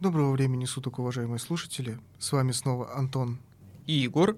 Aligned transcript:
Доброго 0.00 0.30
времени 0.30 0.64
суток, 0.64 1.00
уважаемые 1.00 1.40
слушатели. 1.40 1.98
С 2.20 2.30
вами 2.30 2.52
снова 2.52 2.94
Антон. 2.94 3.40
И 3.84 3.94
Егор. 3.94 4.36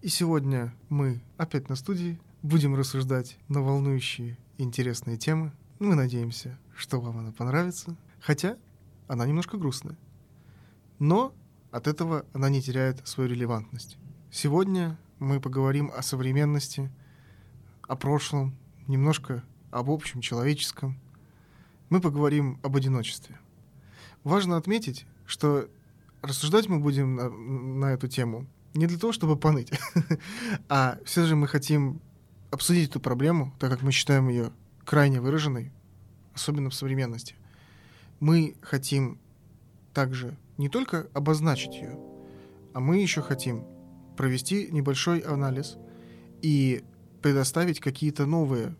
И 0.00 0.08
сегодня 0.08 0.74
мы 0.88 1.20
опять 1.36 1.68
на 1.68 1.76
студии 1.76 2.18
будем 2.42 2.74
рассуждать 2.74 3.36
на 3.48 3.60
волнующие 3.60 4.38
интересные 4.56 5.18
темы. 5.18 5.52
Мы 5.78 5.94
надеемся, 5.94 6.58
что 6.74 7.02
вам 7.02 7.18
она 7.18 7.32
понравится. 7.32 7.98
Хотя 8.18 8.56
она 9.08 9.26
немножко 9.26 9.58
грустная. 9.58 9.98
Но 10.98 11.34
от 11.70 11.86
этого 11.86 12.24
она 12.32 12.48
не 12.48 12.62
теряет 12.62 13.06
свою 13.06 13.28
релевантность. 13.28 13.98
Сегодня 14.30 14.98
мы 15.18 15.38
поговорим 15.38 15.92
о 15.94 16.00
современности, 16.00 16.90
о 17.82 17.94
прошлом, 17.94 18.56
немножко 18.86 19.44
об 19.70 19.90
общем 19.90 20.22
человеческом. 20.22 20.98
Мы 21.90 22.00
поговорим 22.00 22.58
об 22.62 22.74
одиночестве– 22.74 23.38
Важно 24.28 24.58
отметить, 24.58 25.06
что 25.24 25.70
рассуждать 26.20 26.68
мы 26.68 26.80
будем 26.80 27.14
на, 27.14 27.30
на 27.30 27.94
эту 27.94 28.08
тему 28.08 28.46
не 28.74 28.86
для 28.86 28.98
того, 28.98 29.10
чтобы 29.10 29.38
поныть, 29.38 29.72
а 30.68 30.98
все 31.06 31.24
же 31.24 31.34
мы 31.34 31.48
хотим 31.48 32.02
обсудить 32.50 32.90
эту 32.90 33.00
проблему, 33.00 33.54
так 33.58 33.70
как 33.70 33.80
мы 33.80 33.90
считаем 33.90 34.28
ее 34.28 34.52
крайне 34.84 35.22
выраженной, 35.22 35.72
особенно 36.34 36.68
в 36.68 36.74
современности. 36.74 37.36
Мы 38.20 38.56
хотим 38.60 39.18
также 39.94 40.36
не 40.58 40.68
только 40.68 41.06
обозначить 41.14 41.76
ее, 41.76 41.98
а 42.74 42.80
мы 42.80 42.98
еще 42.98 43.22
хотим 43.22 43.64
провести 44.18 44.68
небольшой 44.70 45.20
анализ 45.20 45.78
и 46.42 46.84
предоставить 47.22 47.80
какие-то 47.80 48.26
новые 48.26 48.76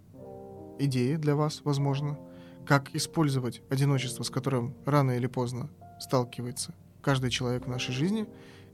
идеи 0.79 1.17
для 1.17 1.35
вас, 1.35 1.63
возможно, 1.65 2.19
как 2.69 2.95
использовать 2.95 3.63
одиночество, 3.71 4.25
с 4.25 4.31
которым 4.31 4.75
рано 4.85 5.13
или 5.13 5.27
поздно 5.27 5.71
сталкивается 5.99 6.75
каждый 7.01 7.31
человек 7.31 7.65
в 7.65 7.69
нашей 7.69 7.95
жизни, 7.95 8.27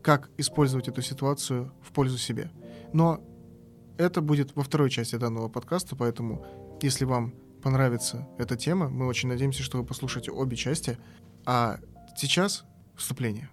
как 0.03 0.31
использовать 0.37 0.89
эту 0.89 1.01
ситуацию 1.01 1.73
в 1.81 1.93
пользу 1.93 2.19
себе. 2.19 2.51
Но 2.93 3.23
это 3.97 4.21
будет 4.21 4.57
во 4.57 4.65
второй 4.65 4.91
части 4.91 5.15
данного 5.15 5.49
подкаста, 5.49 5.95
поэтому 5.95 6.45
если 6.83 7.05
вам 7.05 7.35
понравится 7.63 8.27
эта 8.37 8.57
тема, 8.57 8.89
мы 8.89 9.07
очень 9.07 9.29
надеемся, 9.29 9.63
что 9.63 9.79
вы 9.79 9.85
послушаете 9.85 10.33
обе 10.33 10.57
части. 10.57 10.99
А 11.47 11.79
сейчас 12.17 12.65
вступление. 12.97 13.49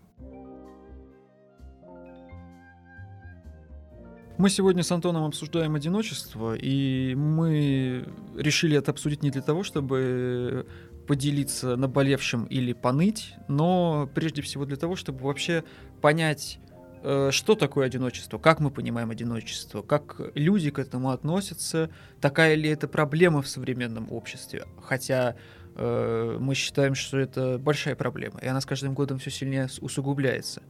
Мы 4.38 4.50
сегодня 4.50 4.82
с 4.82 4.92
Антоном 4.92 5.26
обсуждаем 5.26 5.76
одиночество, 5.76 6.56
и 6.56 7.14
мы 7.16 8.06
решили 8.36 8.78
это 8.78 8.92
обсудить 8.92 9.24
не 9.24 9.30
для 9.30 9.42
того, 9.42 9.64
чтобы 9.64 10.66
поделиться 11.08 11.76
наболевшим 11.76 12.46
или 12.46 12.74
поныть, 12.74 13.36
но 13.48 14.10
прежде 14.16 14.42
всего 14.42 14.66
для 14.66 14.78
того, 14.78 14.96
чтобы 14.96 15.20
вообще 15.26 15.64
понять, 16.02 16.60
э, 17.04 17.30
что 17.32 17.56
такое 17.56 17.86
одиночество, 17.86 18.38
как 18.38 18.60
мы 18.62 18.72
понимаем 18.72 19.12
одиночество, 19.12 19.82
как 19.82 20.22
люди 20.34 20.72
к 20.72 20.80
этому 20.80 21.12
относятся, 21.12 21.90
такая 22.22 22.56
ли 22.56 22.70
это 22.70 22.88
проблема 22.88 23.42
в 23.42 23.48
современном 23.48 24.12
обществе. 24.12 24.66
Хотя 24.82 25.36
э, 25.76 26.38
мы 26.40 26.56
считаем, 26.56 26.96
что 26.96 27.20
это 27.20 27.58
большая 27.58 27.96
проблема, 27.96 28.40
и 28.40 28.48
она 28.48 28.62
с 28.62 28.66
каждым 28.66 28.94
годом 28.94 29.20
все 29.20 29.30
сильнее 29.30 29.68
усугубляется. 29.82 30.64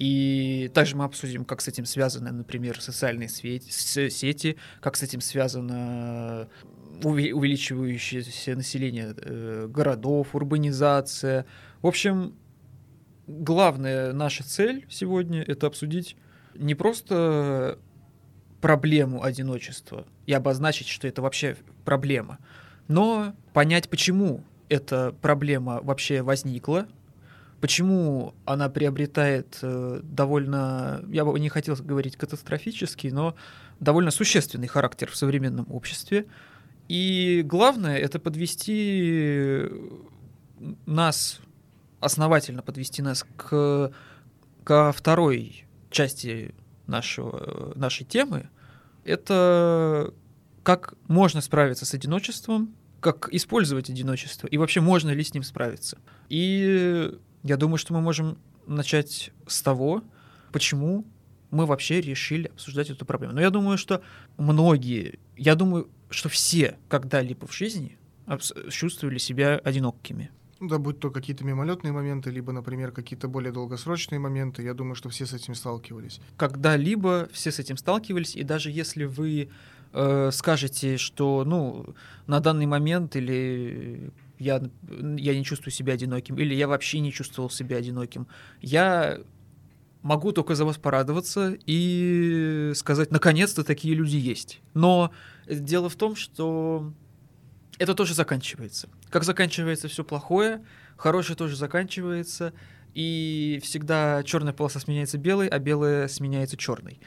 И 0.00 0.70
также 0.72 0.96
мы 0.96 1.04
обсудим, 1.04 1.44
как 1.44 1.60
с 1.60 1.68
этим 1.68 1.84
связаны, 1.84 2.32
например, 2.32 2.80
социальные 2.80 3.28
сети, 3.28 4.56
как 4.80 4.96
с 4.96 5.02
этим 5.02 5.20
связано 5.20 6.48
увеличивающееся 7.04 8.56
население 8.56 9.14
э, 9.14 9.66
городов, 9.68 10.34
урбанизация. 10.34 11.44
В 11.82 11.86
общем, 11.86 12.34
главная 13.26 14.14
наша 14.14 14.42
цель 14.42 14.86
сегодня— 14.88 15.42
это 15.46 15.66
обсудить 15.66 16.16
не 16.54 16.74
просто 16.74 17.78
проблему 18.62 19.22
одиночества 19.22 20.06
и 20.24 20.32
обозначить, 20.32 20.88
что 20.88 21.08
это 21.08 21.20
вообще 21.20 21.58
проблема, 21.84 22.38
но 22.88 23.34
понять, 23.52 23.90
почему 23.90 24.44
эта 24.70 25.14
проблема 25.20 25.80
вообще 25.82 26.22
возникла, 26.22 26.88
Почему 27.60 28.34
она 28.46 28.70
приобретает 28.70 29.58
э, 29.60 30.00
довольно, 30.02 31.04
я 31.08 31.26
бы 31.26 31.38
не 31.38 31.50
хотел 31.50 31.76
говорить 31.76 32.16
катастрофический, 32.16 33.10
но 33.10 33.36
довольно 33.80 34.10
существенный 34.10 34.66
характер 34.66 35.10
в 35.10 35.16
современном 35.16 35.66
обществе. 35.70 36.26
И 36.88 37.42
главное 37.44 37.98
это 37.98 38.18
подвести 38.18 39.68
нас, 40.86 41.40
основательно 42.00 42.62
подвести 42.62 43.02
нас 43.02 43.26
к, 43.36 43.92
ко 44.64 44.92
второй 44.92 45.66
части 45.90 46.54
нашего, 46.86 47.72
нашей 47.76 48.06
темы. 48.06 48.48
Это 49.04 50.14
как 50.62 50.94
можно 51.08 51.42
справиться 51.42 51.84
с 51.84 51.92
одиночеством, 51.92 52.74
как 53.00 53.28
использовать 53.32 53.90
одиночество 53.90 54.46
и 54.46 54.56
вообще 54.56 54.80
можно 54.80 55.10
ли 55.10 55.22
с 55.22 55.34
ним 55.34 55.42
справиться. 55.42 55.98
И 56.28 57.18
я 57.42 57.56
думаю, 57.56 57.78
что 57.78 57.94
мы 57.94 58.00
можем 58.00 58.38
начать 58.66 59.32
с 59.46 59.62
того, 59.62 60.02
почему 60.52 61.04
мы 61.50 61.66
вообще 61.66 62.00
решили 62.00 62.48
обсуждать 62.48 62.90
эту 62.90 63.04
проблему. 63.04 63.34
Но 63.34 63.40
я 63.40 63.50
думаю, 63.50 63.78
что 63.78 64.02
многие, 64.36 65.18
я 65.36 65.54
думаю, 65.54 65.88
что 66.10 66.28
все 66.28 66.76
когда-либо 66.88 67.46
в 67.46 67.54
жизни 67.54 67.98
чувствовали 68.70 69.18
себя 69.18 69.56
одинокими. 69.56 70.30
Ну 70.60 70.68
да, 70.68 70.78
будь 70.78 71.00
то 71.00 71.10
какие-то 71.10 71.42
мимолетные 71.44 71.92
моменты, 71.92 72.30
либо, 72.30 72.52
например, 72.52 72.92
какие-то 72.92 73.28
более 73.28 73.50
долгосрочные 73.50 74.18
моменты, 74.18 74.62
я 74.62 74.74
думаю, 74.74 74.94
что 74.94 75.08
все 75.08 75.24
с 75.24 75.32
этим 75.32 75.54
сталкивались. 75.54 76.20
Когда-либо 76.36 77.28
все 77.32 77.50
с 77.50 77.58
этим 77.58 77.78
сталкивались, 77.78 78.36
и 78.36 78.42
даже 78.42 78.70
если 78.70 79.04
вы 79.04 79.48
э, 79.92 80.30
скажете, 80.32 80.98
что, 80.98 81.44
ну, 81.46 81.94
на 82.26 82.40
данный 82.40 82.66
момент 82.66 83.16
или 83.16 84.10
я, 84.40 84.62
я 85.16 85.36
не 85.36 85.44
чувствую 85.44 85.70
себя 85.70 85.92
одиноким, 85.92 86.36
или 86.36 86.54
я 86.54 86.66
вообще 86.66 86.98
не 87.00 87.12
чувствовал 87.12 87.50
себя 87.50 87.76
одиноким. 87.76 88.26
Я 88.60 89.20
могу 90.02 90.32
только 90.32 90.54
за 90.54 90.64
вас 90.64 90.78
порадоваться 90.78 91.56
и 91.66 92.72
сказать, 92.74 93.10
наконец-то 93.12 93.62
такие 93.64 93.94
люди 93.94 94.16
есть. 94.16 94.60
Но 94.72 95.12
дело 95.46 95.90
в 95.90 95.96
том, 95.96 96.16
что 96.16 96.92
это 97.78 97.94
тоже 97.94 98.14
заканчивается. 98.14 98.88
Как 99.10 99.24
заканчивается 99.24 99.88
все 99.88 100.04
плохое, 100.04 100.64
хорошее 100.96 101.36
тоже 101.36 101.54
заканчивается, 101.56 102.54
и 102.94 103.60
всегда 103.62 104.22
черная 104.24 104.54
полоса 104.54 104.80
сменяется 104.80 105.18
белой, 105.18 105.48
а 105.48 105.58
белая 105.58 106.08
сменяется 106.08 106.56
черной. 106.56 106.98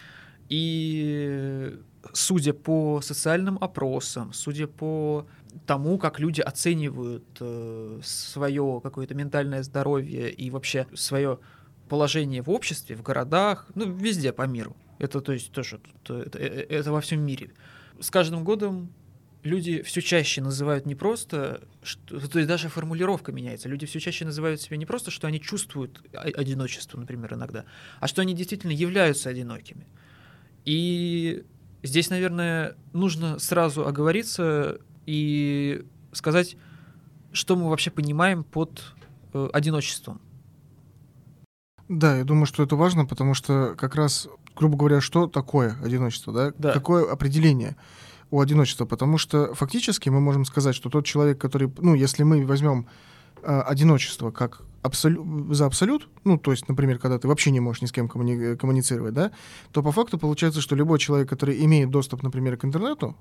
И 0.49 1.79
судя 2.11 2.53
по 2.53 3.01
социальным 3.01 3.57
опросам, 3.59 4.33
судя 4.33 4.67
по 4.67 5.25
тому, 5.65 5.97
как 5.97 6.19
люди 6.19 6.41
оценивают 6.41 7.25
э, 7.39 7.99
свое 8.03 8.79
какое-то 8.83 9.15
ментальное 9.15 9.63
здоровье 9.63 10.31
и 10.31 10.49
вообще 10.49 10.87
свое 10.93 11.39
положение 11.89 12.41
в 12.41 12.49
обществе, 12.49 12.95
в 12.95 13.01
городах, 13.01 13.67
ну, 13.75 13.91
везде 13.91 14.33
по 14.33 14.43
миру. 14.43 14.75
Это, 14.99 15.21
то 15.21 15.33
есть, 15.33 15.51
тоже 15.51 15.79
это, 16.03 16.25
э, 16.37 16.39
э, 16.39 16.65
это 16.69 16.91
во 16.91 17.01
всем 17.01 17.21
мире. 17.21 17.51
С 17.99 18.09
каждым 18.09 18.43
годом 18.43 18.93
люди 19.43 19.81
все 19.81 20.01
чаще 20.01 20.41
называют 20.41 20.85
не 20.85 20.95
просто, 20.95 21.61
что, 21.83 22.19
то 22.27 22.39
есть 22.39 22.47
даже 22.47 22.69
формулировка 22.69 23.31
меняется. 23.31 23.69
Люди 23.69 23.85
все 23.85 23.99
чаще 23.99 24.25
называют 24.25 24.61
себя 24.61 24.77
не 24.77 24.85
просто, 24.85 25.11
что 25.11 25.27
они 25.27 25.39
чувствуют 25.39 26.01
одиночество, 26.13 26.99
например, 26.99 27.33
иногда, 27.33 27.65
а 27.99 28.07
что 28.07 28.21
они 28.21 28.33
действительно 28.33 28.71
являются 28.71 29.29
одинокими. 29.29 29.87
И 30.65 31.43
здесь, 31.83 32.09
наверное, 32.09 32.77
нужно 32.93 33.37
сразу 33.39 33.85
оговориться, 33.85 34.79
и 35.05 35.85
сказать, 36.11 36.57
что 37.31 37.55
мы 37.55 37.69
вообще 37.69 37.91
понимаем 37.91 38.43
под 38.43 38.83
э, 39.33 39.49
одиночеством. 39.53 40.21
Да, 41.89 42.17
я 42.17 42.23
думаю, 42.23 42.45
что 42.45 42.63
это 42.63 42.75
важно, 42.75 43.05
потому 43.05 43.33
что 43.33 43.75
как 43.77 43.95
раз, 43.95 44.27
грубо 44.55 44.77
говоря, 44.77 45.01
что 45.01 45.27
такое 45.27 45.77
одиночество, 45.83 46.31
да? 46.33 46.53
да. 46.57 46.73
Какое 46.73 47.11
определение 47.11 47.75
у 48.31 48.39
одиночества? 48.39 48.85
Потому 48.85 49.17
что 49.17 49.53
фактически 49.53 50.09
мы 50.09 50.19
можем 50.19 50.45
сказать, 50.45 50.75
что 50.75 50.89
тот 50.89 51.05
человек, 51.05 51.39
который, 51.39 51.71
ну, 51.79 51.93
если 51.93 52.23
мы 52.23 52.45
возьмем 52.45 52.87
э, 53.41 53.59
одиночество 53.61 54.31
как 54.31 54.61
абсолю... 54.81 55.53
за 55.53 55.65
абсолют, 55.65 56.09
ну, 56.23 56.37
то 56.37 56.51
есть, 56.51 56.67
например, 56.69 56.99
когда 56.99 57.19
ты 57.19 57.27
вообще 57.27 57.51
не 57.51 57.59
можешь 57.59 57.81
ни 57.81 57.87
с 57.87 57.91
кем 57.91 58.07
коммуни... 58.07 58.55
коммуницировать, 58.55 59.13
да, 59.13 59.31
то 59.71 59.83
по 59.83 59.91
факту 59.91 60.17
получается, 60.17 60.61
что 60.61 60.75
любой 60.75 60.99
человек, 60.99 61.27
который 61.27 61.63
имеет 61.65 61.89
доступ, 61.89 62.23
например, 62.23 62.57
к 62.57 62.65
интернету, 62.65 63.17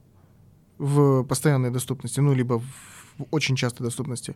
в 0.83 1.23
постоянной 1.23 1.71
доступности, 1.71 2.19
ну, 2.19 2.35
либо 2.35 2.59
в 2.59 3.27
очень 3.31 3.55
частой 3.55 3.85
доступности, 3.85 4.35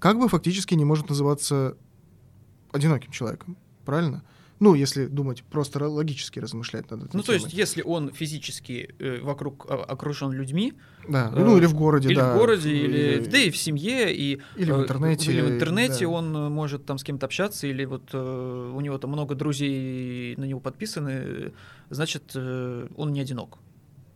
как 0.00 0.18
бы 0.18 0.28
фактически 0.28 0.74
не 0.74 0.84
может 0.84 1.08
называться 1.08 1.76
одиноким 2.72 3.12
человеком, 3.12 3.56
правильно? 3.84 4.24
Ну, 4.58 4.74
если 4.74 5.06
думать, 5.06 5.44
просто 5.44 5.78
ро- 5.78 5.88
логически 5.88 6.40
размышлять 6.40 6.90
над 6.90 7.04
этой 7.04 7.16
Ну, 7.16 7.22
то 7.22 7.34
есть, 7.34 7.52
если 7.52 7.82
он 7.82 8.10
физически 8.10 8.94
э, 8.98 9.20
вокруг 9.20 9.66
а, 9.68 9.84
окружен 9.84 10.32
людьми, 10.32 10.72
Да, 11.08 11.30
э, 11.32 11.44
ну 11.44 11.58
или 11.58 11.66
в 11.66 11.74
городе, 11.74 12.08
или 12.08 12.16
да. 12.16 12.34
в 12.34 12.38
городе, 12.38 12.70
или, 12.74 13.24
да 13.26 13.38
и 13.38 13.50
в 13.50 13.56
семье, 13.56 14.12
и 14.12 14.40
Или 14.56 14.72
в 14.72 14.78
э, 14.78 14.82
интернете, 14.82 15.30
или 15.30 15.42
в 15.42 15.50
интернете 15.50 16.06
да. 16.06 16.08
он 16.08 16.36
э, 16.36 16.48
может 16.48 16.86
там 16.86 16.96
с 16.98 17.04
кем-то 17.04 17.26
общаться, 17.26 17.66
или 17.66 17.84
вот 17.84 18.10
э, 18.14 18.72
у 18.74 18.80
него 18.80 18.96
там 18.98 19.10
много 19.10 19.34
друзей 19.34 20.34
на 20.36 20.44
него 20.44 20.58
подписаны, 20.58 21.10
э, 21.10 21.50
значит, 21.90 22.32
э, 22.34 22.88
он 22.96 23.12
не 23.12 23.20
одинок. 23.20 23.58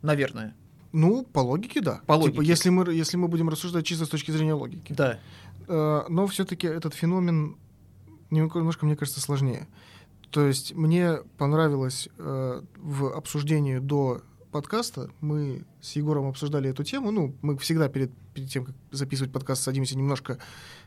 Наверное. 0.01 0.55
Ну, 0.91 1.23
по 1.23 1.39
логике, 1.39 1.81
да. 1.81 2.01
По 2.05 2.15
Типа, 2.15 2.25
логике. 2.25 2.43
если 2.43 2.69
мы, 2.69 2.91
если 2.93 3.17
мы 3.17 3.27
будем 3.27 3.49
рассуждать 3.49 3.85
чисто 3.85 4.05
с 4.05 4.09
точки 4.09 4.31
зрения 4.31 4.53
логики. 4.53 4.93
Да. 4.93 5.19
Э, 5.67 6.03
Но 6.09 6.27
все-таки 6.27 6.67
этот 6.67 6.93
феномен 6.93 7.55
немножко, 8.29 8.85
мне 8.85 8.95
кажется, 8.95 9.21
сложнее. 9.21 9.67
То 10.31 10.45
есть 10.47 10.73
мне 10.75 11.17
понравилось 11.37 12.07
э, 12.17 12.61
в 12.77 13.05
обсуждении 13.15 13.79
до 13.79 14.21
подкаста, 14.51 15.09
мы 15.21 15.63
с 15.81 15.93
Егором 15.93 16.27
обсуждали 16.27 16.69
эту 16.69 16.83
тему, 16.83 17.11
ну, 17.11 17.33
мы 17.41 17.57
всегда 17.57 17.87
перед, 17.87 18.11
перед 18.33 18.49
тем, 18.49 18.65
как 18.65 18.75
записывать 18.91 19.31
подкаст, 19.31 19.63
садимся 19.63 19.97
немножко, 19.97 20.39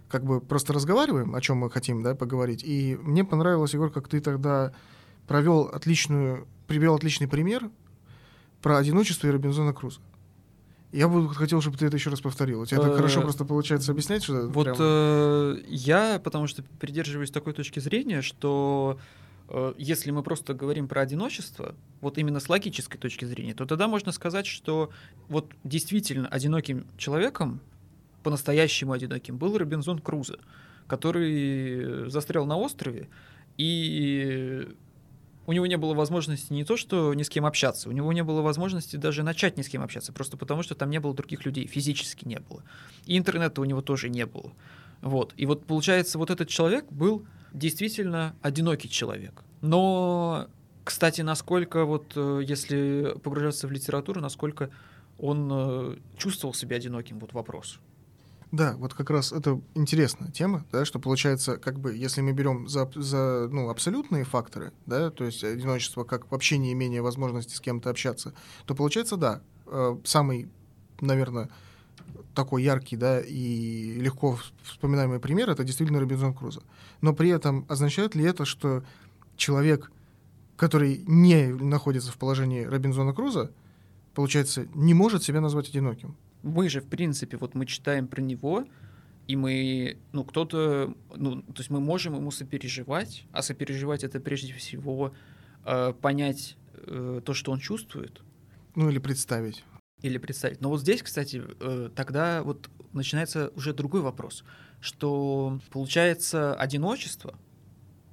как 0.08 0.24
бы 0.24 0.40
просто 0.40 0.72
разговариваем, 0.74 1.34
о 1.34 1.40
чем 1.40 1.58
мы 1.58 1.70
хотим, 1.70 2.02
да, 2.02 2.14
поговорить. 2.14 2.62
И 2.62 2.98
мне 3.02 3.24
понравилось, 3.24 3.72
Егор, 3.72 3.90
как 3.90 4.08
ты 4.08 4.20
тогда 4.20 4.72
провел 5.26 5.62
отличную, 5.62 6.46
привел 6.66 6.94
отличный 6.94 7.26
пример 7.28 7.70
про 8.64 8.78
одиночество 8.78 9.26
и 9.26 9.30
Робинзона 9.30 9.74
Круза. 9.74 10.00
Я 10.90 11.06
бы 11.06 11.28
хотел, 11.34 11.60
чтобы 11.60 11.76
ты 11.76 11.84
это 11.84 11.96
еще 11.96 12.08
раз 12.08 12.22
повторил. 12.22 12.62
У 12.62 12.66
тебя 12.66 12.80
так 12.80 12.92
Э, 12.92 12.96
хорошо 12.96 13.20
просто 13.20 13.44
получается 13.44 13.92
объяснять, 13.92 14.24
что 14.24 14.48
Вот 14.48 14.64
прям- 14.64 14.76
э, 14.80 15.62
я, 15.68 16.18
потому 16.18 16.46
что 16.46 16.62
придерживаюсь 16.80 17.30
такой 17.30 17.52
точки 17.52 17.78
зрения, 17.80 18.22
что 18.22 18.98
э, 19.50 19.74
если 19.76 20.10
мы 20.12 20.22
просто 20.22 20.54
говорим 20.54 20.88
про 20.88 21.02
одиночество, 21.02 21.74
вот 22.00 22.16
именно 22.16 22.40
с 22.40 22.48
логической 22.48 22.98
точки 22.98 23.26
зрения, 23.26 23.52
то 23.52 23.66
тогда 23.66 23.86
можно 23.86 24.12
сказать, 24.12 24.46
что 24.46 24.88
вот 25.28 25.52
действительно 25.62 26.26
одиноким 26.28 26.86
человеком, 26.96 27.60
по-настоящему 28.22 28.92
одиноким, 28.92 29.36
был 29.36 29.58
Робинзон 29.58 29.98
Крузо, 29.98 30.38
который 30.86 32.08
застрял 32.08 32.46
на 32.46 32.56
острове, 32.56 33.10
и 33.58 34.74
у 35.46 35.52
него 35.52 35.66
не 35.66 35.76
было 35.76 35.94
возможности 35.94 36.52
не 36.52 36.64
то, 36.64 36.76
что 36.76 37.14
ни 37.14 37.22
с 37.22 37.28
кем 37.28 37.44
общаться, 37.46 37.88
у 37.88 37.92
него 37.92 38.12
не 38.12 38.22
было 38.22 38.40
возможности 38.40 38.96
даже 38.96 39.22
начать 39.22 39.56
ни 39.56 39.62
с 39.62 39.68
кем 39.68 39.82
общаться, 39.82 40.12
просто 40.12 40.36
потому 40.36 40.62
что 40.62 40.74
там 40.74 40.90
не 40.90 41.00
было 41.00 41.14
других 41.14 41.44
людей, 41.44 41.66
физически 41.66 42.26
не 42.26 42.38
было. 42.38 42.62
И 43.06 43.18
интернета 43.18 43.60
у 43.60 43.64
него 43.64 43.82
тоже 43.82 44.08
не 44.08 44.26
было. 44.26 44.52
Вот. 45.00 45.34
И 45.36 45.46
вот 45.46 45.66
получается, 45.66 46.18
вот 46.18 46.30
этот 46.30 46.48
человек 46.48 46.86
был 46.90 47.26
действительно 47.52 48.34
одинокий 48.42 48.88
человек. 48.88 49.44
Но, 49.60 50.48
кстати, 50.82 51.20
насколько 51.20 51.84
вот, 51.84 52.12
э, 52.16 52.42
если 52.44 53.14
погружаться 53.22 53.68
в 53.68 53.72
литературу, 53.72 54.20
насколько 54.20 54.70
он 55.18 55.50
э, 55.52 55.96
чувствовал 56.16 56.54
себя 56.54 56.76
одиноким, 56.76 57.18
вот 57.18 57.32
вопрос. 57.32 57.80
Да, 58.54 58.76
вот 58.76 58.94
как 58.94 59.10
раз 59.10 59.32
это 59.32 59.60
интересная 59.74 60.30
тема, 60.30 60.64
да, 60.70 60.84
что 60.84 61.00
получается, 61.00 61.56
как 61.56 61.80
бы, 61.80 61.92
если 61.92 62.20
мы 62.20 62.30
берем 62.30 62.68
за, 62.68 62.88
за 62.94 63.48
ну, 63.50 63.68
абсолютные 63.68 64.22
факторы, 64.22 64.72
да, 64.86 65.10
то 65.10 65.24
есть 65.24 65.42
одиночество 65.42 66.04
как 66.04 66.30
вообще 66.30 66.56
не 66.56 66.72
имение 66.72 67.02
возможности 67.02 67.56
с 67.56 67.60
кем-то 67.60 67.90
общаться, 67.90 68.32
то 68.64 68.76
получается, 68.76 69.16
да, 69.16 69.40
э, 69.66 69.96
самый, 70.04 70.48
наверное, 71.00 71.50
такой 72.32 72.62
яркий, 72.62 72.96
да, 72.96 73.18
и 73.20 73.94
легко 73.98 74.38
вс- 74.40 74.52
вспоминаемый 74.62 75.18
пример 75.18 75.50
это 75.50 75.64
действительно 75.64 75.98
Робинзон 75.98 76.32
Крузо. 76.32 76.62
Но 77.00 77.12
при 77.12 77.30
этом 77.30 77.66
означает 77.68 78.14
ли 78.14 78.22
это, 78.22 78.44
что 78.44 78.84
человек, 79.36 79.90
который 80.56 81.02
не 81.08 81.48
находится 81.48 82.12
в 82.12 82.18
положении 82.18 82.62
Робинзона 82.62 83.14
Круза, 83.14 83.50
получается, 84.14 84.68
не 84.74 84.94
может 84.94 85.24
себя 85.24 85.40
назвать 85.40 85.70
одиноким? 85.70 86.16
Мы 86.44 86.68
же, 86.68 86.80
в 86.80 86.86
принципе, 86.86 87.38
вот 87.38 87.54
мы 87.54 87.64
читаем 87.64 88.06
про 88.06 88.20
него, 88.20 88.66
и 89.26 89.34
мы, 89.34 89.96
ну, 90.12 90.24
кто-то, 90.24 90.94
ну, 91.16 91.40
то 91.40 91.60
есть 91.60 91.70
мы 91.70 91.80
можем 91.80 92.14
ему 92.14 92.30
сопереживать, 92.30 93.24
а 93.32 93.40
сопереживать 93.40 94.04
это 94.04 94.20
прежде 94.20 94.52
всего 94.52 95.14
э, 95.64 95.94
понять 96.00 96.56
э, 96.74 97.22
то, 97.24 97.32
что 97.32 97.50
он 97.50 97.60
чувствует, 97.60 98.20
Ну 98.74 98.90
или 98.90 98.98
представить. 98.98 99.64
или 100.02 100.18
представить. 100.18 100.60
Но 100.60 100.68
вот 100.68 100.82
здесь, 100.82 101.02
кстати, 101.02 101.42
э, 101.60 101.88
тогда 101.96 102.42
вот 102.42 102.68
начинается 102.92 103.50
уже 103.56 103.72
другой 103.72 104.02
вопрос, 104.02 104.44
что 104.80 105.58
получается 105.70 106.54
одиночество, 106.54 107.38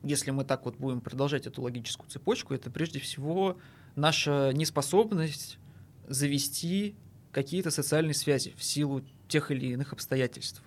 если 0.03 0.31
мы 0.31 0.45
так 0.45 0.63
вот 0.63 0.77
будем 0.77 1.01
продолжать 1.01 1.47
эту 1.47 1.61
логическую 1.61 2.09
цепочку, 2.09 2.53
это 2.53 2.71
прежде 2.71 2.99
всего 2.99 3.57
наша 3.97 4.51
неспособность 4.53 5.59
завести 6.07 6.95
какие-то 7.31 7.71
социальные 7.71 8.13
связи 8.13 8.53
в 8.57 8.63
силу 8.63 9.01
тех 9.27 9.51
или 9.51 9.67
иных 9.67 9.93
обстоятельств. 9.93 10.61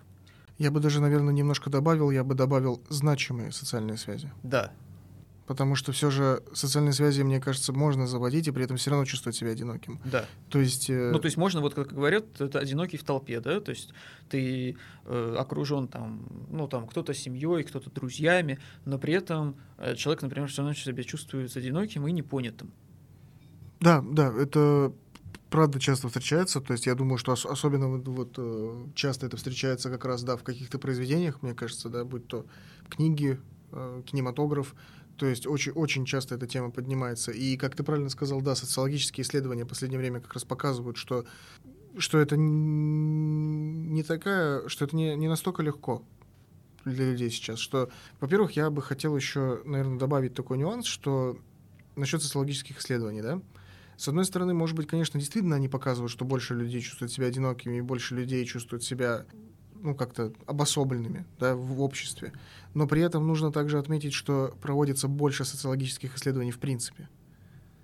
Я 0.59 0.71
бы 0.71 0.81
даже, 0.81 1.01
наверное, 1.01 1.35
немножко 1.35 1.69
добавил, 1.69 2.11
я 2.11 2.23
бы 2.25 2.35
добавил 2.35 2.83
значимые 2.89 3.53
социальные 3.53 3.97
связи. 3.99 4.33
Да, 4.43 4.73
Потому 5.47 5.75
что 5.75 5.93
все 5.93 6.11
же 6.11 6.43
социальные 6.55 6.95
связи, 6.95 7.21
мне 7.21 7.39
кажется, 7.39 7.73
можно 7.73 8.07
заводить 8.07 8.49
и 8.49 8.51
при 8.51 8.65
этом 8.65 8.79
все 8.79 8.91
равно 8.91 9.05
чувствовать 9.05 9.37
себя 9.37 9.51
одиноким. 9.51 10.01
да. 10.05 10.25
То 10.49 10.59
есть... 10.59 10.89
э, 10.89 11.11
Ну, 11.13 11.19
то 11.19 11.27
есть 11.27 11.37
можно, 11.37 11.61
вот 11.61 11.75
как 11.75 11.93
говорят, 11.93 12.25
это 12.41 12.59
одинокий 12.59 12.97
в 12.97 13.05
толпе, 13.05 13.41
да, 13.41 13.61
то 13.61 13.71
есть 13.71 13.93
ты 14.31 14.77
э, 15.05 15.37
окружен 15.39 15.89
там, 15.89 16.27
ну, 16.51 16.67
там, 16.67 16.87
кто-то 16.87 17.13
семьей, 17.13 17.63
кто-то 17.65 17.91
друзьями, 17.91 18.59
но 18.87 18.99
при 18.99 19.13
этом 19.13 19.57
э, 19.77 19.95
человек, 19.97 20.23
например, 20.23 20.49
все 20.49 20.63
равно 20.63 20.75
себя 20.75 21.03
чувствует 21.03 21.55
одиноким 21.55 22.07
и 22.09 22.13
непонятым. 22.13 22.73
Да, 23.81 24.03
да, 24.03 24.33
это 24.33 24.95
правда 25.55 25.79
часто 25.79 26.09
встречается. 26.09 26.61
То 26.61 26.73
есть 26.73 26.87
я 26.87 26.97
думаю, 26.97 27.17
что 27.17 27.31
ос- 27.31 27.47
особенно 27.47 27.89
вот, 27.89 28.09
вот, 28.09 28.35
э, 28.39 28.87
часто 28.97 29.27
это 29.27 29.37
встречается 29.37 29.89
как 29.89 30.05
раз, 30.05 30.25
да, 30.25 30.37
в 30.37 30.43
каких-то 30.43 30.81
произведениях, 30.81 31.43
мне 31.43 31.55
кажется, 31.55 31.89
да, 31.89 32.05
будь 32.05 32.27
то 32.27 32.45
книги, 32.89 33.39
э, 33.71 34.03
кинематограф. 34.05 34.75
То 35.17 35.27
есть 35.27 35.47
очень, 35.47 35.71
очень 35.71 36.07
часто 36.07 36.35
эта 36.35 36.49
тема 36.49 36.73
поднимается. 36.73 37.31
И, 37.31 37.57
как 37.57 37.77
ты 37.77 37.85
правильно 37.85 38.11
сказал, 38.11 38.41
да, 38.41 38.57
социологические 38.57 39.23
исследования 39.23 39.65
в 39.65 39.69
последнее 39.69 40.01
время 40.01 40.21
как 40.21 40.35
раз 40.35 40.43
показывают, 40.43 40.97
что, 40.97 41.25
что 41.99 42.19
это 42.19 42.35
не 42.37 44.03
такая, 44.03 44.69
что 44.69 44.87
это 44.87 44.97
не, 44.97 45.15
не 45.15 45.29
настолько 45.29 45.63
легко 45.63 46.03
для 46.85 47.13
людей 47.13 47.31
сейчас. 47.31 47.61
Что, 47.61 47.91
во-первых, 48.19 48.57
я 48.57 48.71
бы 48.71 48.83
хотел 48.83 49.17
еще, 49.17 49.63
наверное, 49.65 50.01
добавить 50.01 50.35
такой 50.35 50.59
нюанс, 50.59 50.87
что 50.87 51.39
насчет 51.95 52.25
социологических 52.25 52.81
исследований, 52.81 53.23
да, 53.23 53.41
с 53.97 54.09
одной 54.09 54.25
стороны, 54.25 54.55
может 54.55 54.77
быть, 54.77 54.87
конечно, 54.87 55.19
действительно 55.19 55.57
они 55.57 55.69
показывают, 55.69 56.11
что 56.11 56.25
больше 56.25 56.55
людей 56.55 56.81
чувствуют 56.81 57.13
себя 57.13 57.27
одинокими, 57.27 57.77
и 57.77 57.81
больше 57.81 58.15
людей 58.15 58.45
чувствуют 58.45 58.83
себя 58.83 59.27
ну, 59.85 59.95
как-то 59.95 60.33
обособленными 60.47 61.27
да, 61.39 61.55
в 61.55 61.81
обществе. 61.83 62.33
Но 62.73 62.87
при 62.87 63.03
этом 63.03 63.27
нужно 63.27 63.53
также 63.53 63.79
отметить, 63.79 64.15
что 64.15 64.55
проводится 64.61 65.09
больше 65.09 65.45
социологических 65.45 66.17
исследований 66.17 66.53
в 66.53 66.59
принципе 66.59 67.09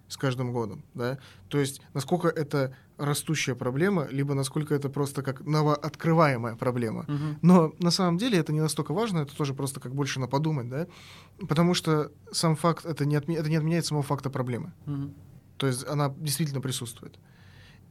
с 0.08 0.16
каждым 0.16 0.52
годом. 0.52 0.82
Да? 0.94 1.18
То 1.48 1.58
есть 1.58 1.82
насколько 1.94 2.28
это 2.28 2.74
растущая 2.96 3.54
проблема, 3.54 4.08
либо 4.10 4.34
насколько 4.34 4.74
это 4.74 4.88
просто 4.88 5.22
как 5.22 5.46
новооткрываемая 5.46 6.56
проблема. 6.56 7.06
Но 7.42 7.72
на 7.78 7.90
самом 7.90 8.18
деле 8.18 8.38
это 8.38 8.52
не 8.52 8.60
настолько 8.60 8.92
важно, 8.92 9.20
это 9.20 9.36
тоже 9.36 9.54
просто 9.54 9.78
как 9.78 9.94
больше 9.94 10.20
на 10.20 10.26
подумать, 10.26 10.68
да? 10.68 10.86
Потому 11.48 11.74
что 11.74 12.10
сам 12.32 12.56
факт, 12.56 12.84
это 12.86 13.04
не, 13.04 13.16
отме- 13.16 13.36
это 13.36 13.48
не 13.48 13.56
отменяет 13.56 13.86
самого 13.86 14.02
факта 14.02 14.30
проблемы. 14.30 14.72
Мгм. 14.86 15.14
То 15.60 15.66
есть 15.66 15.86
она 15.86 16.14
действительно 16.16 16.62
присутствует. 16.62 17.18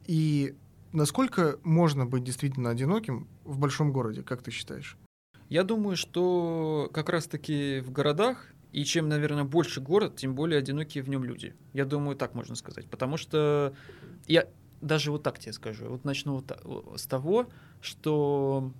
И 0.04 0.56
насколько 0.92 1.60
можно 1.62 2.04
быть 2.04 2.24
действительно 2.24 2.70
одиноким 2.70 3.28
в 3.44 3.58
большом 3.58 3.92
городе, 3.92 4.24
как 4.24 4.42
ты 4.42 4.50
считаешь? 4.50 4.98
Я 5.48 5.62
думаю, 5.62 5.96
что 5.96 6.90
как 6.92 7.08
раз-таки 7.08 7.78
в 7.78 7.92
городах, 7.92 8.48
и 8.72 8.84
чем, 8.84 9.08
наверное, 9.08 9.44
больше 9.44 9.80
город, 9.80 10.16
тем 10.16 10.34
более 10.34 10.58
одинокие 10.58 11.04
в 11.04 11.08
нем 11.08 11.22
люди. 11.22 11.54
Я 11.72 11.84
думаю, 11.84 12.16
так 12.16 12.34
можно 12.34 12.56
сказать. 12.56 12.86
Потому 12.86 13.16
что 13.16 13.72
я 14.26 14.48
даже 14.80 15.12
вот 15.12 15.22
так 15.22 15.38
тебе 15.38 15.52
скажу. 15.52 15.86
Вот 15.86 16.04
начну 16.04 16.42
вот 16.42 17.00
с 17.00 17.06
того, 17.06 17.50
что 17.80 18.72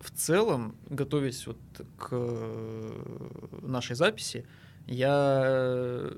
в 0.00 0.12
целом, 0.12 0.76
готовясь 0.88 1.48
вот 1.48 1.58
к 1.96 2.10
э, 2.12 3.58
нашей 3.62 3.96
записи, 3.96 4.46
я 4.86 6.12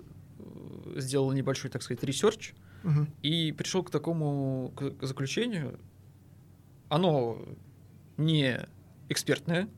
сделал 0.97 1.33
небольшой, 1.33 1.71
так 1.71 1.83
сказать, 1.83 2.03
research, 2.05 2.53
Мгм. 2.83 3.09
и 3.23 3.53
пришел 3.53 3.83
к 3.83 3.91
такому 3.91 4.73
к 4.77 5.05
заключению. 5.07 5.79
Оно 6.89 7.39
не 8.17 8.67
экспертное, 9.09 9.69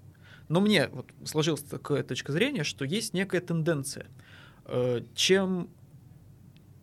но 0.49 0.61
мне 0.61 0.89
вот 0.89 1.11
сложилась 1.25 1.63
такая 1.63 2.03
точка 2.03 2.33
зрения, 2.33 2.65
что 2.65 2.85
есть 2.85 3.13
некая 3.15 3.41
тенденция. 3.41 4.07
Э, 4.67 5.03
Чем 5.15 5.69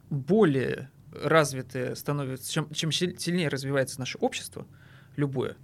более 0.09 0.89
развитое 1.11 1.95
становится, 1.95 2.51
чем, 2.51 2.69
чем 2.73 2.91
силь- 2.91 3.17
сильнее 3.17 3.47
развивается 3.49 3.99
наше 3.99 4.17
общество, 4.17 4.67
любое, 5.15 5.55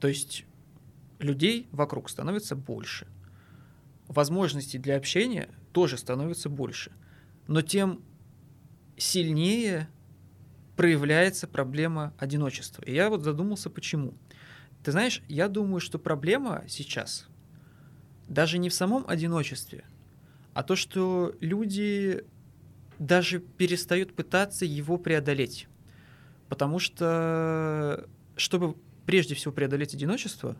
то 0.00 0.08
есть 0.08 0.44
людей 1.18 1.68
вокруг 1.72 2.08
становится 2.10 2.56
больше. 2.56 3.06
возможностей 4.08 4.78
для 4.78 4.96
общения 4.96 5.50
тоже 5.72 5.98
становится 5.98 6.48
больше. 6.48 6.92
Но 7.48 7.62
тем 7.62 8.02
сильнее 8.96 9.88
проявляется 10.76 11.48
проблема 11.48 12.14
одиночества. 12.18 12.82
И 12.82 12.94
я 12.94 13.08
вот 13.08 13.24
задумался, 13.24 13.68
почему. 13.68 14.14
Ты 14.84 14.92
знаешь, 14.92 15.22
я 15.28 15.48
думаю, 15.48 15.80
что 15.80 15.98
проблема 15.98 16.62
сейчас 16.68 17.26
даже 18.28 18.58
не 18.58 18.68
в 18.68 18.74
самом 18.74 19.04
одиночестве, 19.08 19.84
а 20.54 20.62
то, 20.62 20.76
что 20.76 21.34
люди 21.40 22.24
даже 22.98 23.40
перестают 23.40 24.14
пытаться 24.14 24.64
его 24.64 24.98
преодолеть. 24.98 25.66
Потому 26.48 26.78
что, 26.78 28.06
чтобы 28.36 28.76
прежде 29.06 29.34
всего 29.34 29.52
преодолеть 29.52 29.94
одиночество, 29.94 30.56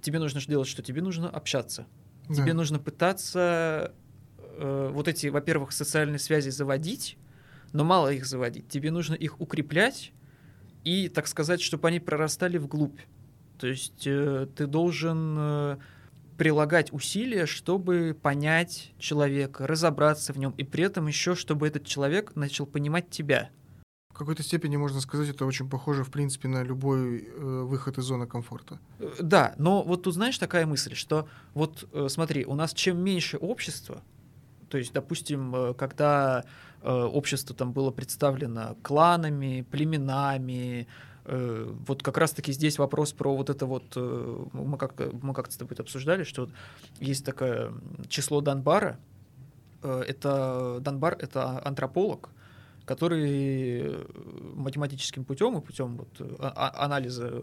тебе 0.00 0.18
нужно 0.18 0.40
делать 0.40 0.68
что? 0.68 0.82
Тебе 0.82 1.02
нужно 1.02 1.28
общаться. 1.28 1.86
Да. 2.28 2.34
Тебе 2.34 2.54
нужно 2.54 2.78
пытаться 2.78 3.92
э, 4.56 4.90
вот 4.92 5.08
эти, 5.08 5.28
во-первых, 5.28 5.72
социальные 5.72 6.18
связи 6.18 6.50
заводить, 6.50 7.16
но 7.72 7.84
мало 7.84 8.12
их 8.12 8.26
заводить. 8.26 8.68
Тебе 8.68 8.90
нужно 8.90 9.14
их 9.14 9.40
укреплять 9.40 10.12
и, 10.84 11.08
так 11.08 11.26
сказать, 11.26 11.60
чтобы 11.60 11.88
они 11.88 12.00
прорастали 12.00 12.58
вглубь. 12.58 13.00
То 13.58 13.66
есть 13.66 14.06
э, 14.06 14.46
ты 14.54 14.66
должен 14.66 15.36
э, 15.38 15.76
прилагать 16.36 16.92
усилия, 16.92 17.46
чтобы 17.46 18.16
понять 18.20 18.92
человека, 18.98 19.66
разобраться 19.66 20.32
в 20.32 20.38
нем, 20.38 20.54
и 20.56 20.64
при 20.64 20.84
этом 20.84 21.06
еще, 21.06 21.34
чтобы 21.34 21.66
этот 21.66 21.86
человек 21.86 22.34
начал 22.34 22.66
понимать 22.66 23.10
тебя. 23.10 23.50
В 24.14 24.16
какой-то 24.16 24.44
степени 24.44 24.76
можно 24.76 25.00
сказать, 25.00 25.28
это 25.28 25.44
очень 25.44 25.68
похоже, 25.68 26.04
в 26.04 26.10
принципе, 26.10 26.46
на 26.46 26.62
любой 26.62 27.24
э, 27.24 27.62
выход 27.64 27.98
из 27.98 28.04
зоны 28.04 28.28
комфорта. 28.28 28.78
Э, 29.00 29.10
да, 29.20 29.54
но 29.58 29.82
вот 29.82 30.04
тут 30.04 30.14
знаешь 30.14 30.38
такая 30.38 30.66
мысль, 30.66 30.94
что 30.94 31.28
вот 31.52 31.88
э, 31.92 32.06
смотри, 32.08 32.44
у 32.44 32.54
нас 32.54 32.72
чем 32.74 32.98
меньше 33.02 33.38
общества, 33.38 34.02
то 34.74 34.78
есть, 34.78 34.92
допустим, 34.92 35.54
э, 35.54 35.74
когда 35.74 36.44
э, 36.82 36.90
общество 36.90 37.54
там 37.54 37.72
было 37.72 37.92
представлено 37.92 38.76
кланами, 38.82 39.64
племенами, 39.70 40.88
Э, 41.26 41.72
вот 41.86 42.02
как 42.02 42.18
раз-таки 42.18 42.52
здесь 42.52 42.78
вопрос 42.78 43.12
про 43.12 43.34
вот 43.34 43.50
это 43.50 43.66
вот, 43.66 43.96
мы 43.96 44.76
как-то 44.76 45.10
мы 45.22 45.32
как 45.32 45.50
с 45.50 45.56
тобой 45.56 45.76
обсуждали, 45.78 46.24
что 46.24 46.48
есть 47.00 47.24
такое 47.24 47.72
число 48.08 48.40
Данбара, 48.40 48.98
э, 49.82 50.04
это 50.06 50.78
Данбар— 50.80 51.16
это 51.20 51.66
антрополог, 51.66 52.30
который 52.84 54.04
математическим 54.54 55.24
путем 55.24 55.56
и 55.56 55.62
путем 55.62 55.96
вот 55.96 56.08
а, 56.40 56.52
а, 56.54 56.84
анализа 56.84 57.42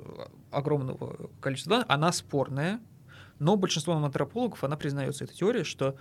огромного 0.51 1.31
количества 1.39 1.71
данных, 1.71 1.85
она 1.89 2.11
спорная, 2.11 2.79
но 3.39 3.55
большинством 3.55 4.05
антропологов 4.05 4.63
она 4.63 4.77
признается, 4.77 5.23
эта 5.23 5.33
теория, 5.33 5.63
что 5.63 5.95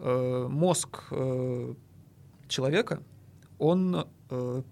э, 0.00 0.46
мозг 0.48 1.04
э, 1.10 1.74
человека, 2.48 3.02
он 3.58 4.06
э, 4.30 4.62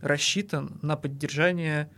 рассчитан 0.00 0.78
на 0.82 0.96
поддержание 0.96 1.90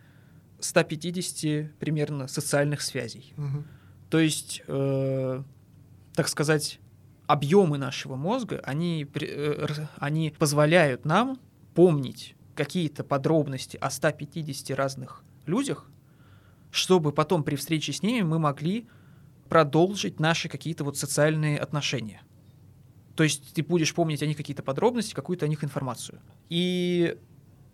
150 0.60 1.78
примерно 1.78 2.28
социальных 2.28 2.82
связей. 2.82 3.34
Угу. 3.36 3.64
То 4.10 4.18
есть, 4.18 4.62
э, 4.66 5.42
так 6.14 6.28
сказать, 6.28 6.80
объемы 7.26 7.78
нашего 7.78 8.16
мозга, 8.16 8.60
они, 8.64 9.06
э, 9.20 9.66
они 9.98 10.34
позволяют 10.38 11.04
нам 11.04 11.38
помнить 11.74 12.34
какие-то 12.54 13.04
подробности 13.04 13.76
о 13.76 13.90
150 13.90 14.74
разных 14.76 15.22
людях, 15.46 15.88
чтобы 16.70 17.12
потом 17.12 17.44
при 17.44 17.56
встрече 17.56 17.92
с 17.92 18.02
ними 18.02 18.22
мы 18.22 18.38
могли 18.38 18.88
продолжить 19.48 20.20
наши 20.20 20.48
какие-то 20.48 20.84
вот 20.84 20.96
социальные 20.96 21.58
отношения. 21.58 22.22
То 23.18 23.24
есть 23.24 23.52
ты 23.52 23.64
будешь 23.64 23.92
помнить 23.94 24.22
о 24.22 24.26
них 24.26 24.36
какие-то 24.36 24.62
подробности, 24.62 25.12
какую-то 25.12 25.44
о 25.44 25.48
них 25.48 25.64
информацию. 25.64 26.20
И 26.50 27.16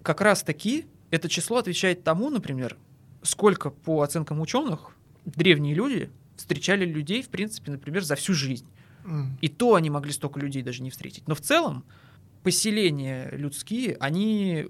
как 0.03 0.23
раз-таки 0.23 0.87
это 1.11 1.29
число 1.29 1.59
отвечает 1.59 2.03
тому, 2.03 2.31
например, 2.31 2.79
сколько 3.21 3.69
по 3.69 4.01
оценкам 4.01 4.41
ученых 4.41 4.97
древние 5.27 5.75
люди 5.75 6.11
встречали 6.39 6.87
людей, 6.87 7.21
в 7.23 7.29
принципе, 7.29 7.73
например, 7.73 8.03
за 8.05 8.15
всю 8.15 8.33
жизнь. 8.33 8.67
Mm. 9.05 9.33
И 9.43 9.49
то 9.51 9.75
они 9.75 9.91
могли 9.91 10.13
столько 10.13 10.41
людей 10.41 10.63
даже 10.63 10.83
не 10.83 10.89
встретить. 10.89 11.29
Но 11.29 11.35
в 11.35 11.43
целом 11.43 11.85
поселения 12.43 13.29
людские, 13.33 13.99
они 14.01 14.69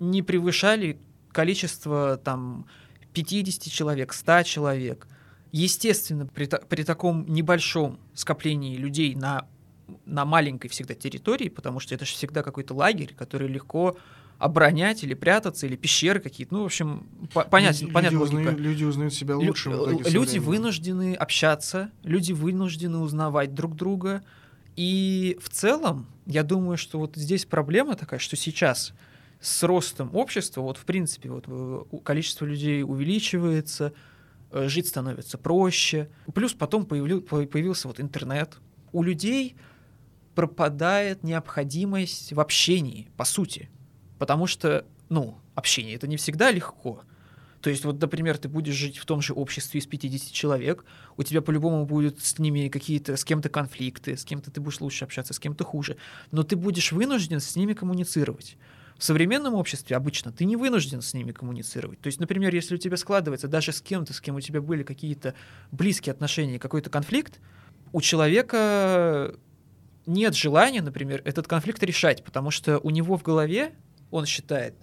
не 0.00 0.20
превышали 0.20 0.98
количество 1.32 2.18
там 2.18 2.66
50 3.14 3.72
человек, 3.72 4.12
100 4.12 4.42
человек. 4.42 5.08
Естественно, 5.50 6.26
при, 6.26 6.44
при 6.44 6.82
таком 6.82 7.24
небольшом 7.26 7.98
скоплении 8.12 8.76
людей 8.76 9.14
на, 9.14 9.48
на 10.04 10.24
маленькой 10.24 10.68
всегда 10.68 10.94
территории, 10.94 11.48
потому 11.48 11.80
что 11.80 11.94
это 11.94 12.04
же 12.04 12.12
всегда 12.12 12.42
какой-то 12.42 12.74
лагерь, 12.74 13.14
который 13.16 13.48
легко 13.48 13.96
оборонять 14.40 15.04
или 15.04 15.12
прятаться, 15.12 15.66
или 15.66 15.76
пещеры 15.76 16.18
какие-то. 16.18 16.54
Ну, 16.54 16.62
в 16.62 16.66
общем, 16.66 17.06
по 17.34 17.42
люди, 17.60 17.86
понятно 17.92 18.16
люди 18.16 18.22
узнают, 18.22 18.58
люди 18.58 18.84
узнают 18.84 19.14
себя 19.14 19.36
лучше. 19.36 19.68
Лю 19.68 19.98
в 19.98 20.08
люди 20.08 20.38
вынуждены 20.38 21.14
общаться, 21.14 21.90
люди 22.02 22.32
вынуждены 22.32 22.98
узнавать 22.98 23.54
друг 23.54 23.76
друга. 23.76 24.22
И 24.76 25.36
в 25.42 25.50
целом, 25.50 26.06
я 26.24 26.42
думаю, 26.42 26.78
что 26.78 26.98
вот 26.98 27.16
здесь 27.16 27.44
проблема 27.44 27.96
такая, 27.96 28.18
что 28.18 28.36
сейчас 28.36 28.94
с 29.40 29.62
ростом 29.62 30.14
общества, 30.14 30.62
вот 30.62 30.78
в 30.78 30.84
принципе, 30.86 31.30
вот 31.30 31.44
э, 31.46 31.82
количество 32.02 32.46
людей 32.46 32.82
увеличивается, 32.82 33.92
э, 34.52 34.68
жить 34.68 34.88
становится 34.88 35.36
проще. 35.36 36.08
Плюс 36.34 36.54
потом 36.54 36.86
появил, 36.86 37.20
появился 37.20 37.88
вот 37.88 38.00
интернет. 38.00 38.56
У 38.92 39.02
людей 39.02 39.56
пропадает 40.40 41.22
необходимость 41.22 42.32
в 42.32 42.40
общении, 42.40 43.10
по 43.18 43.26
сути. 43.26 43.68
Потому 44.18 44.46
что, 44.46 44.86
ну, 45.10 45.36
общение 45.54 45.96
это 45.96 46.08
не 46.08 46.16
всегда 46.16 46.50
легко. 46.50 47.02
То 47.60 47.68
есть, 47.68 47.84
вот, 47.84 48.00
например, 48.00 48.38
ты 48.38 48.48
будешь 48.48 48.72
жить 48.74 48.96
в 48.96 49.04
том 49.04 49.20
же 49.20 49.34
обществе 49.34 49.80
из 49.80 49.86
50 49.86 50.32
человек, 50.32 50.86
у 51.18 51.22
тебя 51.22 51.42
по-любому 51.42 51.84
будут 51.84 52.20
с 52.20 52.38
ними 52.38 52.68
какие-то, 52.68 53.18
с 53.18 53.24
кем-то 53.24 53.50
конфликты, 53.50 54.16
с 54.16 54.24
кем-то 54.24 54.50
ты 54.50 54.62
будешь 54.62 54.80
лучше 54.80 55.04
общаться, 55.04 55.34
с 55.34 55.38
кем-то 55.38 55.62
хуже, 55.62 55.98
но 56.30 56.42
ты 56.42 56.56
будешь 56.56 56.90
вынужден 56.90 57.38
с 57.38 57.54
ними 57.56 57.74
коммуницировать. 57.74 58.56
В 58.96 59.04
современном 59.04 59.52
обществе 59.52 59.94
обычно 59.94 60.32
ты 60.32 60.46
не 60.46 60.56
вынужден 60.56 61.02
с 61.02 61.12
ними 61.12 61.32
коммуницировать. 61.32 62.00
То 62.00 62.06
есть, 62.06 62.18
например, 62.18 62.54
если 62.54 62.76
у 62.76 62.78
тебя 62.78 62.96
складывается 62.96 63.46
даже 63.46 63.72
с 63.72 63.82
кем-то, 63.82 64.14
с 64.14 64.22
кем 64.22 64.36
у 64.36 64.40
тебя 64.40 64.62
были 64.62 64.84
какие-то 64.84 65.34
близкие 65.70 66.14
отношения, 66.14 66.58
какой-то 66.58 66.88
конфликт, 66.88 67.40
у 67.92 68.00
человека 68.00 69.34
нет 70.10 70.34
желания, 70.34 70.82
например, 70.82 71.22
этот 71.24 71.46
конфликт 71.46 71.82
решать, 71.82 72.24
потому 72.24 72.50
что 72.50 72.78
у 72.78 72.90
него 72.90 73.16
в 73.16 73.22
голове 73.22 73.72
он 74.10 74.26
считает, 74.26 74.74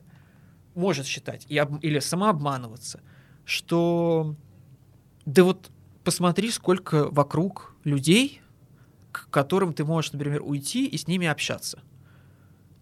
может 0.73 1.05
считать, 1.05 1.45
и 1.49 1.57
об, 1.57 1.77
или 1.83 1.99
самообманываться, 1.99 3.01
что 3.45 4.35
да 5.25 5.43
вот 5.43 5.69
посмотри, 6.03 6.51
сколько 6.51 7.09
вокруг 7.09 7.75
людей, 7.83 8.41
к 9.11 9.29
которым 9.29 9.73
ты 9.73 9.83
можешь, 9.83 10.13
например, 10.13 10.41
уйти 10.41 10.85
и 10.87 10.97
с 10.97 11.07
ними 11.07 11.27
общаться. 11.27 11.81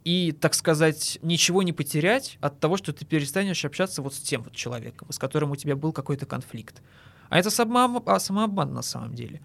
И, 0.03 0.31
так 0.31 0.53
сказать, 0.53 1.17
ничего 1.23 1.63
не 1.63 1.73
потерять 1.73 2.37
от 2.39 2.59
того, 2.59 2.77
что 2.77 2.93
ты 2.93 3.05
перестанешь 3.05 3.65
общаться 3.65 4.03
вот 4.03 4.13
с 4.13 4.19
тем 4.19 4.43
вот 4.43 4.53
человеком, 4.53 5.11
с 5.11 5.17
которым 5.17 5.49
у 5.51 5.55
тебя 5.55 5.75
был 5.75 5.91
какой-то 5.91 6.27
конфликт. 6.27 6.83
А 7.29 7.39
это 7.39 7.49
самообман, 7.49 8.19
самообман 8.19 8.71
на 8.71 8.83
самом 8.83 9.15
деле. 9.15 9.41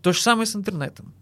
То 0.00 0.12
же 0.12 0.20
самое 0.20 0.46
с 0.46 0.56
интернетом. 0.56 1.14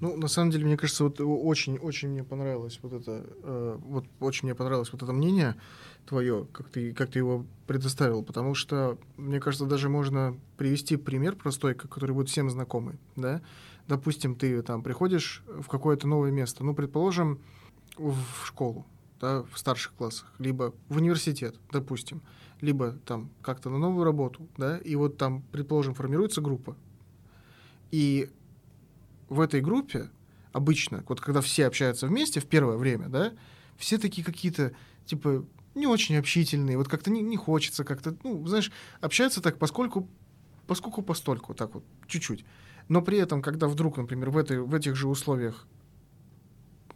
Ну, 0.00 0.16
на 0.16 0.28
самом 0.28 0.50
деле, 0.50 0.66
мне 0.66 0.76
кажется, 0.76 1.04
вот 1.04 1.20
очень-очень 1.20 2.10
мне 2.10 2.22
понравилось 2.22 2.78
вот 2.82 2.92
это, 2.92 3.24
э, 3.42 3.78
вот 3.80 4.04
очень 4.20 4.46
мне 4.46 4.54
понравилось 4.54 4.92
вот 4.92 5.02
это 5.02 5.12
мнение 5.12 5.56
твое, 6.06 6.46
как 6.52 6.68
ты, 6.68 6.92
как 6.92 7.10
ты 7.10 7.18
его 7.18 7.46
предоставил, 7.66 8.22
потому 8.22 8.54
что, 8.54 8.98
мне 9.16 9.40
кажется, 9.40 9.64
даже 9.64 9.88
можно 9.88 10.38
привести 10.58 10.96
пример 10.96 11.34
простой, 11.34 11.74
который 11.74 12.14
будет 12.14 12.28
всем 12.28 12.50
знакомый, 12.50 12.98
да. 13.16 13.40
Допустим, 13.88 14.34
ты 14.34 14.60
там 14.62 14.82
приходишь 14.82 15.42
в 15.46 15.66
какое-то 15.68 16.06
новое 16.06 16.30
место, 16.30 16.62
ну, 16.62 16.74
предположим, 16.74 17.40
в 17.96 18.44
школу, 18.44 18.84
да, 19.20 19.44
в 19.50 19.58
старших 19.58 19.94
классах, 19.94 20.30
либо 20.38 20.74
в 20.88 20.98
университет, 20.98 21.56
допустим, 21.72 22.20
либо 22.60 22.92
там 23.06 23.30
как-то 23.40 23.70
на 23.70 23.78
новую 23.78 24.04
работу, 24.04 24.46
да, 24.58 24.76
и 24.76 24.94
вот 24.94 25.16
там, 25.16 25.42
предположим, 25.52 25.94
формируется 25.94 26.42
группа, 26.42 26.76
и 27.90 28.28
в 29.28 29.40
этой 29.40 29.60
группе 29.60 30.10
обычно, 30.52 31.04
вот 31.08 31.20
когда 31.20 31.40
все 31.40 31.66
общаются 31.66 32.06
вместе 32.06 32.40
в 32.40 32.46
первое 32.46 32.76
время, 32.76 33.08
да, 33.08 33.32
все 33.76 33.98
такие 33.98 34.24
какие-то, 34.24 34.72
типа, 35.04 35.44
не 35.74 35.86
очень 35.86 36.16
общительные, 36.16 36.78
вот 36.78 36.88
как-то 36.88 37.10
не, 37.10 37.20
не 37.20 37.36
хочется 37.36 37.84
как-то, 37.84 38.16
ну, 38.24 38.46
знаешь, 38.46 38.72
общаются 39.00 39.42
так, 39.42 39.58
поскольку, 39.58 40.08
поскольку 40.66 41.02
постольку, 41.02 41.54
так 41.54 41.74
вот, 41.74 41.84
чуть-чуть. 42.06 42.44
Но 42.88 43.02
при 43.02 43.18
этом, 43.18 43.42
когда 43.42 43.68
вдруг, 43.68 43.98
например, 43.98 44.30
в, 44.30 44.38
этой, 44.38 44.60
в 44.60 44.74
этих 44.74 44.96
же 44.96 45.08
условиях 45.08 45.66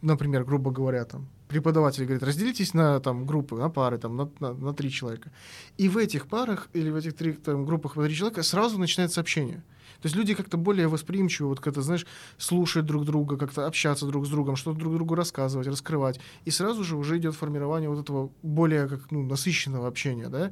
например, 0.01 0.43
грубо 0.43 0.71
говоря, 0.71 1.05
там, 1.05 1.27
преподаватель 1.47 2.03
говорит, 2.05 2.23
разделитесь 2.23 2.73
на 2.73 2.99
там, 2.99 3.25
группы, 3.25 3.55
на 3.55 3.69
пары, 3.69 3.97
там, 3.97 4.15
на, 4.15 4.31
на, 4.39 4.53
на 4.53 4.73
три 4.73 4.89
человека. 4.89 5.31
И 5.77 5.89
в 5.89 5.97
этих 5.97 6.27
парах 6.27 6.69
или 6.73 6.89
в 6.89 6.95
этих 6.95 7.15
три 7.15 7.33
там, 7.33 7.65
группах 7.65 7.93
по 7.93 8.03
три 8.03 8.15
человека 8.15 8.43
сразу 8.43 8.79
начинается 8.79 9.21
общение. 9.21 9.63
То 10.01 10.07
есть 10.07 10.15
люди 10.15 10.33
как-то 10.33 10.57
более 10.57 10.87
восприимчивы, 10.87 11.49
вот 11.49 11.59
как-то, 11.59 11.83
знаешь, 11.83 12.07
слушать 12.37 12.85
друг 12.85 13.05
друга, 13.05 13.37
как-то 13.37 13.67
общаться 13.67 14.07
друг 14.07 14.25
с 14.25 14.29
другом, 14.29 14.55
что-то 14.55 14.79
друг 14.79 14.95
другу 14.95 15.13
рассказывать, 15.13 15.67
раскрывать. 15.67 16.19
И 16.43 16.49
сразу 16.49 16.83
же 16.83 16.95
уже 16.95 17.17
идет 17.17 17.35
формирование 17.35 17.89
вот 17.89 17.99
этого 17.99 18.31
более 18.41 18.87
как, 18.87 19.11
ну, 19.11 19.23
насыщенного 19.23 19.87
общения, 19.87 20.27
да. 20.27 20.51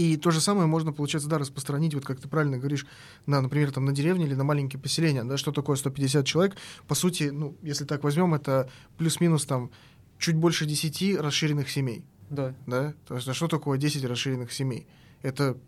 И 0.00 0.16
то 0.16 0.30
же 0.30 0.40
самое 0.40 0.66
можно, 0.66 0.94
получается, 0.94 1.28
да, 1.28 1.36
распространить, 1.36 1.92
вот 1.94 2.06
как 2.06 2.18
ты 2.18 2.26
правильно 2.26 2.56
говоришь, 2.56 2.86
на, 3.26 3.42
например, 3.42 3.70
там, 3.70 3.84
на 3.84 3.92
деревне 3.92 4.24
или 4.24 4.34
на 4.34 4.44
маленькие 4.44 4.80
поселения, 4.80 5.24
да, 5.24 5.36
что 5.36 5.52
такое 5.52 5.76
150 5.76 6.24
человек, 6.24 6.56
по 6.88 6.94
сути, 6.94 7.24
ну, 7.24 7.54
если 7.60 7.84
так 7.84 8.02
возьмем, 8.02 8.32
это 8.32 8.70
плюс-минус 8.96 9.44
там 9.44 9.70
чуть 10.18 10.36
больше 10.36 10.64
10 10.64 11.20
расширенных 11.20 11.68
семей. 11.68 12.02
Да. 12.30 12.54
Да? 12.66 12.94
То 13.06 13.16
есть, 13.16 13.28
а 13.28 13.34
что 13.34 13.46
такое 13.46 13.76
10 13.76 14.02
расширенных 14.06 14.52
семей? 14.52 14.86
Это, 15.20 15.58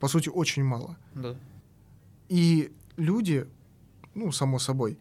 по 0.00 0.08
сути, 0.08 0.30
очень 0.30 0.64
мало. 0.64 0.96
Да. 1.12 1.36
И 2.30 2.72
люди, 2.96 3.46
ну, 4.14 4.32
само 4.32 4.58
собой, 4.58 4.98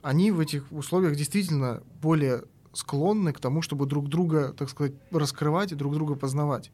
они 0.00 0.30
в 0.30 0.40
этих 0.40 0.72
условиях 0.72 1.16
действительно 1.16 1.82
более 2.00 2.44
склонны 2.72 3.34
к 3.34 3.40
тому, 3.40 3.60
чтобы 3.60 3.84
друг 3.84 4.08
друга, 4.08 4.54
так 4.54 4.70
сказать, 4.70 4.94
раскрывать 5.10 5.72
и 5.72 5.74
друг 5.74 5.92
друга 5.92 6.14
познавать. 6.14 6.70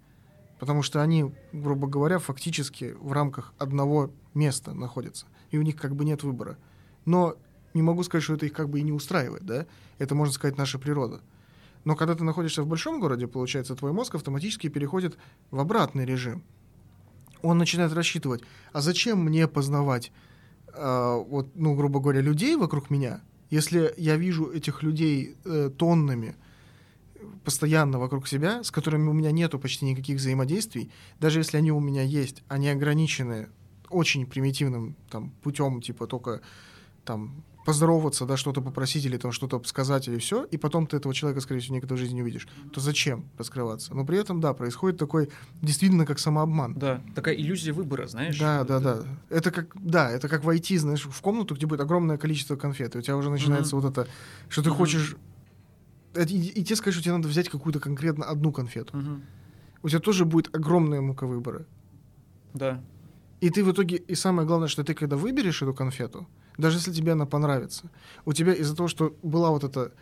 Потому 0.62 0.82
что 0.82 1.02
они, 1.02 1.34
грубо 1.52 1.88
говоря, 1.88 2.20
фактически 2.20 2.94
в 3.00 3.10
рамках 3.10 3.52
одного 3.58 4.12
места 4.32 4.72
находятся. 4.72 5.26
И 5.50 5.58
у 5.58 5.62
них 5.62 5.74
как 5.74 5.96
бы 5.96 6.04
нет 6.04 6.22
выбора. 6.22 6.56
Но 7.04 7.34
не 7.74 7.82
могу 7.82 8.04
сказать, 8.04 8.22
что 8.22 8.34
это 8.34 8.46
их 8.46 8.52
как 8.52 8.68
бы 8.68 8.78
и 8.78 8.82
не 8.82 8.92
устраивает, 8.92 9.44
да? 9.44 9.66
Это, 9.98 10.14
можно 10.14 10.32
сказать, 10.32 10.56
наша 10.56 10.78
природа. 10.78 11.20
Но 11.82 11.96
когда 11.96 12.14
ты 12.14 12.22
находишься 12.22 12.62
в 12.62 12.68
большом 12.68 13.00
городе, 13.00 13.26
получается, 13.26 13.74
твой 13.74 13.90
мозг 13.90 14.14
автоматически 14.14 14.68
переходит 14.68 15.18
в 15.50 15.58
обратный 15.58 16.04
режим 16.04 16.44
он 17.42 17.58
начинает 17.58 17.92
рассчитывать, 17.92 18.42
а 18.72 18.80
зачем 18.80 19.24
мне 19.24 19.48
познавать, 19.48 20.12
э, 20.72 21.24
вот, 21.28 21.48
ну, 21.54 21.74
грубо 21.74 22.00
говоря, 22.00 22.20
людей 22.20 22.56
вокруг 22.56 22.88
меня, 22.90 23.20
если 23.50 23.92
я 23.96 24.16
вижу 24.16 24.50
этих 24.50 24.82
людей 24.82 25.36
э, 25.44 25.70
тоннами 25.76 26.36
постоянно 27.44 27.98
вокруг 27.98 28.28
себя, 28.28 28.62
с 28.62 28.70
которыми 28.70 29.08
у 29.08 29.12
меня 29.12 29.30
нету 29.30 29.58
почти 29.58 29.84
никаких 29.84 30.18
взаимодействий, 30.18 30.90
даже 31.20 31.40
если 31.40 31.56
они 31.56 31.72
у 31.72 31.80
меня 31.80 32.02
есть, 32.02 32.42
они 32.48 32.68
ограничены 32.68 33.48
очень 33.90 34.26
примитивным 34.26 34.96
там 35.10 35.30
путем, 35.42 35.82
типа 35.82 36.06
только 36.06 36.40
там 37.04 37.44
поздороваться, 37.64 38.26
да, 38.26 38.36
что-то 38.36 38.60
попросить 38.60 39.04
или 39.04 39.16
там 39.16 39.32
что-то 39.32 39.62
сказать 39.64 40.08
или 40.08 40.18
все, 40.18 40.44
и 40.44 40.56
потом 40.56 40.86
ты 40.86 40.96
этого 40.96 41.14
человека, 41.14 41.40
скорее 41.40 41.60
всего, 41.60 41.76
никогда 41.76 41.94
в 41.94 41.98
жизни 41.98 42.16
не 42.16 42.22
увидишь, 42.22 42.48
то 42.72 42.80
зачем 42.80 43.24
раскрываться? 43.38 43.94
Но 43.94 44.04
при 44.04 44.18
этом, 44.18 44.40
да, 44.40 44.52
происходит 44.52 44.98
такой 44.98 45.30
действительно 45.60 46.04
как 46.04 46.18
самообман. 46.18 46.74
Да, 46.74 47.02
такая 47.14 47.34
иллюзия 47.36 47.72
выбора, 47.72 48.06
знаешь? 48.06 48.38
Да, 48.38 48.64
да, 48.64 48.80
да. 48.80 49.04
Это 49.28 49.50
как, 49.50 49.68
да, 49.74 50.10
это 50.10 50.28
как 50.28 50.44
войти, 50.44 50.76
знаешь, 50.76 51.04
в 51.04 51.20
комнату, 51.20 51.54
где 51.54 51.66
будет 51.66 51.80
огромное 51.80 52.18
количество 52.18 52.56
конфет, 52.56 52.94
и 52.94 52.98
у 52.98 53.02
тебя 53.02 53.16
уже 53.16 53.30
начинается 53.30 53.76
mm-hmm. 53.76 53.80
вот 53.80 53.90
это, 53.98 54.08
что 54.48 54.62
ты 54.62 54.70
mm-hmm. 54.70 54.74
хочешь... 54.74 55.16
И, 56.14 56.48
и 56.48 56.64
тебе 56.64 56.76
скажут, 56.76 56.94
что 56.94 57.04
тебе 57.04 57.16
надо 57.16 57.28
взять 57.28 57.48
какую-то 57.48 57.80
конкретно 57.80 58.26
одну 58.26 58.52
конфету. 58.52 58.96
Mm-hmm. 58.96 59.20
У 59.82 59.88
тебя 59.88 60.00
тоже 60.00 60.24
будет 60.24 60.54
огромная 60.54 61.00
мука 61.00 61.26
выбора. 61.26 61.66
Да. 62.54 62.82
И 63.40 63.50
ты 63.50 63.64
в 63.64 63.72
итоге, 63.72 63.96
и 63.96 64.14
самое 64.14 64.46
главное, 64.46 64.68
что 64.68 64.84
ты 64.84 64.94
когда 64.94 65.16
выберешь 65.16 65.62
эту 65.62 65.74
конфету, 65.74 66.28
даже 66.58 66.78
если 66.78 66.92
тебе 66.92 67.12
она 67.12 67.26
понравится, 67.26 67.90
у 68.24 68.32
тебя 68.32 68.52
из-за 68.52 68.76
того, 68.76 68.88
что 68.88 69.16
была 69.22 69.50
вот 69.50 69.64
эта 69.64 69.92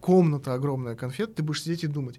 комната 0.00 0.52
огромная 0.52 0.96
конфет, 0.96 1.34
ты 1.34 1.42
будешь 1.42 1.62
сидеть 1.62 1.84
и 1.84 1.86
думать, 1.86 2.18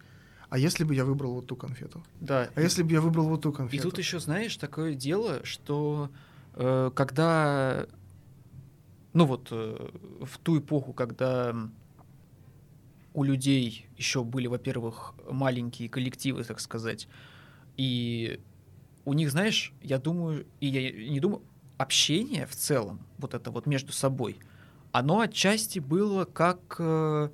а 0.50 0.57
если 0.57 0.83
бы 0.83 0.95
я 0.95 1.05
выбрал 1.05 1.33
вот 1.33 1.47
ту 1.47 1.55
конфету? 1.55 2.03
Да. 2.21 2.50
А 2.55 2.62
если 2.62 2.83
бы 2.83 2.91
я 2.91 3.01
выбрал 3.01 3.27
вот 3.27 3.41
ту 3.41 3.51
конфету? 3.51 3.88
И 3.88 3.89
тут 3.91 3.97
еще, 3.97 4.19
знаешь, 4.19 4.55
такое 4.55 4.93
дело, 4.95 5.43
что 5.43 6.09
э, 6.53 6.91
когда, 6.95 7.88
ну 9.13 9.25
вот, 9.25 9.50
э, 9.51 9.89
в 10.21 10.38
ту 10.39 10.59
эпоху, 10.59 10.93
когда 10.93 11.55
у 13.13 13.24
людей 13.24 13.88
еще 13.98 14.24
были, 14.24 14.48
во-первых, 14.48 15.13
маленькие 15.29 15.89
коллективы, 15.89 16.43
так 16.43 16.60
сказать, 16.60 17.08
и 17.77 18.39
у 19.05 19.13
них, 19.13 19.32
знаешь, 19.32 19.74
я 19.82 20.00
думаю, 20.00 20.46
и 20.60 20.67
я 20.67 20.91
не 20.91 21.20
думаю, 21.20 21.41
общение 21.77 22.46
в 22.46 22.55
целом, 22.55 23.05
вот 23.17 23.34
это 23.34 23.51
вот 23.51 23.65
между 23.65 23.91
собой, 23.91 24.38
оно 24.91 25.20
отчасти 25.20 25.79
было 25.79 26.25
как 26.25 26.75
э, 26.79 27.29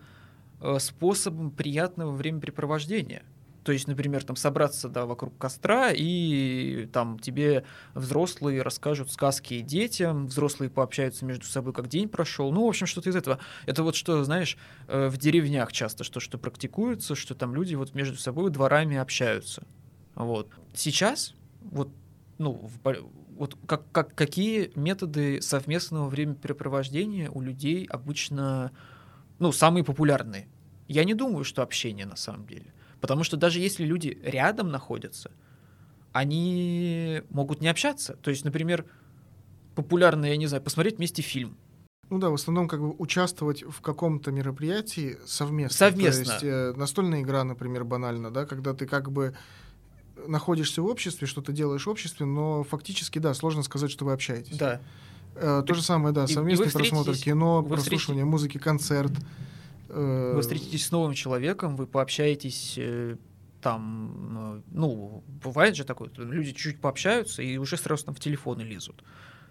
э, 0.61 0.79
способом 0.79 1.51
приятного 1.51 2.11
времяпрепровождения. 2.11 3.23
То 3.69 3.73
есть, 3.73 3.87
например, 3.87 4.23
там 4.23 4.35
собраться 4.35 4.89
да, 4.89 5.05
вокруг 5.05 5.37
костра, 5.37 5.91
и 5.93 6.87
там 6.91 7.19
тебе 7.19 7.65
взрослые 7.93 8.63
расскажут 8.63 9.11
сказки 9.11 9.59
детям, 9.59 10.25
взрослые 10.25 10.71
пообщаются 10.71 11.23
между 11.23 11.45
собой, 11.45 11.71
как 11.71 11.87
день 11.87 12.09
прошел. 12.09 12.51
Ну, 12.51 12.65
в 12.65 12.67
общем, 12.67 12.87
что-то 12.87 13.11
из 13.11 13.15
этого. 13.15 13.37
Это 13.67 13.83
вот 13.83 13.95
что, 13.95 14.23
знаешь, 14.23 14.57
э, 14.87 15.07
в 15.07 15.17
деревнях 15.17 15.71
часто 15.71 16.03
что, 16.03 16.19
что 16.19 16.39
практикуется, 16.39 17.13
что 17.13 17.35
там 17.35 17.53
люди 17.53 17.75
вот 17.75 17.93
между 17.93 18.17
собой 18.17 18.49
дворами 18.49 18.97
общаются. 18.97 19.61
Вот. 20.15 20.49
Сейчас, 20.73 21.35
вот, 21.61 21.91
ну, 22.39 22.53
в, 22.53 22.95
вот 23.35 23.55
как, 23.67 23.83
как, 23.91 24.15
какие 24.15 24.71
методы 24.73 25.43
совместного 25.43 26.09
времяпрепровождения 26.09 27.29
у 27.29 27.39
людей 27.39 27.85
обычно, 27.85 28.71
ну, 29.37 29.51
самые 29.51 29.83
популярные? 29.83 30.47
Я 30.87 31.03
не 31.03 31.13
думаю, 31.13 31.43
что 31.43 31.61
общение 31.61 32.07
на 32.07 32.15
самом 32.15 32.47
деле. 32.47 32.73
Потому 33.01 33.23
что 33.23 33.37
даже 33.37 33.59
если 33.59 33.85
люди 33.85 34.19
рядом 34.23 34.69
находятся, 34.71 35.31
они 36.11 37.21
могут 37.29 37.61
не 37.61 37.67
общаться. 37.67 38.17
То 38.21 38.29
есть, 38.29 38.43
например, 38.43 38.85
популярно, 39.75 40.25
я 40.25 40.37
не 40.37 40.47
знаю, 40.47 40.63
посмотреть 40.63 40.97
вместе 40.97 41.21
фильм. 41.21 41.57
Ну 42.09 42.17
да, 42.17 42.29
в 42.29 42.33
основном 42.33 42.67
как 42.67 42.81
бы 42.81 42.95
участвовать 42.97 43.63
в 43.63 43.81
каком-то 43.81 44.31
мероприятии 44.31 45.17
совместно. 45.25 45.77
Совместно. 45.77 46.25
То 46.25 46.31
есть 46.31 46.43
э, 46.43 46.73
настольная 46.75 47.21
игра, 47.21 47.43
например, 47.43 47.83
банально, 47.83 48.31
да, 48.31 48.45
когда 48.45 48.73
ты 48.73 48.87
как 48.87 49.11
бы 49.11 49.35
находишься 50.27 50.81
в 50.81 50.85
обществе, 50.85 51.27
что-то 51.27 51.51
делаешь 51.51 51.85
в 51.85 51.89
обществе, 51.89 52.25
но 52.25 52.63
фактически, 52.63 53.19
да, 53.19 53.33
сложно 53.35 53.61
сказать, 53.61 53.91
что 53.91 54.05
вы 54.05 54.13
общаетесь. 54.13 54.57
Да. 54.57 54.81
Э, 55.35 55.63
то 55.65 55.73
же 55.75 55.83
самое, 55.83 56.13
да, 56.13 56.27
совместный 56.27 56.71
просмотр 56.71 57.13
кино, 57.13 57.61
прослушивание 57.61 58.25
музыки, 58.25 58.57
концерт. 58.57 59.11
Э... 59.89 60.33
Вы 60.35 60.41
встретитесь 60.41 60.85
с 60.85 60.91
новым 60.91 61.13
человеком, 61.13 61.75
вы 61.75 61.87
пообщаетесь 61.87 62.75
э, 62.77 63.17
там, 63.61 64.57
э, 64.57 64.61
ну, 64.71 65.23
бывает 65.43 65.75
же 65.75 65.83
такое, 65.83 66.09
люди 66.17 66.51
чуть-чуть 66.51 66.79
пообщаются 66.79 67.41
и 67.41 67.57
уже 67.57 67.77
сразу 67.77 68.05
там 68.05 68.15
в 68.15 68.19
телефоны 68.19 68.61
лезут. 68.61 69.03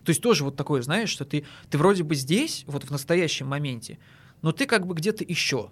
То 0.05 0.11
есть 0.11 0.23
тоже 0.23 0.45
вот 0.45 0.57
такое, 0.57 0.83
знаешь, 0.83 1.11
что 1.11 1.25
ты, 1.25 1.45
ты 1.69 1.79
вроде 1.79 2.03
бы 2.03 2.15
здесь, 2.15 2.65
вот 2.67 2.85
в 2.85 2.91
настоящем 2.91 3.47
моменте, 3.49 3.99
но 4.43 4.53
ты 4.53 4.67
как 4.67 4.87
бы 4.87 4.95
где-то 4.95 5.25
еще. 5.25 5.71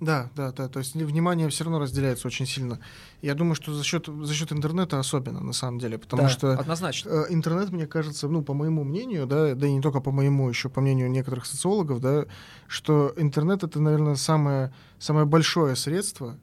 Да, 0.00 0.28
да, 0.34 0.52
да. 0.52 0.68
То 0.68 0.80
есть 0.80 0.94
внимание 0.94 1.48
все 1.48 1.64
равно 1.64 1.78
разделяется 1.78 2.26
очень 2.26 2.46
сильно. 2.46 2.80
Я 3.22 3.34
думаю, 3.34 3.54
что 3.54 3.72
за 3.72 3.84
счет 3.84 4.06
за 4.06 4.34
счет 4.34 4.52
интернета 4.52 4.98
особенно 4.98 5.40
на 5.40 5.52
самом 5.52 5.78
деле, 5.78 5.98
потому 5.98 6.22
да, 6.22 6.28
что 6.28 6.52
однозначно. 6.52 7.10
Э, 7.10 7.26
интернет, 7.30 7.70
мне 7.70 7.86
кажется, 7.86 8.28
ну 8.28 8.42
по 8.42 8.54
моему 8.54 8.84
мнению, 8.84 9.26
да, 9.26 9.54
да 9.54 9.66
и 9.66 9.72
не 9.72 9.80
только 9.80 10.00
по 10.00 10.10
моему, 10.10 10.48
еще 10.48 10.68
по 10.68 10.80
мнению 10.80 11.10
некоторых 11.10 11.46
социологов, 11.46 12.00
да, 12.00 12.26
что 12.66 13.14
интернет 13.16 13.62
это, 13.62 13.80
наверное, 13.80 14.16
самое 14.16 14.74
самое 14.98 15.26
большое 15.26 15.76
средство 15.76 16.38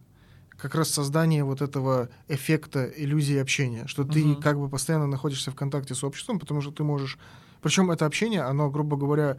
как 0.62 0.76
раз 0.76 0.90
создание 0.90 1.44
вот 1.44 1.62
этого 1.62 2.10
эффекта 2.28 2.86
иллюзии 2.86 3.38
общения, 3.38 3.88
что 3.88 4.04
ты 4.04 4.24
угу. 4.24 4.42
как 4.42 4.60
бы 4.60 4.70
постоянно 4.70 5.08
находишься 5.08 5.52
в 5.52 5.56
контакте 5.56 5.96
с 5.96 6.04
обществом, 6.04 6.40
потому 6.40 6.62
что 6.62 6.72
ты 6.72 6.84
можешь, 6.84 7.18
причем 7.62 7.90
это 7.90 8.06
общение, 8.06 8.42
оно, 8.42 8.70
грубо 8.70 8.96
говоря, 8.96 9.38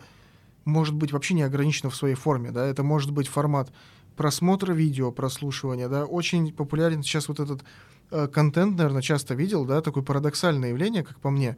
может 0.65 0.95
быть 0.95 1.13
вообще 1.13 1.35
не 1.35 1.43
ограничено 1.43 1.91
в 1.91 1.97
своей 1.97 2.15
форме, 2.15 2.51
да, 2.51 2.67
это 2.67 2.83
может 2.83 3.13
быть 3.13 3.29
формат 3.29 3.73
просмотра 4.17 4.73
видео, 4.73 5.11
прослушивания, 5.13 5.89
да, 5.89 6.05
очень 6.05 6.53
популярен 6.53 7.03
сейчас 7.03 7.29
вот 7.29 7.41
этот 7.41 7.63
э, 8.11 8.29
контент, 8.29 8.77
наверное, 8.77 9.03
часто 9.03 9.35
видел, 9.35 9.65
да, 9.65 9.81
такое 9.81 10.03
парадоксальное 10.03 10.71
явление, 10.71 11.03
как 11.03 11.21
по 11.21 11.31
мне, 11.31 11.57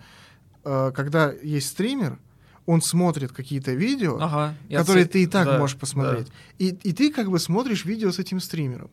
э, 0.65 0.93
когда 0.95 1.33
есть 1.33 1.69
стример, 1.69 2.19
он 2.67 2.81
смотрит 2.81 3.33
какие-то 3.33 3.73
видео, 3.73 4.19
ага, 4.21 4.55
которые 4.71 5.07
ты 5.07 5.23
и 5.23 5.27
так 5.27 5.47
да, 5.47 5.59
можешь 5.59 5.77
посмотреть, 5.77 6.27
да. 6.27 6.33
и, 6.59 6.69
и 6.69 6.93
ты 6.93 7.13
как 7.13 7.31
бы 7.31 7.39
смотришь 7.39 7.85
видео 7.85 8.11
с 8.11 8.19
этим 8.19 8.41
стримером. 8.41 8.91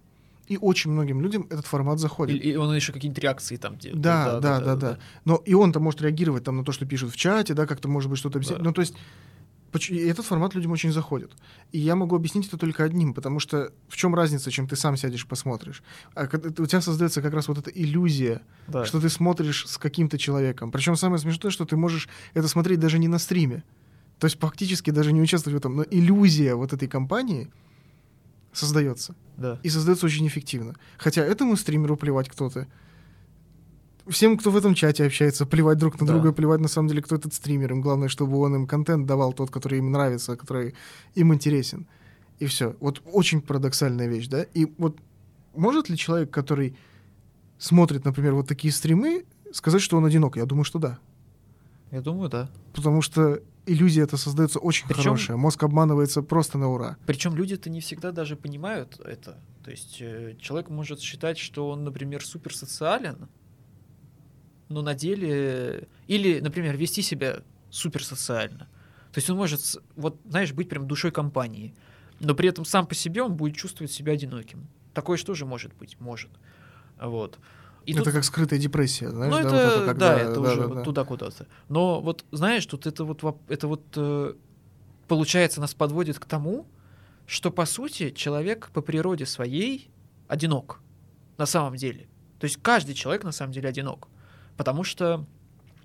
И 0.48 0.58
очень 0.58 0.92
многим 0.92 1.22
людям 1.22 1.48
этот 1.50 1.66
формат 1.66 2.00
заходит. 2.00 2.44
И, 2.44 2.52
и 2.52 2.56
он 2.58 2.76
еще 2.76 2.92
какие-нибудь 2.92 3.24
реакции 3.24 3.56
там 3.56 3.78
делает. 3.78 4.02
Да, 4.02 4.34
да, 4.34 4.40
да, 4.40 4.60
да, 4.60 4.66
да, 4.66 4.76
да. 4.76 5.00
Но 5.24 5.36
и 5.38 5.54
он-то 5.54 5.80
может 5.80 6.02
реагировать 6.02 6.44
там 6.44 6.58
на 6.58 6.66
то, 6.66 6.74
что 6.74 6.86
пишут 6.86 7.14
в 7.14 7.16
чате, 7.16 7.54
да, 7.54 7.66
как-то 7.66 7.88
может 7.88 8.10
быть 8.10 8.20
что-то. 8.20 8.40
Да. 8.40 8.58
Ну, 8.60 8.74
то 8.74 8.82
есть 8.82 8.94
и 9.90 9.98
этот 9.98 10.26
формат 10.26 10.54
людям 10.56 10.72
очень 10.72 10.92
заходит. 10.92 11.32
И 11.72 11.80
я 11.80 11.96
могу 11.96 12.16
объяснить 12.16 12.48
это 12.48 12.58
только 12.58 12.84
одним, 12.84 13.14
потому 13.14 13.40
что 13.40 13.72
в 13.88 13.96
чем 13.96 14.14
разница, 14.16 14.52
чем 14.52 14.68
ты 14.68 14.76
сам 14.76 14.98
сядешь 14.98 15.24
и 15.24 15.28
посмотришь? 15.28 15.84
А 16.14 16.26
у 16.26 16.66
тебя 16.66 16.82
создается 16.82 17.22
как 17.22 17.34
раз 17.34 17.48
вот 17.48 17.58
эта 17.58 17.70
иллюзия, 17.70 18.42
да. 18.68 18.86
что 18.86 19.00
ты 19.00 19.10
смотришь 19.10 19.66
с 19.68 19.78
каким-то 19.78 20.18
человеком. 20.18 20.72
Причем 20.72 20.96
самое 20.96 21.20
смешное, 21.20 21.52
что 21.52 21.66
ты 21.66 21.78
можешь 21.78 22.10
это 22.34 22.48
смотреть 22.48 22.80
даже 22.80 23.00
не 23.00 23.08
на 23.08 23.20
стриме. 23.20 23.64
То 24.20 24.26
есть 24.26 24.40
фактически 24.40 24.92
даже 24.92 25.14
не 25.14 25.22
участвовать 25.22 25.56
в 25.56 25.58
этом, 25.58 25.76
но 25.78 25.86
иллюзия 25.90 26.56
вот 26.56 26.74
этой 26.74 26.88
компании 26.88 27.50
создается. 28.54 29.16
Да. 29.38 29.60
И 29.64 29.70
создается 29.70 30.06
очень 30.06 30.28
эффективно. 30.28 30.76
Хотя 30.98 31.24
этому 31.24 31.56
стримеру 31.56 31.98
плевать 31.98 32.30
кто-то. 32.30 32.68
Всем, 34.12 34.38
кто 34.38 34.52
в 34.52 34.58
этом 34.58 34.74
чате 34.76 35.06
общается, 35.06 35.46
плевать 35.46 35.78
друг 35.78 36.00
на 36.00 36.06
Да. 36.06 36.14
друга, 36.14 36.34
плевать 36.34 36.60
на 36.60 36.68
самом 36.68 36.90
деле, 36.90 37.02
кто 37.02 37.16
этот 37.16 37.34
стример. 37.34 37.72
Им 37.72 37.82
главное, 37.82 38.10
чтобы 38.10 38.38
он 38.40 38.56
им 38.56 38.68
контент 38.68 39.06
давал 39.08 39.34
тот, 39.34 39.50
который 39.52 39.80
им 39.80 39.92
нравится, 39.92 40.36
который 40.36 40.76
им 41.16 41.34
интересен. 41.34 41.88
И 42.40 42.46
все. 42.46 42.76
Вот 42.80 43.02
очень 43.06 43.42
парадоксальная 43.42 44.08
вещь, 44.08 44.28
да? 44.28 44.44
И 44.44 44.68
вот 44.78 44.98
может 45.56 45.90
ли 45.90 45.98
человек, 45.98 46.30
который 46.30 46.76
смотрит, 47.58 48.06
например, 48.06 48.34
вот 48.34 48.48
такие 48.48 48.74
стримы, 48.74 49.26
сказать, 49.54 49.82
что 49.82 49.98
он 49.98 50.06
одинок? 50.06 50.36
Я 50.38 50.46
думаю, 50.46 50.66
что 50.66 50.80
да. 50.80 51.00
Я 51.92 52.02
думаю, 52.02 52.30
да. 52.30 52.50
Потому 52.74 53.02
что 53.02 53.42
иллюзия 53.66 54.04
это 54.04 54.18
создается 54.18 54.60
очень 54.60 54.88
Причем- 54.88 55.04
хорошая. 55.04 55.38
Мозг 55.38 55.64
обманывается 55.64 56.22
просто 56.22 56.58
на 56.58 56.70
ура. 56.70 56.98
Причем 57.06 57.36
люди-то 57.36 57.70
не 57.70 57.80
всегда 57.80 58.12
даже 58.12 58.36
понимают 58.36 59.00
это. 59.06 59.40
То 59.64 59.72
есть 59.72 59.98
э, 60.02 60.36
человек 60.42 60.70
может 60.70 61.00
считать, 61.00 61.38
что 61.38 61.70
он, 61.70 61.84
например, 61.84 62.26
супер 62.26 62.56
социален, 62.56 63.28
но 64.72 64.82
на 64.82 64.94
деле... 64.94 65.88
Или, 66.08 66.40
например, 66.40 66.78
вести 66.78 67.02
себя 67.02 67.42
супер 67.70 68.04
социально. 68.04 68.68
То 69.12 69.18
есть 69.18 69.30
он 69.30 69.38
может, 69.38 69.62
вот, 69.96 70.20
знаешь, 70.26 70.54
быть 70.54 70.70
прям 70.70 70.88
душой 70.88 71.12
компании, 71.12 71.74
но 72.20 72.34
при 72.34 72.50
этом 72.50 72.66
сам 72.66 72.88
по 72.88 72.96
себе 72.96 73.22
он 73.22 73.36
будет 73.36 73.56
чувствовать 73.56 73.92
себя 73.92 74.14
одиноким. 74.14 74.68
Такое 74.94 75.18
что 75.18 75.34
же 75.34 75.46
может 75.46 75.74
быть? 75.76 76.00
Может. 76.00 76.30
Вот. 77.00 77.40
И 77.86 77.94
это 77.94 78.04
тут- 78.04 78.14
как 78.14 78.24
скрытая 78.24 78.60
депрессия, 78.60 79.10
знаешь? 79.10 79.34
ну, 79.34 79.42
да, 79.42 79.48
это, 79.48 79.78
вот 79.78 79.80
да, 79.80 79.86
когда- 79.88 80.20
это 80.20 80.34
да, 80.36 80.40
уже 80.42 80.62
да, 80.62 80.68
вот 80.68 80.76
да. 80.76 80.84
туда 80.84 81.04
куда-то. 81.04 81.48
Но 81.68 82.00
вот, 82.00 82.26
знаешь, 82.32 82.66
тут 82.66 82.86
это 82.86 83.04
вот, 83.04 83.24
это 83.48 83.68
вот, 83.68 83.84
э, 83.96 84.34
получается, 85.08 85.62
нас 85.62 85.74
подводит 85.74 86.20
к 86.20 86.26
тому, 86.26 86.68
что, 87.26 87.50
по 87.52 87.66
сути, 87.66 88.12
человек 88.12 88.70
по 88.74 88.82
природе 88.82 89.26
своей 89.26 89.90
одинок 90.28 90.80
на 91.38 91.46
самом 91.46 91.76
деле. 91.76 92.08
То 92.40 92.46
есть 92.46 92.60
каждый 92.62 92.94
человек 92.94 93.24
на 93.24 93.32
самом 93.32 93.52
деле 93.54 93.70
одинок. 93.70 94.08
Потому 94.62 94.84
что, 94.84 95.26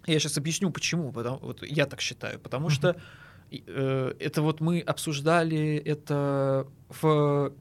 я 0.07 0.19
сейчас 0.19 0.37
объясню, 0.37 0.71
почему, 0.71 1.11
потому, 1.11 1.39
вот 1.39 1.63
я 1.67 1.87
так 1.87 2.03
считаю, 2.03 2.39
потому 2.39 2.69
что 2.69 2.95
э, 3.51 4.13
это 4.21 4.43
вот 4.43 4.61
мы 4.61 4.81
обсуждали 4.81 5.77
это 5.83 6.67
в 6.91 7.55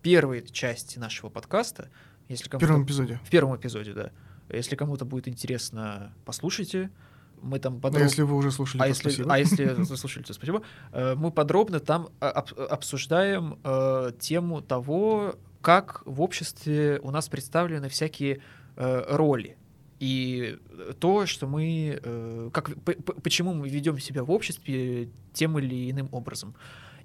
первой 0.00 0.46
части 0.46 1.00
нашего 1.00 1.28
подкаста. 1.28 1.90
Если 2.28 2.44
В 2.48 2.58
первом 2.60 2.84
эпизоде. 2.84 3.18
в 3.24 3.30
первом 3.30 3.56
эпизоде, 3.56 3.94
да. 3.94 4.10
Если 4.48 4.76
кому-то 4.76 5.04
будет 5.04 5.26
интересно, 5.26 6.12
послушайте. 6.24 6.90
Мы 7.42 7.58
там 7.58 7.78
А 7.78 7.80
подробно... 7.80 8.04
если 8.04 8.22
вы 8.22 8.36
уже 8.36 8.52
слушали, 8.52 8.80
а 8.80 8.84
то 8.84 8.88
если, 8.90 9.02
спасибо. 9.08 9.34
а 9.34 9.38
если 9.38 9.64
вы 9.90 9.96
слушали, 9.96 10.22
то 10.22 10.34
спасибо. 10.34 10.62
Э, 10.92 11.16
Мы 11.16 11.32
подробно 11.32 11.80
там 11.80 12.10
а, 12.20 12.30
об- 12.30 12.60
обсуждаем 12.70 13.58
э, 13.64 14.12
тему 14.20 14.62
того, 14.62 15.34
как 15.62 16.02
в 16.06 16.20
обществе 16.20 17.00
у 17.02 17.10
нас 17.10 17.28
представлены 17.28 17.88
всякие 17.88 18.40
э, 18.76 19.04
роли. 19.16 19.56
И 20.04 20.58
то, 21.00 21.24
что 21.24 21.46
мы, 21.46 21.98
э, 22.02 22.50
как, 22.52 22.72
почему 23.22 23.54
мы 23.54 23.70
ведем 23.70 23.98
себя 23.98 24.22
в 24.22 24.30
обществе 24.30 25.08
тем 25.32 25.58
или 25.58 25.90
иным 25.90 26.10
образом. 26.12 26.54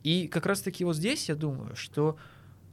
И 0.03 0.27
как 0.27 0.45
раз-таки 0.45 0.83
вот 0.83 0.97
здесь 0.97 1.29
я 1.29 1.35
думаю, 1.35 1.77
что 1.77 2.17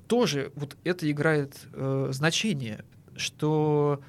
тоже 0.08 0.50
вот 0.56 0.76
это 0.82 1.08
играет 1.08 1.56
э, 1.72 2.08
значение, 2.10 2.84
что 3.14 4.00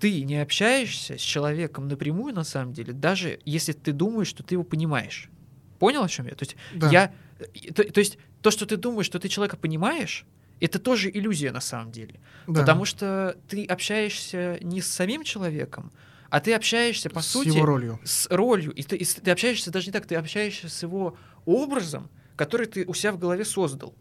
ты 0.00 0.22
не 0.24 0.40
общаешься 0.40 1.18
с 1.18 1.20
человеком 1.20 1.86
напрямую 1.86 2.34
на 2.34 2.44
самом 2.44 2.72
деле, 2.72 2.94
даже 2.94 3.38
если 3.44 3.72
ты 3.72 3.92
думаешь, 3.92 4.28
что 4.28 4.42
ты 4.42 4.54
его 4.54 4.64
понимаешь. 4.64 5.28
Понял, 5.78 6.02
о 6.02 6.08
чем 6.08 6.28
я? 6.28 6.34
То 6.34 6.44
есть 6.44 6.56
Да. 6.74 6.88
я, 6.90 7.12
э, 7.40 7.72
то, 7.74 7.84
то 7.84 8.00
есть 8.00 8.16
то, 8.40 8.50
что 8.50 8.64
ты 8.64 8.78
думаешь, 8.78 9.04
что 9.04 9.18
ты 9.18 9.28
человека 9.28 9.58
понимаешь, 9.58 10.24
это 10.64 10.78
тоже 10.78 11.10
иллюзия 11.10 11.50
на 11.50 11.60
самом 11.60 11.92
деле. 11.92 12.20
Да. 12.46 12.60
Потому 12.60 12.84
что 12.84 13.36
ты 13.48 13.64
общаешься 13.64 14.58
не 14.60 14.80
с 14.80 14.86
самим 14.86 15.24
человеком, 15.24 15.92
а 16.30 16.40
ты 16.40 16.54
общаешься, 16.54 17.10
по 17.10 17.20
с 17.20 17.26
сути, 17.26 17.48
его 17.48 17.66
ролью. 17.66 18.00
с 18.04 18.26
ролью. 18.30 18.72
И 18.72 18.82
ты, 18.82 18.96
и 18.96 19.04
ты 19.04 19.30
общаешься 19.30 19.70
даже 19.70 19.86
не 19.86 19.92
так, 19.92 20.06
ты 20.06 20.14
общаешься 20.14 20.68
с 20.68 20.82
его 20.82 21.16
образом, 21.44 22.08
который 22.36 22.66
ты 22.66 22.84
у 22.86 22.94
себя 22.94 23.12
в 23.12 23.18
голове 23.18 23.44
создал. 23.44 23.94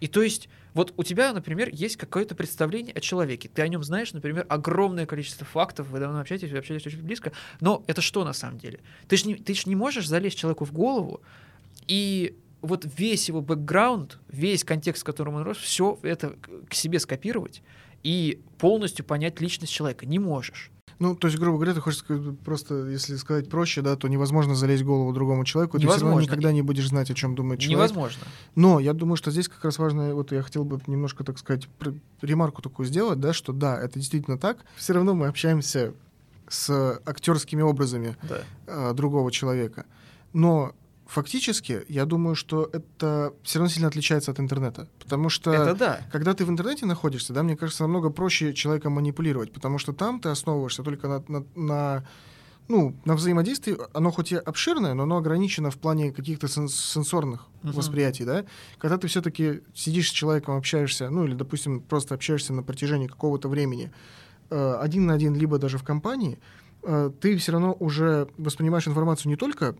И 0.00 0.06
то 0.06 0.22
есть, 0.22 0.48
вот 0.74 0.94
у 0.96 1.02
тебя, 1.02 1.32
например, 1.32 1.68
есть 1.72 1.96
какое-то 1.96 2.34
представление 2.34 2.94
о 2.94 3.00
человеке. 3.00 3.50
Ты 3.52 3.62
о 3.62 3.68
нем 3.68 3.82
знаешь, 3.82 4.12
например, 4.12 4.46
огромное 4.48 5.06
количество 5.06 5.44
фактов, 5.44 5.88
вы 5.88 5.98
давно 5.98 6.20
общаетесь, 6.20 6.50
вы 6.50 6.58
общаетесь 6.58 6.86
очень 6.86 7.02
близко. 7.02 7.32
Но 7.60 7.84
это 7.86 8.00
что 8.00 8.24
на 8.24 8.32
самом 8.32 8.58
деле? 8.58 8.80
Ты 9.08 9.16
же 9.16 9.26
не, 9.26 9.34
ты 9.34 9.54
ж 9.54 9.66
не 9.66 9.76
можешь 9.76 10.06
залезть 10.06 10.38
человеку 10.38 10.64
в 10.64 10.72
голову 10.72 11.20
и 11.86 12.36
вот 12.62 12.86
весь 12.96 13.28
его 13.28 13.40
бэкграунд, 13.40 14.18
весь 14.28 14.64
контекст, 14.64 15.02
в 15.02 15.04
котором 15.06 15.34
он 15.36 15.42
рос, 15.42 15.56
все 15.58 15.98
это 16.02 16.34
к- 16.68 16.74
себе 16.74 16.98
скопировать 17.00 17.62
и 18.02 18.40
полностью 18.58 19.04
понять 19.04 19.40
личность 19.40 19.72
человека. 19.72 20.06
Не 20.06 20.18
можешь. 20.18 20.70
Ну, 21.00 21.14
то 21.14 21.28
есть, 21.28 21.38
грубо 21.38 21.58
говоря, 21.58 21.74
ты 21.74 21.80
хочешь 21.80 22.00
сказать, 22.00 22.36
просто, 22.40 22.86
если 22.88 23.14
сказать 23.14 23.48
проще, 23.48 23.82
да, 23.82 23.94
то 23.94 24.08
невозможно 24.08 24.56
залезть 24.56 24.82
в 24.82 24.86
голову 24.86 25.12
другому 25.12 25.44
человеку, 25.44 25.78
ты 25.78 25.82
все 25.86 25.90
равно 25.92 26.06
Невозможно. 26.08 26.26
никогда 26.26 26.52
не 26.52 26.62
будешь 26.62 26.88
знать, 26.88 27.08
о 27.08 27.14
чем 27.14 27.36
думает 27.36 27.60
человек. 27.60 27.78
Невозможно. 27.78 28.22
Но 28.56 28.80
я 28.80 28.92
думаю, 28.94 29.16
что 29.16 29.30
здесь 29.30 29.46
как 29.48 29.64
раз 29.64 29.78
важно, 29.78 30.12
вот 30.16 30.32
я 30.32 30.42
хотел 30.42 30.64
бы 30.64 30.80
немножко, 30.88 31.22
так 31.22 31.38
сказать, 31.38 31.68
ремарку 32.20 32.62
такую 32.62 32.86
сделать, 32.86 33.20
да, 33.20 33.32
что 33.32 33.52
да, 33.52 33.80
это 33.80 34.00
действительно 34.00 34.38
так. 34.38 34.58
Все 34.74 34.92
равно 34.92 35.14
мы 35.14 35.28
общаемся 35.28 35.94
с 36.48 37.00
актерскими 37.06 37.62
образами 37.62 38.16
Да. 38.22 38.40
э, 38.66 38.92
другого 38.94 39.30
человека. 39.30 39.86
Но 40.32 40.72
фактически, 41.08 41.84
я 41.88 42.04
думаю, 42.04 42.36
что 42.36 42.68
это 42.72 43.32
все 43.42 43.58
равно 43.58 43.70
сильно 43.72 43.88
отличается 43.88 44.30
от 44.30 44.38
интернета. 44.40 44.88
Потому 44.98 45.30
что 45.30 45.50
Это 45.52 45.74
да. 45.74 46.00
когда 46.12 46.34
ты 46.34 46.44
в 46.44 46.50
интернете 46.50 46.86
находишься, 46.86 47.32
да, 47.32 47.42
мне 47.42 47.56
кажется, 47.56 47.82
намного 47.82 48.10
проще 48.10 48.52
человеком 48.52 48.92
манипулировать, 48.92 49.52
потому 49.52 49.78
что 49.78 49.92
там 49.92 50.20
ты 50.20 50.28
основываешься 50.28 50.82
только 50.82 51.08
на, 51.08 51.24
на- 51.28 51.44
на, 51.56 52.04
ну, 52.68 52.94
на 53.06 53.14
взаимодействии. 53.16 53.76
Оно 53.94 54.10
хоть 54.10 54.32
и 54.32 54.36
обширное, 54.36 54.92
но 54.94 55.04
оно 55.04 55.16
ограничено 55.16 55.70
в 55.70 55.78
плане 55.78 56.12
каких-то 56.12 56.46
сен- 56.46 56.68
сенсорных 56.68 57.46
Мгм. 57.62 57.72
восприятий, 57.72 58.24
да. 58.24 58.44
Когда 58.78 58.98
ты 58.98 59.08
все-таки 59.08 59.62
сидишь 59.74 60.10
с 60.10 60.12
человеком, 60.12 60.56
общаешься, 60.58 61.08
ну 61.10 61.24
или, 61.24 61.34
допустим, 61.34 61.80
просто 61.80 62.14
общаешься 62.14 62.52
на 62.52 62.62
протяжении 62.62 63.06
какого-то 63.08 63.48
времени 63.48 63.90
э, 64.50 64.74
один 64.80 65.06
на 65.06 65.14
один, 65.14 65.34
либо 65.34 65.58
даже 65.58 65.78
в 65.78 65.82
компании, 65.84 66.38
э, 66.82 67.10
ты 67.20 67.36
все 67.38 67.52
равно 67.52 67.74
уже 67.80 68.28
воспринимаешь 68.38 68.86
информацию 68.88 69.30
не 69.30 69.36
только 69.36 69.74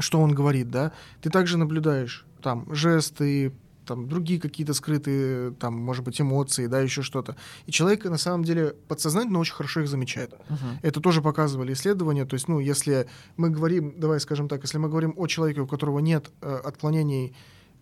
что 0.00 0.20
он 0.20 0.34
говорит, 0.34 0.70
да, 0.70 0.92
ты 1.20 1.30
также 1.30 1.58
наблюдаешь 1.58 2.26
там 2.42 2.72
жесты, 2.74 3.52
там 3.90 4.08
другие 4.08 4.40
какие-то 4.40 4.72
скрытые, 4.72 5.52
там, 5.52 5.74
может 5.74 6.04
быть, 6.04 6.20
эмоции, 6.20 6.68
да, 6.68 6.80
еще 6.80 7.02
что-то. 7.02 7.36
И 7.66 7.72
человек 7.72 8.04
на 8.04 8.18
самом 8.18 8.44
деле 8.44 8.76
подсознательно 8.86 9.40
очень 9.40 9.54
хорошо 9.54 9.80
их 9.80 9.88
замечает. 9.88 10.32
Мгм. 10.48 10.78
Это 10.82 11.00
тоже 11.00 11.22
показывали 11.22 11.72
исследования. 11.72 12.24
То 12.24 12.34
есть, 12.34 12.46
ну, 12.46 12.60
если 12.60 13.08
мы 13.36 13.50
говорим, 13.50 13.94
давай 13.98 14.20
скажем 14.20 14.48
так, 14.48 14.62
если 14.62 14.78
мы 14.78 14.88
говорим 14.88 15.14
о 15.16 15.26
человеке, 15.26 15.60
у 15.62 15.66
которого 15.66 15.98
нет 15.98 16.30
э, 16.40 16.60
отклонений 16.64 17.34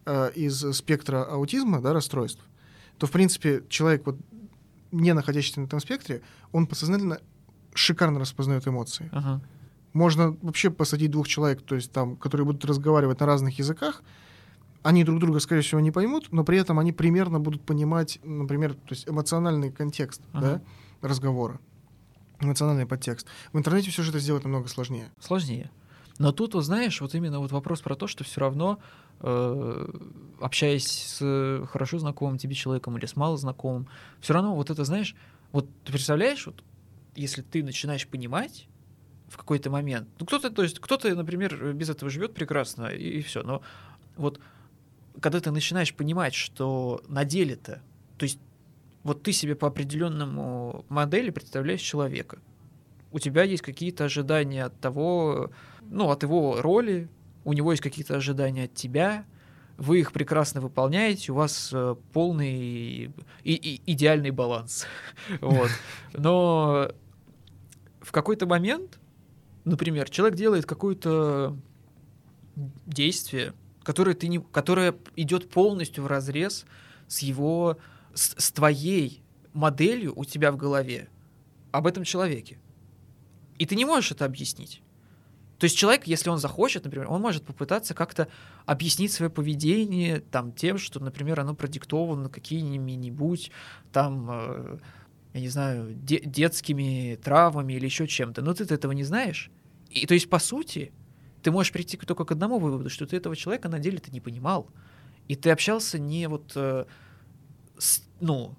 э, 0.06 0.30
из 0.34 0.64
спектра 0.74 1.24
аутизма, 1.24 1.82
да, 1.82 1.92
расстройств, 1.92 2.40
то, 2.96 3.06
в 3.06 3.10
принципе, 3.10 3.62
человек, 3.68 4.06
вот, 4.06 4.16
не 4.92 5.12
находящийся 5.12 5.60
на 5.60 5.66
этом 5.66 5.78
спектре, 5.80 6.22
он 6.52 6.66
подсознательно 6.66 7.18
шикарно 7.74 8.18
распознает 8.18 8.66
эмоции. 8.66 9.10
Ага. 9.12 9.42
Можно 9.92 10.36
вообще 10.42 10.70
посадить 10.70 11.10
двух 11.10 11.28
человек, 11.28 11.62
то 11.62 11.74
есть 11.74 11.92
там, 11.92 12.16
которые 12.16 12.44
будут 12.44 12.64
разговаривать 12.64 13.20
на 13.20 13.26
разных 13.26 13.58
языках, 13.58 14.02
они 14.82 15.04
друг 15.04 15.18
друга, 15.20 15.40
скорее 15.40 15.62
всего, 15.62 15.80
не 15.80 15.90
поймут, 15.90 16.28
но 16.30 16.44
при 16.44 16.58
этом 16.58 16.78
они 16.78 16.92
примерно 16.92 17.40
будут 17.40 17.62
понимать, 17.62 18.18
например, 18.22 18.74
то 18.74 18.90
есть 18.90 19.08
эмоциональный 19.08 19.72
контекст 19.72 20.22
Ага. 20.32 20.62
да, 21.00 21.08
разговора, 21.08 21.58
эмоциональный 22.40 22.86
подтекст. 22.86 23.26
В 23.52 23.58
интернете 23.58 23.90
все 23.90 24.02
же 24.02 24.10
это 24.10 24.18
сделать 24.20 24.44
намного 24.44 24.68
сложнее. 24.68 25.10
Сложнее. 25.20 25.70
Но 26.18 26.32
тут, 26.32 26.54
вот 26.54 26.64
знаешь, 26.64 27.00
вот 27.00 27.14
именно 27.14 27.38
вот 27.38 27.52
вопрос 27.52 27.80
про 27.80 27.94
то, 27.94 28.06
что 28.06 28.24
все 28.24 28.40
равно, 28.40 28.78
э, 29.20 29.88
общаясь 30.40 30.86
с 30.86 31.66
хорошо 31.70 31.98
знакомым 31.98 32.38
тебе 32.38 32.54
человеком 32.54 32.96
или 32.98 33.06
с 33.06 33.14
мало 33.14 33.36
знакомым, 33.36 33.88
все 34.20 34.34
равно 34.34 34.54
вот 34.54 34.70
это, 34.70 34.84
знаешь, 34.84 35.14
вот 35.52 35.68
ты 35.84 35.92
представляешь, 35.92 36.44
вот 36.46 36.62
если 37.14 37.42
ты 37.42 37.62
начинаешь 37.62 38.06
понимать 38.06 38.68
в 39.28 39.36
какой-то 39.36 39.70
момент, 39.70 40.08
ну 40.18 40.26
кто-то, 40.26 40.50
то 40.50 40.62
есть 40.62 40.80
кто-то, 40.80 41.14
например, 41.14 41.72
без 41.72 41.90
этого 41.90 42.10
живет 42.10 42.34
прекрасно 42.34 42.86
и, 42.86 43.20
все, 43.20 43.42
но 43.42 43.62
вот 44.16 44.40
когда 45.20 45.40
ты 45.40 45.50
начинаешь 45.50 45.94
понимать, 45.94 46.34
что 46.34 47.02
на 47.08 47.24
деле-то, 47.24 47.82
то 48.16 48.24
есть 48.24 48.38
вот 49.02 49.22
ты 49.22 49.32
себе 49.32 49.54
по 49.54 49.68
определенному 49.68 50.84
модели 50.88 51.30
представляешь 51.30 51.80
человека, 51.80 52.38
у 53.10 53.18
тебя 53.18 53.42
есть 53.42 53.62
какие-то 53.62 54.04
ожидания 54.04 54.64
от 54.64 54.78
того, 54.80 55.50
ну, 55.82 56.10
от 56.10 56.22
его 56.22 56.60
роли, 56.60 57.08
у 57.44 57.52
него 57.52 57.72
есть 57.72 57.82
какие-то 57.82 58.16
ожидания 58.16 58.64
от 58.64 58.74
тебя, 58.74 59.24
вы 59.78 60.00
их 60.00 60.12
прекрасно 60.12 60.60
выполняете, 60.60 61.32
у 61.32 61.36
вас 61.36 61.70
э, 61.72 61.94
полный 62.12 63.04
и, 63.06 63.10
и- 63.44 63.80
идеальный 63.86 64.30
баланс. 64.30 64.86
Вот. 65.40 65.70
Но 66.12 66.90
в 68.00 68.12
какой-то 68.12 68.46
момент, 68.46 68.98
например, 69.68 70.10
человек 70.10 70.36
делает 70.36 70.66
какую-то 70.66 71.56
действие, 72.86 73.54
которое, 73.82 74.14
ты 74.14 74.28
не, 74.28 74.40
которое 74.40 74.94
идет 75.16 75.48
полностью 75.50 76.04
в 76.04 76.06
разрез 76.06 76.66
с 77.06 77.20
его, 77.20 77.78
с, 78.14 78.34
с 78.36 78.52
твоей 78.52 79.22
моделью 79.52 80.12
у 80.16 80.24
тебя 80.24 80.52
в 80.52 80.56
голове 80.56 81.08
об 81.72 81.86
этом 81.86 82.04
человеке. 82.04 82.58
И 83.58 83.66
ты 83.66 83.76
не 83.76 83.84
можешь 83.84 84.12
это 84.12 84.24
объяснить. 84.24 84.82
То 85.58 85.64
есть 85.64 85.76
человек, 85.76 86.06
если 86.06 86.30
он 86.30 86.38
захочет, 86.38 86.84
например, 86.84 87.10
он 87.10 87.20
может 87.20 87.44
попытаться 87.44 87.92
как-то 87.92 88.28
объяснить 88.64 89.12
свое 89.12 89.28
поведение 89.28 90.20
там 90.20 90.52
тем, 90.52 90.78
что, 90.78 91.00
например, 91.00 91.40
оно 91.40 91.54
продиктовано 91.54 92.28
какими-нибудь 92.28 93.50
там, 93.92 94.28
э, 94.30 94.78
я 95.34 95.40
не 95.40 95.48
знаю, 95.48 95.94
де- 95.94 96.20
детскими 96.24 97.18
травмами 97.22 97.72
или 97.72 97.86
еще 97.86 98.06
чем-то. 98.06 98.40
Но 98.40 98.54
ты 98.54 98.72
этого 98.72 98.92
не 98.92 99.02
знаешь. 99.02 99.50
И 99.90 100.06
то 100.06 100.14
есть, 100.14 100.28
по 100.28 100.38
сути, 100.38 100.92
ты 101.42 101.50
можешь 101.50 101.72
прийти 101.72 101.96
только 101.96 102.24
к 102.24 102.32
одному 102.32 102.58
выводу, 102.58 102.90
что 102.90 103.06
ты 103.06 103.16
этого 103.16 103.36
человека 103.36 103.68
на 103.68 103.78
деле 103.78 103.98
ты 103.98 104.10
не 104.10 104.20
понимал. 104.20 104.68
И 105.28 105.34
ты 105.36 105.50
общался 105.50 105.98
не 105.98 106.26
вот, 106.28 106.52
э, 106.56 106.84
с, 107.78 108.02
ну, 108.20 108.54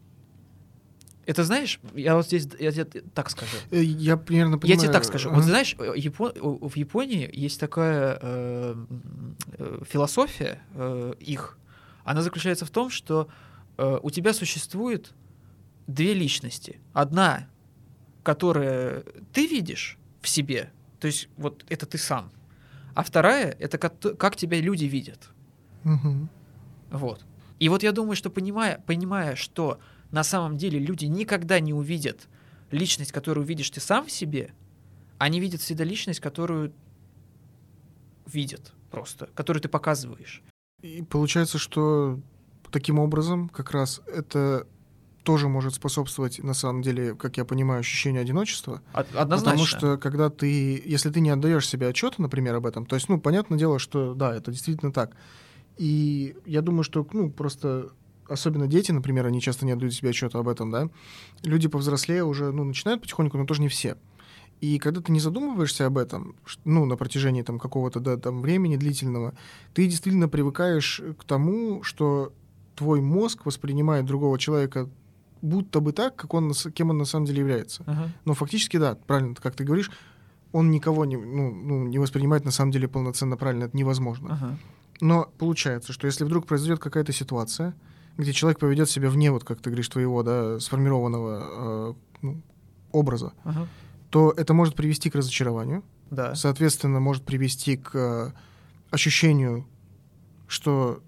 это 1.26 1.44
знаешь, 1.44 1.80
я 1.94 2.15
вот 2.15 2.26
здесь 2.26 2.48
я 2.60 2.72
тебе 2.72 3.02
так 3.13 3.30
скажу. 3.30 3.56
Э, 3.70 3.82
Я 3.84 4.18
примерно 4.18 4.58
понимаю. 4.58 4.80
Я 4.80 4.84
тебе 4.84 4.92
так 4.94 5.04
скажу. 5.06 5.30
Вот 5.30 5.44
знаешь, 5.44 5.76
э, 5.78 5.94
Япо- 5.96 6.32
э, 6.36 6.39
в 6.70 6.76
Японии 6.76 7.30
есть 7.32 7.60
такая 7.60 8.18
э, 8.22 8.76
э, 9.58 9.82
философия 9.88 10.63
э, 10.74 11.13
их. 11.20 11.58
Она 12.04 12.22
заключается 12.24 12.65
в 12.65 12.72
том, 12.72 12.89
что 12.89 13.28
э, 13.78 14.00
у 14.02 14.10
тебя 14.10 14.34
существует 14.34 15.13
две 15.86 16.13
личности. 16.15 16.80
Одна, 16.94 17.48
которая 18.24 19.04
ты 19.34 19.46
видишь 19.48 19.98
в 20.22 20.28
себе, 20.28 20.72
то 20.99 21.07
есть 21.07 21.29
вот 21.38 21.65
это 21.69 21.85
ты 21.85 21.97
сам. 21.97 22.31
А 22.95 23.03
вторая— 23.03 23.55
это 23.59 23.77
как, 23.77 23.99
как 24.17 24.35
тебя 24.35 24.59
люди 24.59 24.85
видят. 24.85 25.29
Мгм. 25.83 26.29
Вот. 26.91 27.25
И 27.59 27.69
вот 27.69 27.83
я 27.83 27.91
думаю, 27.91 28.15
что 28.15 28.29
понимая, 28.29 28.83
понимая, 28.85 29.35
что 29.35 29.79
на 30.12 30.23
самом 30.23 30.57
деле 30.57 30.79
люди 30.79 31.05
никогда 31.05 31.59
не 31.59 31.73
увидят 31.73 32.27
личность, 32.71 33.12
которую 33.12 33.45
видишь 33.45 33.69
ты 33.69 33.79
сам 33.79 34.05
в 34.05 34.12
себе, 34.12 34.53
они 35.17 35.39
видят 35.39 35.62
всегда 35.62 35.83
личность, 35.83 36.19
которую 36.19 36.73
видят 38.25 38.73
просто, 38.91 39.29
которую 39.35 39.62
ты 39.62 39.69
показываешь. 39.69 40.41
И 40.81 41.03
получается, 41.03 41.57
что 41.57 42.19
таким 42.71 42.99
образом 42.99 43.49
как 43.49 43.71
раз 43.71 44.01
это 44.07 44.67
тоже 45.23 45.47
может 45.49 45.73
способствовать, 45.75 46.41
на 46.43 46.53
самом 46.53 46.82
деле, 46.82 47.13
как 47.15 47.38
я 47.38 47.45
понимаю, 47.45 47.82
ощущению 47.82 48.21
одиночества. 48.21 48.82
Од- 48.93 49.08
Однозначно. 49.15 49.38
Потому 49.51 49.65
что 49.65 49.97
когда 49.97 50.29
ты, 50.29 50.82
если 50.86 51.10
ты 51.10 51.19
не 51.19 51.29
отдаешь 51.29 51.67
себе 51.67 51.88
отчета, 51.88 52.15
например, 52.21 52.55
об 52.55 52.65
этом, 52.65 52.86
то 52.86 52.95
есть, 52.95 53.10
ну, 53.10 53.19
понятное 53.19 53.58
дело, 53.60 53.79
что 53.79 54.13
да, 54.13 54.36
это 54.36 54.51
действительно 54.51 54.91
так. 54.91 55.15
И 55.77 56.36
я 56.45 56.62
думаю, 56.62 56.84
что, 56.84 57.05
ну, 57.13 57.29
просто 57.29 57.89
особенно 58.27 58.67
дети, 58.67 58.91
например, 58.91 59.25
они 59.25 59.41
часто 59.41 59.65
не 59.65 59.71
отдают 59.71 59.93
себе 59.93 60.10
отчета 60.10 60.39
об 60.39 60.47
этом, 60.47 60.71
да. 60.71 60.89
Люди 61.43 61.67
повзрослее 61.67 62.23
уже, 62.23 62.51
ну, 62.51 62.63
начинают 62.63 63.01
потихоньку, 63.01 63.38
но 63.38 63.45
тоже 63.45 63.62
не 63.62 63.69
все. 63.69 63.97
И 64.62 64.77
когда 64.77 64.99
ты 65.01 65.12
не 65.12 65.19
задумываешься 65.21 65.86
об 65.86 65.97
этом, 65.97 66.36
ну, 66.65 66.86
на 66.86 66.95
протяжении 66.97 67.41
там 67.43 67.60
какого-то 67.60 67.99
да, 68.01 68.17
там 68.17 68.41
времени 68.41 68.75
длительного, 68.75 69.34
ты 69.73 69.88
действительно 69.88 70.27
привыкаешь 70.27 71.01
к 71.17 71.23
тому, 71.23 71.82
что 71.84 72.34
твой 72.75 73.01
мозг 73.01 73.45
воспринимает 73.45 74.05
другого 74.05 74.38
человека 74.38 74.89
будто 75.41 75.80
бы 75.80 75.91
так, 75.91 76.15
как 76.15 76.34
он, 76.34 76.54
кем 76.73 76.89
он 76.89 76.97
на 76.97 77.06
самом 77.06 77.25
деле 77.25 77.39
является. 77.39 77.84
Ага. 77.86 78.10
Но 78.25 78.34
фактически, 78.34 78.78
да, 78.78 78.95
правильно, 78.95 79.36
как 79.36 79.56
ты 79.56 79.63
говоришь, 79.63 79.91
он 80.52 80.71
никого 80.71 81.06
не, 81.06 81.17
ну, 81.17 81.52
ну, 81.54 81.84
не 81.88 81.99
воспринимает 81.99 82.45
на 82.45 82.52
самом 82.52 82.71
деле 82.71 82.88
полноценно 82.88 83.38
правильно, 83.38 83.65
это 83.65 83.78
невозможно. 83.78 84.34
Ага. 84.34 84.58
Но 85.02 85.30
получается, 85.38 85.93
что 85.93 86.08
если 86.08 86.23
вдруг 86.25 86.45
произойдет 86.45 86.80
какая-то 86.80 87.13
ситуация, 87.13 87.73
где 88.17 88.34
человек 88.34 88.60
поведет 88.60 88.89
себя 88.89 89.10
вне, 89.10 89.32
вот 89.32 89.43
как 89.43 89.62
ты 89.62 89.69
говоришь, 89.69 89.88
твоего, 89.89 90.23
да, 90.23 90.60
сформированного 90.60 91.91
э, 91.91 91.93
ну, 92.21 92.41
образа, 92.91 93.32
Ага. 93.43 93.67
то 94.10 94.34
это 94.36 94.54
может 94.54 94.75
привести 94.75 95.10
к 95.10 95.15
разочарованию, 95.15 95.84
Да. 96.12 96.36
соответственно, 96.36 96.99
может 96.99 97.23
привести 97.23 97.78
к 97.78 97.91
э, 97.95 98.32
ощущению, 98.91 99.65
что 100.47 101.02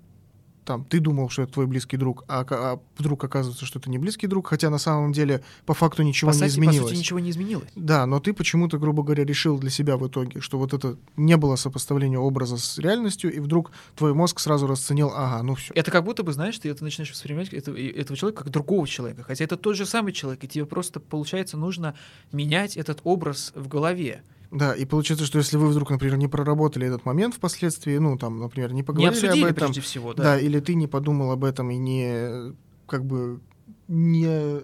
там 0.72 0.86
ты 0.86 1.02
думал, 1.02 1.30
что 1.30 1.42
это 1.42 1.52
твой 1.52 1.68
близкий 1.68 1.98
друг, 1.98 2.24
а, 2.30 2.46
а 2.50 2.80
вдруг 2.98 3.22
оказывается, 3.26 3.66
что 3.66 3.78
это 3.80 3.90
не 3.90 3.98
близкий 3.98 4.28
друг, 4.28 4.48
хотя 4.48 4.70
на 4.70 4.78
самом 4.78 5.12
деле 5.12 5.44
по 5.66 5.74
факту 5.74 6.02
ничего 6.02 6.32
по, 6.32 6.36
не 6.36 6.40
сути, 6.40 6.50
по 6.50 6.54
изменилось. 6.54 6.90
сути, 6.90 7.00
ничего 7.00 7.20
не 7.20 7.30
изменилось. 7.30 7.70
Да, 7.76 8.06
но 8.06 8.22
ты 8.22 8.32
почему-то, 8.34 8.78
грубо 8.78 9.04
говоря, 9.04 9.26
решил 9.26 9.60
для 9.60 9.70
себя 9.70 9.98
в 9.98 10.08
итоге, 10.08 10.40
что 10.40 10.58
вот 10.58 10.74
это 10.74 10.98
не 11.18 11.36
было 11.36 11.58
сопоставления 11.58 12.18
образа 12.20 12.56
с 12.58 12.78
реальностью, 12.78 13.34
и 13.34 13.40
вдруг 13.40 13.72
твой 13.98 14.14
мозг 14.14 14.40
сразу 14.40 14.66
расценил, 14.66 15.12
ага, 15.14 15.44
ну 15.44 15.56
все. 15.56 15.74
Это 15.76 15.92
как 15.92 16.06
будто 16.06 16.24
бы, 16.24 16.32
знаешь, 16.32 16.58
ты 16.58 16.70
это 16.70 16.86
начинаешь 16.86 17.12
воспринимать 17.12 17.50
это- 17.50 17.72
этого 17.74 18.16
человека 18.16 18.44
как 18.46 18.54
другого 18.54 18.88
человека. 18.88 19.24
Хотя 19.24 19.44
это 19.44 19.58
тот 19.58 19.76
же 19.76 19.86
самый 19.86 20.14
человек, 20.14 20.42
и 20.46 20.48
тебе 20.48 20.66
просто, 20.66 21.02
получается, 21.02 21.58
нужно 21.58 21.96
менять 22.32 22.78
этот 22.78 23.02
образ 23.04 23.52
в 23.56 23.68
голове. 23.68 24.24
Да, 24.52 24.74
и 24.76 24.84
получается, 24.86 25.26
что 25.26 25.38
если 25.38 25.56
вы 25.58 25.68
вдруг, 25.68 25.90
например, 25.90 26.18
не 26.18 26.28
проработали 26.28 26.86
этот 26.86 27.06
момент 27.06 27.36
впоследствии, 27.36 27.98
ну, 27.98 28.18
там, 28.18 28.40
например, 28.40 28.72
не 28.74 28.78
Не 28.78 28.84
поговорили 28.84 29.14
обсудили 29.26 29.44
об 29.46 29.50
этом, 29.52 29.68
прежде 29.68 29.82
всего, 29.82 30.14
да. 30.14 30.24
да. 30.24 30.40
или 30.40 30.60
ты 30.60 30.76
не 30.76 30.88
подумал 30.88 31.32
об 31.32 31.46
этом 31.46 31.72
и 31.72 31.78
не, 31.78 32.54
как 32.86 33.06
бы, 33.06 33.40
не 33.88 34.60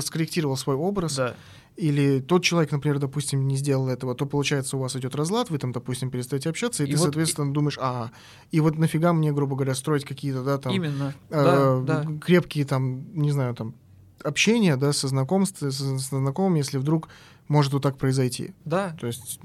скорректировал 0.00 0.56
свой 0.56 0.76
образ, 0.76 1.16
Да. 1.16 1.34
или 1.76 2.20
тот 2.20 2.42
человек, 2.42 2.72
например, 2.72 2.98
допустим, 2.98 3.46
не 3.48 3.56
сделал 3.56 3.88
этого, 3.88 4.14
то 4.14 4.26
получается 4.26 4.76
у 4.76 4.80
вас 4.80 4.96
идет 4.96 5.14
разлад, 5.14 5.48
вы 5.50 5.56
там, 5.58 5.72
допустим, 5.72 6.10
перестаете 6.10 6.50
общаться, 6.50 6.82
и, 6.84 6.86
И 6.86 6.90
ты, 6.92 6.96
вот- 6.98 7.04
соответственно, 7.04 7.52
думаешь, 7.54 7.78
ага, 7.80 8.10
и 8.50 8.60
вот 8.60 8.76
нафига 8.78 9.12
мне, 9.14 9.32
грубо 9.32 9.56
говоря, 9.56 9.74
строить 9.74 10.04
какие-то, 10.04 10.42
да, 10.42 10.58
там, 10.58 10.72
Именно. 10.74 11.14
э, 11.30 11.82
да, 11.86 12.02
да. 12.04 12.18
крепкие 12.20 12.64
там, 12.66 13.04
не 13.14 13.30
знаю, 13.32 13.54
там 13.54 13.74
общения, 14.24 14.76
да, 14.76 14.92
со 14.92 15.08
знакомством, 15.08 15.72
со, 15.72 15.98
со 15.98 16.18
знакомым, 16.18 16.54
если 16.56 16.78
вдруг 16.78 17.08
может 17.52 17.72
вот 17.72 17.82
так 17.82 17.98
произойти. 17.98 18.54
Да. 18.64 18.96
То 18.98 19.06
есть, 19.06 19.38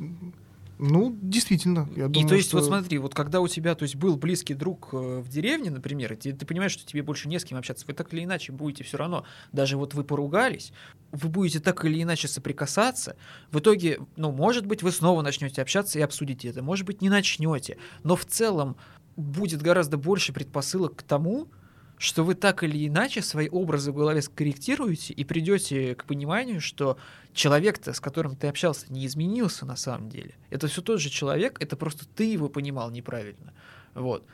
ну, 0.79 1.15
действительно, 1.21 1.89
я 1.95 2.07
думаю, 2.07 2.25
и 2.25 2.29
то 2.29 2.35
есть, 2.35 2.47
что... 2.47 2.57
вот 2.57 2.65
смотри, 2.65 2.99
вот 2.99 3.13
когда 3.13 3.41
у 3.41 3.47
тебя 3.49 3.75
то 3.75 3.83
есть, 3.83 3.97
был 3.97 4.15
близкий 4.15 4.53
друг 4.53 4.89
э, 4.93 5.19
в 5.19 5.27
деревне, 5.27 5.71
например, 5.71 6.13
и 6.13 6.15
ты, 6.15 6.31
ты 6.31 6.45
понимаешь, 6.45 6.71
что 6.71 6.85
тебе 6.85 7.03
больше 7.03 7.27
не 7.27 7.37
с 7.37 7.43
кем 7.43 7.57
общаться, 7.57 7.85
вы 7.85 7.93
так 7.93 8.13
или 8.13 8.23
иначе 8.23 8.53
будете 8.53 8.85
все 8.85 8.97
равно, 8.97 9.25
даже 9.51 9.75
вот 9.75 9.93
вы 9.93 10.05
поругались, 10.05 10.71
вы 11.11 11.27
будете 11.27 11.59
так 11.59 11.83
или 11.83 12.01
иначе 12.01 12.29
соприкасаться, 12.29 13.17
в 13.51 13.59
итоге, 13.59 13.99
ну, 14.15 14.31
может 14.31 14.65
быть, 14.65 14.83
вы 14.83 14.91
снова 14.93 15.21
начнете 15.21 15.61
общаться 15.61 15.99
и 15.99 16.01
обсудите 16.01 16.47
это, 16.47 16.63
может 16.63 16.85
быть, 16.85 17.01
не 17.01 17.09
начнете, 17.09 17.77
но 18.03 18.15
в 18.15 18.25
целом 18.25 18.77
будет 19.17 19.61
гораздо 19.61 19.97
больше 19.97 20.31
предпосылок 20.31 20.95
к 20.95 21.03
тому, 21.03 21.49
что 21.97 22.23
вы 22.23 22.35
так 22.35 22.63
или 22.63 22.87
иначе 22.87 23.21
свои 23.21 23.49
образы 23.49 23.91
в 23.91 23.95
голове 23.95 24.21
скорректируете 24.21 25.13
и 25.13 25.23
придете 25.23 25.95
к 25.95 26.05
пониманию, 26.05 26.61
что 26.61 26.97
человек-то, 27.33 27.93
с 27.93 27.99
которым 27.99 28.35
ты 28.35 28.47
общался, 28.47 28.91
не 28.91 29.05
изменился 29.05 29.65
на 29.65 29.75
самом 29.75 30.09
деле. 30.09 30.35
Это 30.49 30.67
все 30.67 30.81
тот 30.81 30.99
же 30.99 31.09
человек, 31.09 31.57
это 31.59 31.75
просто 31.75 32.07
ты 32.07 32.31
его 32.31 32.49
понимал 32.49 32.91
неправильно. 32.91 33.53
Вот. 33.95 34.25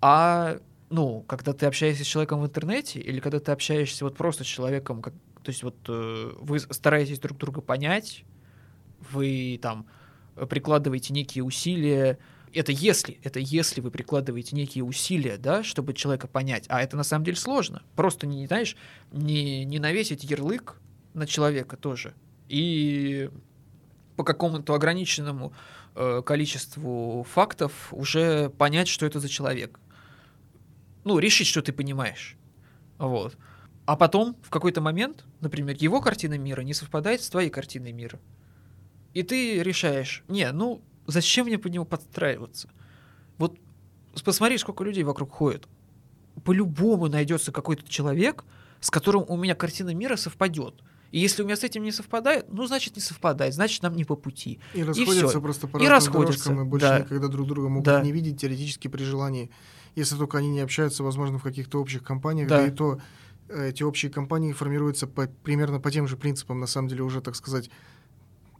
А, 0.00 0.58
ну, 0.88 1.22
когда 1.22 1.52
ты 1.52 1.66
общаешься 1.66 2.04
с 2.04 2.06
человеком 2.06 2.40
в 2.40 2.46
интернете, 2.46 3.00
или 3.00 3.20
когда 3.20 3.38
ты 3.38 3.52
общаешься 3.52 4.04
вот 4.04 4.16
просто 4.16 4.44
с 4.44 4.46
человеком, 4.46 5.02
как, 5.02 5.12
то 5.42 5.50
есть 5.50 5.62
вот 5.62 5.76
э, 5.88 6.32
вы 6.40 6.58
стараетесь 6.58 7.18
друг 7.18 7.36
друга 7.36 7.60
понять, 7.60 8.24
вы 9.10 9.58
там 9.60 9.86
прикладываете 10.48 11.12
некие 11.12 11.44
усилия, 11.44 12.18
это 12.54 12.72
если, 12.72 13.18
это 13.22 13.40
если 13.40 13.80
вы 13.80 13.90
прикладываете 13.90 14.56
некие 14.56 14.84
усилия, 14.84 15.36
да, 15.36 15.62
чтобы 15.62 15.92
человека 15.92 16.28
понять, 16.28 16.66
а 16.68 16.82
это 16.82 16.96
на 16.96 17.02
самом 17.02 17.24
деле 17.24 17.36
сложно. 17.36 17.82
Просто 17.96 18.26
не, 18.26 18.46
знаешь, 18.46 18.76
не, 19.12 19.64
не 19.64 19.78
навесить 19.78 20.24
ярлык 20.24 20.80
на 21.14 21.26
человека 21.26 21.76
тоже. 21.76 22.14
И 22.48 23.30
по 24.16 24.24
какому-то 24.24 24.74
ограниченному 24.74 25.52
э, 25.94 26.22
количеству 26.24 27.26
фактов 27.30 27.88
уже 27.92 28.50
понять, 28.50 28.88
что 28.88 29.06
это 29.06 29.20
за 29.20 29.28
человек. 29.28 29.80
Ну, 31.04 31.18
решить, 31.18 31.48
что 31.48 31.62
ты 31.62 31.72
понимаешь. 31.72 32.36
Вот. 32.98 33.36
А 33.86 33.96
потом, 33.96 34.36
в 34.42 34.50
какой-то 34.50 34.80
момент, 34.80 35.24
например, 35.40 35.76
его 35.78 36.00
картина 36.00 36.38
мира 36.38 36.62
не 36.62 36.72
совпадает 36.72 37.22
с 37.22 37.28
твоей 37.28 37.50
картиной 37.50 37.92
мира. 37.92 38.18
И 39.12 39.22
ты 39.22 39.62
решаешь, 39.62 40.24
не, 40.28 40.50
ну, 40.52 40.82
зачем 41.06 41.46
мне 41.46 41.58
под 41.58 41.72
него 41.72 41.84
подстраиваться? 41.84 42.68
Вот 43.38 43.58
посмотри, 44.24 44.58
сколько 44.58 44.84
людей 44.84 45.04
вокруг 45.04 45.32
ходит. 45.32 45.68
По-любому 46.44 47.08
найдется 47.08 47.52
какой-то 47.52 47.88
человек, 47.88 48.44
с 48.80 48.90
которым 48.90 49.24
у 49.28 49.36
меня 49.36 49.54
картина 49.54 49.94
мира 49.94 50.16
совпадет. 50.16 50.74
И 51.10 51.18
если 51.20 51.42
у 51.42 51.46
меня 51.46 51.54
с 51.56 51.62
этим 51.62 51.84
не 51.84 51.92
совпадает, 51.92 52.46
ну, 52.52 52.66
значит, 52.66 52.96
не 52.96 53.02
совпадает, 53.02 53.54
значит, 53.54 53.82
нам 53.84 53.94
не 53.94 54.04
по 54.04 54.16
пути. 54.16 54.58
И 54.74 54.82
расходятся 54.82 55.28
всё. 55.28 55.40
просто 55.40 55.68
по 55.68 55.78
И 55.78 55.86
расходятся, 55.86 56.48
дорожкам, 56.50 56.66
и 56.66 56.68
больше 56.68 56.86
да. 56.88 56.98
никогда 57.00 57.28
друг 57.28 57.46
друга 57.46 57.68
могут 57.68 57.84
Да. 57.84 58.02
не 58.02 58.10
видеть 58.10 58.40
теоретически 58.40 58.88
при 58.88 59.04
желании. 59.04 59.50
Если 59.94 60.16
только 60.16 60.38
они 60.38 60.48
не 60.48 60.58
общаются, 60.60 61.04
возможно, 61.04 61.38
в 61.38 61.42
каких-то 61.44 61.80
общих 61.80 62.02
компаниях, 62.02 62.48
Да. 62.48 62.62
да, 62.62 62.66
и 62.66 62.70
то 62.72 62.98
э, 63.48 63.68
эти 63.68 63.84
общие 63.84 64.10
компании 64.10 64.52
формируются 64.52 65.06
по, 65.06 65.28
примерно 65.28 65.78
по 65.78 65.90
тем 65.92 66.08
же 66.08 66.16
принципам, 66.16 66.58
на 66.58 66.66
самом 66.66 66.88
деле, 66.88 67.02
уже, 67.04 67.20
так 67.20 67.36
сказать, 67.36 67.70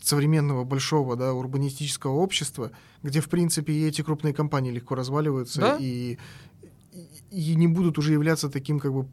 современного 0.06 0.64
большого, 0.64 1.16
да, 1.16 1.32
урбанистического 1.32 2.12
общества, 2.12 2.70
где, 3.02 3.20
в 3.20 3.28
принципе, 3.28 3.72
и 3.72 3.86
эти 3.86 4.02
крупные 4.02 4.34
компании 4.34 4.70
легко 4.70 4.94
разваливаются 4.94 5.60
Да. 5.60 5.76
и, 5.80 6.18
и, 7.30 7.54
не 7.56 7.66
будут 7.68 7.98
уже 7.98 8.12
являться 8.12 8.48
таким, 8.50 8.78
как 8.78 8.92
бы, 8.92 9.06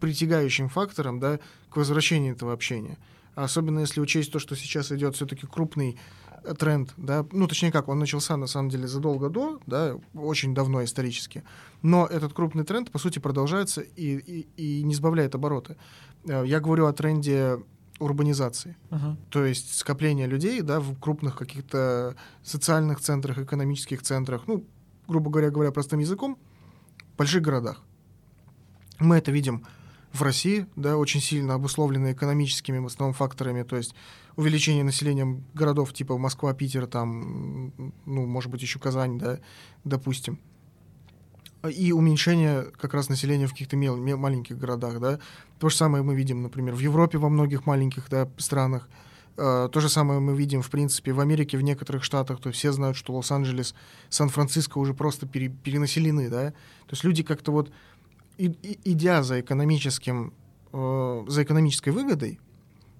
притягающим 0.00 0.68
фактором, 0.68 1.18
да, 1.20 1.38
к 1.70 1.76
возвращению 1.76 2.34
этого 2.34 2.52
общения. 2.52 2.98
Особенно 3.34 3.80
если 3.80 4.00
учесть 4.00 4.30
то, 4.32 4.38
что 4.38 4.54
сейчас 4.54 4.92
идет 4.92 5.16
все-таки 5.16 5.46
крупный 5.46 5.98
э, 6.44 6.54
тренд, 6.54 6.92
да, 6.96 7.26
ну, 7.32 7.48
точнее 7.48 7.72
как, 7.72 7.88
он 7.88 7.98
начался, 7.98 8.36
на 8.36 8.46
самом 8.46 8.68
деле, 8.68 8.86
задолго 8.86 9.28
до, 9.30 9.60
да, 9.66 9.96
очень 10.14 10.54
давно 10.54 10.84
исторически, 10.84 11.42
но 11.82 12.06
этот 12.06 12.32
крупный 12.32 12.64
тренд, 12.64 12.90
по 12.90 12.98
сути, 12.98 13.18
продолжается 13.18 13.80
и, 13.80 14.16
и, 14.16 14.46
и 14.56 14.82
не 14.84 14.94
сбавляет 14.94 15.34
обороты. 15.34 15.76
Э, 16.28 16.44
Я 16.46 16.60
говорю 16.60 16.86
о 16.86 16.92
тренде 16.92 17.58
урбанизации. 17.98 18.76
Ага. 18.90 19.16
То 19.30 19.44
есть 19.44 19.76
скопление 19.76 20.26
людей 20.26 20.60
да, 20.62 20.80
в 20.80 20.98
крупных 20.98 21.36
каких-то 21.36 22.16
социальных 22.42 23.00
центрах, 23.00 23.38
экономических 23.38 24.02
центрах, 24.02 24.42
ну, 24.46 24.64
грубо 25.06 25.30
говоря, 25.30 25.50
говоря 25.50 25.70
простым 25.70 26.00
языком, 26.00 26.38
больших 27.16 27.42
городах. 27.42 27.82
Мы 28.98 29.16
это 29.16 29.30
видим 29.32 29.64
в 30.12 30.22
России, 30.22 30.66
да, 30.76 30.96
очень 30.96 31.20
сильно 31.20 31.54
обусловлено 31.54 32.12
экономическими 32.12 32.78
в 32.78 32.86
основном 32.86 33.14
факторами, 33.14 33.62
то 33.64 33.76
есть 33.76 33.94
увеличение 34.36 34.84
населения 34.84 35.42
городов 35.54 35.92
типа 35.92 36.16
Москва, 36.18 36.54
Питер, 36.54 36.86
там, 36.86 37.72
ну, 38.06 38.26
может 38.26 38.50
быть, 38.50 38.62
еще 38.62 38.78
Казань, 38.78 39.18
да, 39.18 39.40
допустим. 39.84 40.38
И 41.68 41.92
уменьшение 41.92 42.64
как 42.76 42.92
раз 42.92 43.08
населения 43.08 43.46
в 43.46 43.52
каких-то 43.52 43.76
мел- 43.76 43.96
ме- 43.96 44.16
маленьких 44.16 44.58
городах, 44.58 45.00
да. 45.00 45.18
То 45.64 45.70
же 45.70 45.76
самое 45.76 46.04
мы 46.04 46.14
видим, 46.14 46.42
например, 46.42 46.74
в 46.74 46.78
Европе 46.80 47.16
во 47.16 47.30
многих 47.30 47.64
маленьких 47.64 48.10
да, 48.10 48.28
странах. 48.36 48.86
Э, 49.38 49.70
То 49.72 49.80
же 49.80 49.88
самое 49.88 50.20
мы 50.20 50.36
видим, 50.36 50.60
в 50.60 50.68
принципе, 50.68 51.10
в 51.12 51.20
Америке, 51.20 51.56
в 51.56 51.62
некоторых 51.62 52.04
штатах. 52.04 52.38
То 52.38 52.50
есть 52.50 52.58
все 52.58 52.70
знают, 52.70 52.98
что 52.98 53.14
Лос-Анджелес, 53.14 53.74
Сан-Франциско 54.10 54.76
уже 54.76 54.92
просто 54.92 55.26
пере- 55.26 55.48
перенаселены, 55.48 56.28
да. 56.28 56.50
То 56.50 56.90
есть 56.90 57.02
люди 57.02 57.22
как-то 57.22 57.50
вот, 57.50 57.72
и- 58.36 58.54
и- 58.62 58.78
идя 58.92 59.22
за 59.22 59.40
экономическим, 59.40 60.34
э, 60.74 61.24
за 61.28 61.42
экономической 61.42 61.92
выгодой, 61.92 62.38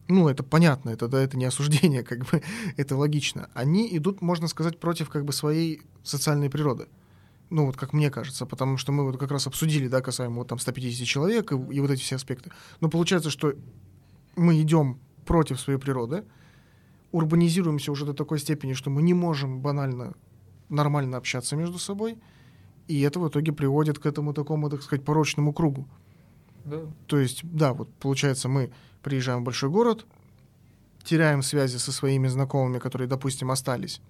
ну, 0.09 0.31
это 0.31 0.43
понятно, 0.43 0.89
это, 0.89 1.07
да, 1.07 1.21
это 1.21 1.37
не 1.37 1.45
осуждение, 1.45 2.03
как 2.11 2.21
бы, 2.31 2.43
это 2.79 2.97
логично. 2.97 3.51
Они 3.53 3.95
идут, 3.95 4.23
можно 4.23 4.49
сказать, 4.49 4.81
против 4.81 5.11
как 5.11 5.27
бы 5.27 5.35
своей 5.35 5.83
социальной 6.03 6.49
природы. 6.49 6.87
Ну, 7.55 7.67
вот 7.67 7.77
как 7.77 7.93
мне 7.93 8.11
кажется, 8.11 8.47
потому 8.47 8.79
что 8.79 8.91
мы 8.91 9.05
вот 9.05 9.17
как 9.17 9.31
раз 9.31 9.47
обсудили, 9.47 9.87
да, 9.87 10.01
касаемо 10.01 10.39
вот 10.39 10.49
там 10.49 10.59
150 10.59 11.07
человек 11.07 11.53
и, 11.53 11.55
и 11.55 11.79
вот 11.79 11.89
эти 11.89 12.01
все 12.01 12.17
аспекты. 12.17 12.51
Но 12.81 12.91
получается, 12.91 13.31
что 13.31 13.55
мы 14.35 14.61
идем 14.61 14.99
против 15.25 15.61
своей 15.61 15.79
природы, 15.79 16.25
урбанизируемся 17.13 17.93
уже 17.93 18.07
до 18.07 18.13
такой 18.13 18.41
степени, 18.41 18.73
что 18.73 18.91
мы 18.91 19.03
не 19.03 19.15
можем 19.15 19.61
банально 19.61 20.15
нормально 20.69 21.17
общаться 21.17 21.55
между 21.55 21.79
собой, 21.79 22.19
и 22.89 23.01
это 23.03 23.21
в 23.21 23.29
итоге 23.29 23.53
приводит 23.53 24.01
к 24.01 24.07
этому 24.07 24.35
такому, 24.35 24.69
так 24.69 24.83
сказать, 24.83 25.05
порочному 25.05 25.53
кругу. 25.53 25.87
Да. 26.65 26.81
То 27.07 27.21
есть, 27.21 27.43
да, 27.45 27.73
вот 27.73 27.89
получается, 28.01 28.49
мы 28.49 28.73
приезжаем 29.01 29.43
в 29.43 29.45
большой 29.45 29.71
город, 29.71 30.07
теряем 31.05 31.41
связи 31.43 31.77
со 31.77 31.93
своими 31.93 32.27
знакомыми, 32.27 32.81
которые, 32.81 33.07
допустим, 33.07 33.53
остались, 33.53 34.01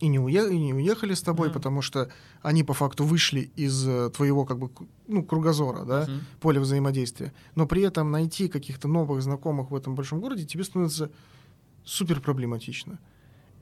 и 0.00 0.08
не, 0.08 0.18
уе- 0.18 0.50
и 0.52 0.58
не 0.58 0.74
уехали 0.74 1.14
с 1.14 1.22
тобой, 1.22 1.48
Мгм. 1.48 1.54
потому 1.54 1.82
что 1.82 2.10
они 2.42 2.62
по 2.64 2.74
факту 2.74 3.04
вышли 3.04 3.50
из 3.56 3.86
э, 3.88 4.10
твоего 4.10 4.44
как 4.44 4.58
бы 4.58 4.70
ну, 5.08 5.22
кругозора, 5.24 5.84
да, 5.84 6.02
Мгм. 6.08 6.20
поля 6.40 6.60
взаимодействия. 6.60 7.32
Но 7.54 7.66
при 7.66 7.82
этом 7.82 8.10
найти 8.10 8.48
каких-то 8.48 8.88
новых 8.88 9.22
знакомых 9.22 9.70
в 9.70 9.74
этом 9.74 9.94
большом 9.94 10.20
городе 10.20 10.44
тебе 10.44 10.64
становится 10.64 11.10
супер 11.84 12.20
проблематично. 12.20 12.98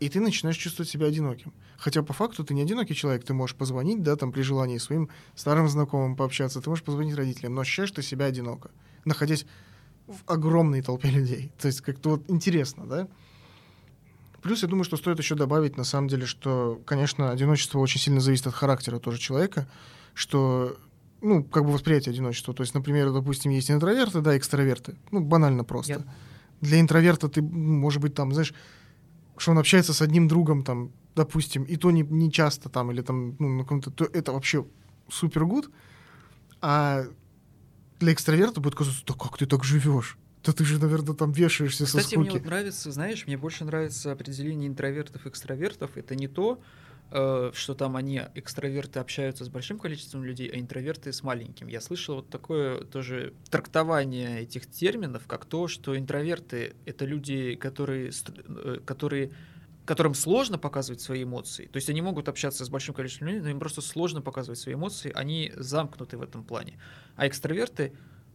И 0.00 0.08
ты 0.08 0.20
начинаешь 0.20 0.56
чувствовать 0.56 0.90
себя 0.90 1.06
одиноким. 1.06 1.52
Хотя 1.76 2.02
по 2.02 2.12
факту 2.12 2.42
ты 2.44 2.52
не 2.52 2.62
одинокий 2.62 2.94
человек, 2.94 3.24
ты 3.24 3.32
можешь 3.32 3.54
позвонить, 3.56 4.02
да, 4.02 4.16
там 4.16 4.32
при 4.32 4.42
желании 4.42 4.78
своим 4.78 5.08
старым 5.36 5.68
знакомым 5.68 6.16
пообщаться, 6.16 6.60
ты 6.60 6.68
можешь 6.68 6.84
позвонить 6.84 7.14
родителям, 7.14 7.54
но 7.54 7.60
ощущаешь 7.60 7.92
ты 7.92 8.02
себя 8.02 8.26
одиноко, 8.26 8.70
находясь 9.04 9.46
в 10.08 10.28
огромной 10.30 10.82
толпе 10.82 11.10
людей. 11.10 11.52
То 11.60 11.68
есть 11.68 11.80
как-то 11.80 12.10
вот 12.10 12.24
интересно, 12.28 12.86
да? 12.86 13.08
Плюс 14.44 14.62
я 14.62 14.68
думаю, 14.68 14.85
что 14.85 14.98
стоит 14.98 15.18
еще 15.18 15.35
добавить, 15.37 15.78
на 15.78 15.85
самом 15.85 16.07
деле, 16.09 16.26
что, 16.26 16.78
конечно, 16.85 17.30
одиночество 17.30 17.78
очень 17.78 17.98
сильно 17.98 18.20
зависит 18.20 18.46
от 18.46 18.52
характера 18.54 18.98
тоже 18.98 19.18
человека, 19.18 19.66
что, 20.12 20.76
ну, 21.22 21.42
как 21.42 21.64
бы 21.64 21.72
восприятие 21.72 22.12
одиночества. 22.12 22.52
То 22.52 22.62
есть, 22.62 22.74
например, 22.74 23.11
допустим, 23.11 23.50
есть 23.52 23.70
интроверты, 23.70 24.20
да, 24.20 24.37
экстраверты. 24.37 24.96
Ну, 25.11 25.20
банально 25.20 25.64
просто. 25.64 25.92
Я- 25.94 26.04
Для 26.61 26.78
интроверта 26.78 27.28
ты, 27.30 27.40
может 27.40 28.02
быть, 28.02 28.14
там, 28.14 28.33
знаешь, 28.35 28.52
что 29.38 29.52
он 29.52 29.59
общается 29.59 29.94
с 29.94 30.02
одним 30.02 30.28
другом, 30.28 30.62
там, 30.62 30.92
допустим, 31.16 31.64
и 31.64 31.76
то 31.76 31.90
не, 31.90 32.02
не 32.02 32.30
часто 32.30 32.68
там, 32.68 32.90
или 32.92 33.00
там, 33.00 33.37
ну, 33.38 33.48
на 33.48 33.62
каком-то, 33.62 33.90
то 33.90 34.04
это 34.04 34.33
вообще 34.33 34.66
супер 35.09 35.46
гуд. 35.46 35.70
А 36.61 37.04
для 37.98 38.12
экстраверта 38.12 38.61
будет 38.61 38.74
казаться, 38.74 39.02
да 39.07 39.14
как 39.14 39.38
ты 39.38 39.46
так 39.46 39.64
живешь? 39.64 40.18
Да 40.44 40.52
ты 40.52 40.64
же, 40.64 40.78
наверное, 40.78 41.14
там 41.14 41.33
вешаешься 41.33 41.87
со 41.87 41.98
Кстати, 41.98 42.16
мне 42.16 42.28
скуки. 42.28 42.42
вот 42.42 42.46
нравится, 42.46 42.92
знаешь, 42.92 43.26
мне 43.26 43.38
больше 43.38 43.64
нравится 43.64 44.12
определение 44.12 44.68
интровертов 44.68 45.24
и 45.24 45.28
экстравертов. 45.30 45.96
Это 45.96 46.14
не 46.14 46.28
то, 46.28 46.61
э, 47.11 47.50
что 47.54 47.74
там 47.74 47.96
они, 47.96 48.20
экстраверты, 48.35 48.98
общаются 48.98 49.44
с 49.44 49.48
большим 49.48 49.78
количеством 49.78 50.22
людей, 50.22 50.50
а 50.52 50.59
интроверты 50.59 51.12
с 51.14 51.22
маленьким. 51.22 51.68
Я 51.68 51.80
слышал 51.80 52.16
вот 52.16 52.28
такое 52.28 52.83
тоже 52.85 53.33
трактование 53.50 54.42
этих 54.42 54.70
терминов, 54.70 55.26
как 55.26 55.46
то, 55.46 55.66
что 55.66 55.96
интроверты— 55.96 56.74
это 56.85 57.07
люди, 57.07 57.54
которые, 57.54 58.11
э, 58.11 58.80
которые 58.85 59.33
которым 59.87 60.14
сложно 60.14 60.59
показывать 60.59 61.02
свои 61.02 61.24
эмоции. 61.24 61.66
То 61.66 61.76
есть 61.76 61.90
они 61.90 62.00
могут 62.00 62.28
общаться 62.30 62.64
с 62.64 62.70
большим 62.70 62.94
количеством 62.94 63.28
людей, 63.28 63.42
но 63.42 63.50
им 63.50 63.59
просто 63.61 63.83
сложно 63.83 64.22
показывать 64.22 64.59
свои 64.59 64.74
эмоции, 64.74 65.12
они 65.14 65.52
замкнуты 65.57 66.16
в 66.16 66.22
этом 66.22 66.42
плане. 66.42 66.78
А 67.16 67.26
экстраверты 67.26 67.92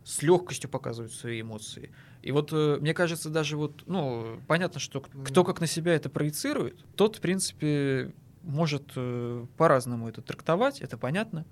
с 0.09 0.23
легкостью 0.23 0.71
показывают 0.71 1.13
свои 1.13 1.41
эмоции. 1.41 1.91
И 2.23 2.31
вот 2.31 2.49
э, 2.51 2.77
мне 2.81 2.95
кажется, 2.95 3.29
даже 3.29 3.57
вот, 3.57 3.83
ну, 3.85 4.39
понятно, 4.47 4.79
что 4.79 5.01
кто 5.01 5.43
как 5.43 5.61
на 5.61 5.67
себя 5.67 5.93
это 5.93 6.09
проецирует, 6.09 6.83
тот, 6.95 7.17
в 7.17 7.21
принципе, 7.21 8.11
может 8.41 8.91
э, 8.95 9.45
по-разному 9.55 10.09
это 10.09 10.23
трактовать, 10.23 10.81
это 10.81 10.97
понятно. 10.97 11.45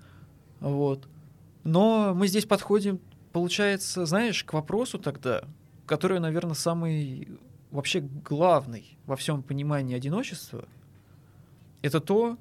Вот. 0.60 1.08
Но 1.64 2.16
мы 2.16 2.28
здесь 2.28 2.46
подходим, 2.46 3.00
получается, 3.32 4.08
знаешь, 4.08 4.44
к 4.44 4.54
вопросу 4.54 4.98
тогда, 4.98 5.44
который, 5.86 6.20
наверное, 6.20 6.56
самый 6.56 7.28
вообще 7.70 8.00
главный 8.00 8.98
во 9.06 9.16
всем 9.16 9.44
понимании 9.44 9.96
одиночества, 9.96 10.68
это 11.84 12.00
то, 12.00 12.40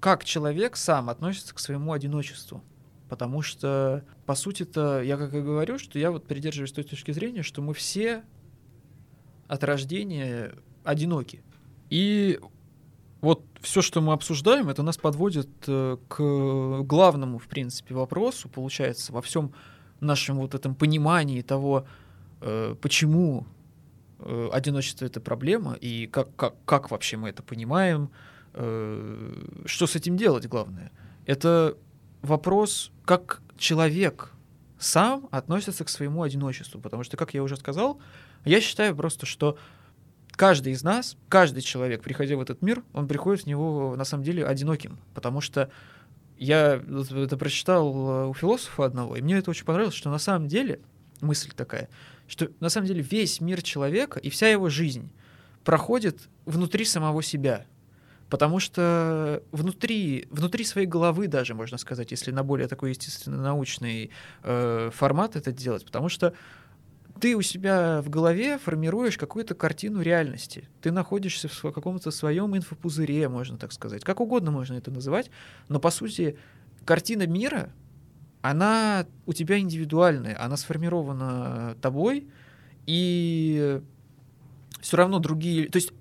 как 0.00 0.24
человек 0.24 0.76
сам 0.76 1.10
относится 1.10 1.54
к 1.54 1.60
своему 1.60 1.92
одиночеству. 1.92 2.60
Потому 3.08 3.42
что, 3.42 4.04
по 4.26 4.34
сути-то, 4.34 5.02
я 5.02 5.16
как 5.16 5.32
и 5.34 5.40
говорю, 5.40 5.78
что 5.78 5.98
я 5.98 6.10
вот 6.10 6.26
придерживаюсь 6.26 6.72
той 6.72 6.84
точки 6.84 7.10
зрения, 7.10 7.42
что 7.42 7.62
мы 7.62 7.72
все 7.72 8.22
от 9.46 9.64
рождения 9.64 10.54
одиноки. 10.84 11.42
И 11.88 12.38
вот 13.20 13.42
все, 13.60 13.82
что 13.82 14.00
мы 14.00 14.12
обсуждаем, 14.12 14.68
это 14.68 14.82
нас 14.82 14.96
подводит 14.96 15.48
э, 15.66 15.96
к 16.06 16.82
главному, 16.82 17.38
в 17.38 17.48
принципе, 17.48 17.94
вопросу, 17.94 18.48
получается, 18.48 19.12
во 19.12 19.22
всем 19.22 19.52
нашем 20.00 20.36
вот 20.36 20.54
этом 20.54 20.74
понимании 20.74 21.42
того, 21.42 21.86
э, 22.40 22.76
почему 22.80 23.46
э, 24.18 24.48
одиночество 24.52 25.06
это 25.06 25.20
проблема 25.20 25.74
и 25.74 26.06
как, 26.06 26.34
как, 26.36 26.54
как 26.64 26.90
вообще 26.90 27.16
мы 27.16 27.30
это 27.30 27.42
понимаем, 27.42 28.10
что 28.54 29.86
с 29.86 29.94
этим 29.94 30.16
делать, 30.16 30.48
главное. 30.48 30.90
Это 31.26 31.76
вопрос, 32.22 32.90
как 33.04 33.40
человек 33.56 34.32
сам 34.78 35.28
относится 35.30 35.84
к 35.84 35.88
своему 35.88 36.22
одиночеству. 36.22 36.80
Потому 36.80 37.02
что, 37.02 37.16
как 37.16 37.34
я 37.34 37.42
уже 37.42 37.56
сказал, 37.56 38.00
я 38.44 38.60
считаю 38.60 38.94
просто, 38.94 39.26
что 39.26 39.58
каждый 40.32 40.72
из 40.72 40.82
нас, 40.82 41.16
каждый 41.28 41.62
человек, 41.62 42.02
приходя 42.02 42.36
в 42.36 42.40
этот 42.40 42.62
мир, 42.62 42.84
он 42.92 43.08
приходит 43.08 43.44
в 43.44 43.46
него 43.46 43.96
на 43.96 44.04
самом 44.04 44.24
деле 44.24 44.46
одиноким. 44.46 44.98
Потому 45.14 45.40
что 45.40 45.70
я 46.38 46.74
это 46.76 47.36
прочитал 47.36 47.92
э, 47.92 48.26
у 48.28 48.34
философа 48.34 48.84
одного, 48.84 49.16
и 49.16 49.20
мне 49.20 49.36
это 49.38 49.50
очень 49.50 49.64
понравилось, 49.64 49.96
что 49.96 50.08
на 50.08 50.18
самом 50.18 50.46
деле 50.46 50.80
мысль 51.20 51.50
такая, 51.54 51.88
что 52.28 52.48
на 52.60 52.68
самом 52.68 52.86
деле 52.86 53.02
весь 53.02 53.40
мир 53.40 53.60
человека 53.62 54.20
и 54.20 54.30
вся 54.30 54.48
его 54.48 54.68
жизнь 54.68 55.10
проходит 55.64 56.28
внутри 56.46 56.84
самого 56.84 57.22
себя. 57.22 57.66
Потому 58.30 58.60
что 58.60 59.42
внутри, 59.52 60.26
внутри 60.30 60.64
своей 60.64 60.86
головы 60.86 61.28
даже, 61.28 61.54
можно 61.54 61.78
сказать, 61.78 62.10
если 62.10 62.30
на 62.30 62.44
более 62.44 62.68
такой 62.68 62.90
естественно 62.90 63.40
научный 63.40 64.10
э, 64.42 64.90
формат 64.92 65.36
это 65.36 65.50
делать, 65.50 65.84
потому 65.84 66.08
что 66.08 66.34
ты 67.20 67.36
у 67.36 67.42
себя 67.42 68.00
в 68.02 68.10
голове 68.10 68.58
формируешь 68.58 69.18
какую-то 69.18 69.54
картину 69.54 70.02
реальности. 70.02 70.68
Ты 70.80 70.92
находишься 70.92 71.48
в 71.48 71.72
каком-то 71.72 72.10
своем 72.10 72.56
инфопузыре, 72.56 73.28
можно 73.28 73.56
так 73.56 73.72
сказать. 73.72 74.04
Как 74.04 74.20
угодно 74.20 74.50
можно 74.50 74.74
это 74.74 74.90
называть. 74.90 75.30
Но, 75.68 75.80
по 75.80 75.90
сути, 75.90 76.38
картина 76.84 77.26
мира, 77.26 77.70
она 78.40 79.06
у 79.26 79.32
тебя 79.32 79.58
индивидуальная, 79.58 80.40
она 80.40 80.56
сформирована 80.56 81.76
тобой, 81.80 82.28
и 82.86 83.80
все 84.80 84.96
равно 84.96 85.18
другие... 85.18 85.68
То 85.68 85.76
есть 85.76 85.92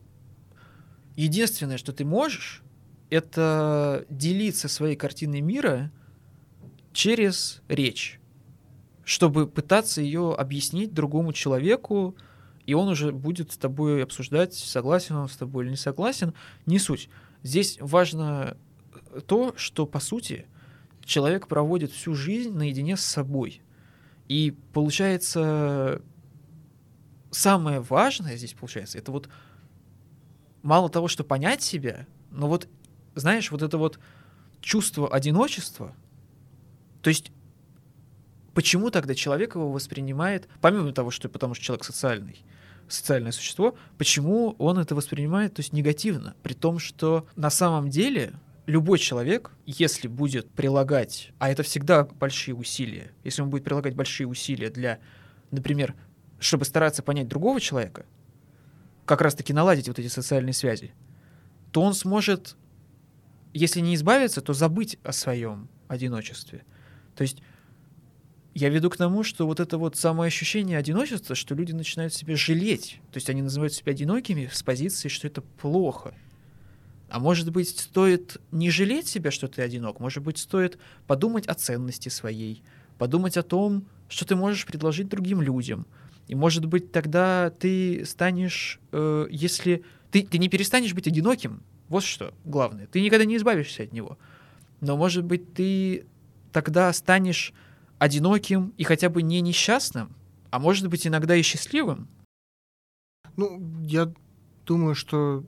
единственное, 1.17 1.77
что 1.77 1.91
ты 1.91 2.05
можешь, 2.05 2.63
это 3.09 4.05
делиться 4.09 4.69
своей 4.69 4.95
картиной 4.95 5.41
мира 5.41 5.91
через 6.93 7.61
речь, 7.67 8.21
чтобы 9.03 9.47
пытаться 9.47 10.01
ее 10.01 10.33
объяснить 10.33 10.93
другому 10.93 11.33
человеку, 11.33 12.15
и 12.65 12.73
он 12.73 12.87
уже 12.89 13.11
будет 13.11 13.51
с 13.51 13.57
тобой 13.57 14.03
обсуждать, 14.03 14.53
согласен 14.53 15.15
он 15.15 15.27
с 15.27 15.35
тобой 15.37 15.63
или 15.65 15.71
не 15.71 15.77
согласен, 15.77 16.33
не 16.65 16.79
суть. 16.79 17.09
Здесь 17.43 17.77
важно 17.79 18.57
то, 19.25 19.53
что, 19.57 19.85
по 19.85 19.99
сути, 19.99 20.47
человек 21.05 21.47
проводит 21.47 21.91
всю 21.91 22.13
жизнь 22.13 22.51
наедине 22.51 22.97
с 22.97 23.01
собой. 23.01 23.61
И 24.27 24.53
получается, 24.73 26.01
самое 27.31 27.79
важное 27.79 28.35
здесь 28.35 28.53
получается, 28.53 28.97
это 28.97 29.11
вот 29.11 29.29
мало 30.67 30.89
того, 30.89 31.07
что 31.07 31.23
понять 31.23 31.61
себя, 31.61 32.05
но 32.29 32.49
вот, 32.49 32.67
знаешь, 33.15 33.51
вот 33.51 33.61
это 33.61 33.77
вот 33.77 33.99
чувство 34.59 35.09
одиночества, 35.09 35.95
то 37.01 37.09
есть 37.09 37.31
почему 38.53 38.91
тогда 38.91 39.15
человек 39.15 39.55
его 39.55 39.71
воспринимает, 39.71 40.49
помимо 40.59 40.91
того, 40.91 41.09
что 41.09 41.29
потому 41.29 41.53
что 41.53 41.63
человек 41.63 41.85
социальный, 41.85 42.43
социальное 42.89 43.31
существо, 43.31 43.75
почему 43.97 44.55
он 44.59 44.77
это 44.77 44.93
воспринимает, 44.93 45.53
то 45.53 45.61
есть 45.61 45.71
негативно, 45.71 46.35
при 46.43 46.53
том, 46.53 46.79
что 46.79 47.25
на 47.37 47.49
самом 47.49 47.89
деле 47.89 48.33
любой 48.65 48.99
человек, 48.99 49.51
если 49.65 50.09
будет 50.09 50.49
прилагать, 50.49 51.31
а 51.39 51.49
это 51.49 51.63
всегда 51.63 52.03
большие 52.03 52.55
усилия, 52.55 53.13
если 53.23 53.41
он 53.41 53.49
будет 53.49 53.63
прилагать 53.63 53.95
большие 53.95 54.27
усилия 54.27 54.69
для, 54.69 54.99
например, 55.49 55.95
чтобы 56.39 56.65
стараться 56.65 57.03
понять 57.03 57.29
другого 57.29 57.61
человека, 57.61 58.05
как 59.07 59.21
раз-таки 59.21 59.53
наладить 59.53 59.87
вот 59.87 59.97
эти 59.97 60.07
социальные 60.07 60.53
связи, 60.53 60.91
то 61.71 61.81
он 61.81 61.93
сможет, 61.93 62.55
если 63.53 63.79
не 63.79 63.95
избавиться, 63.95 64.41
то 64.41 64.53
забыть 64.53 64.99
о 65.03 65.13
своем 65.13 65.69
одиночестве. 65.87 66.63
То 67.15 67.23
есть 67.23 67.41
я 68.53 68.69
веду 68.69 68.89
к 68.89 68.97
тому, 68.97 69.23
что 69.23 69.47
вот 69.47 69.59
это 69.59 69.77
вот 69.77 69.95
самое 69.95 70.27
ощущение 70.27 70.77
одиночества, 70.77 71.35
что 71.35 71.55
люди 71.55 71.71
начинают 71.71 72.13
себя 72.13 72.35
жалеть. 72.35 72.99
То 73.11 73.17
есть 73.17 73.29
они 73.29 73.41
называют 73.41 73.73
себя 73.73 73.93
одинокими 73.93 74.49
с 74.51 74.61
позиции, 74.61 75.07
что 75.07 75.27
это 75.27 75.41
плохо. 75.41 76.13
А 77.09 77.19
может 77.19 77.49
быть, 77.51 77.69
стоит 77.69 78.41
не 78.51 78.69
жалеть 78.69 79.07
себя, 79.07 79.31
что 79.31 79.47
ты 79.47 79.61
одинок, 79.61 80.01
может 80.01 80.21
быть, 80.21 80.37
стоит 80.37 80.77
подумать 81.07 81.47
о 81.47 81.53
ценности 81.53 82.09
своей, 82.09 82.61
подумать 82.97 83.37
о 83.37 83.43
том, 83.43 83.87
что 84.09 84.25
ты 84.25 84.35
можешь 84.35 84.65
предложить 84.65 85.07
другим 85.07 85.41
людям. 85.41 85.87
И 86.27 86.35
может 86.35 86.65
быть, 86.65 86.91
тогда 86.91 87.49
ты 87.49 88.05
станешь, 88.05 88.79
э, 88.91 89.27
если 89.29 89.83
ты, 90.11 90.23
ты 90.23 90.37
не 90.37 90.49
перестанешь 90.49 90.93
быть 90.93 91.07
одиноким, 91.07 91.63
вот 91.87 92.03
что 92.03 92.33
главное, 92.43 92.87
ты 92.87 93.01
никогда 93.01 93.25
не 93.25 93.37
избавишься 93.37 93.83
от 93.83 93.93
него. 93.93 94.17
Но 94.81 94.97
может 94.97 95.23
быть, 95.23 95.53
ты 95.53 96.05
тогда 96.51 96.91
станешь 96.91 97.53
одиноким 97.97 98.73
и 98.77 98.83
хотя 98.83 99.09
бы 99.09 99.21
не 99.21 99.41
несчастным, 99.41 100.15
а 100.49 100.59
может 100.59 100.87
быть 100.87 101.07
иногда 101.07 101.35
и 101.35 101.41
счастливым. 101.41 102.07
Ну, 103.37 103.61
я 103.83 104.11
думаю, 104.65 104.95
что 104.95 105.45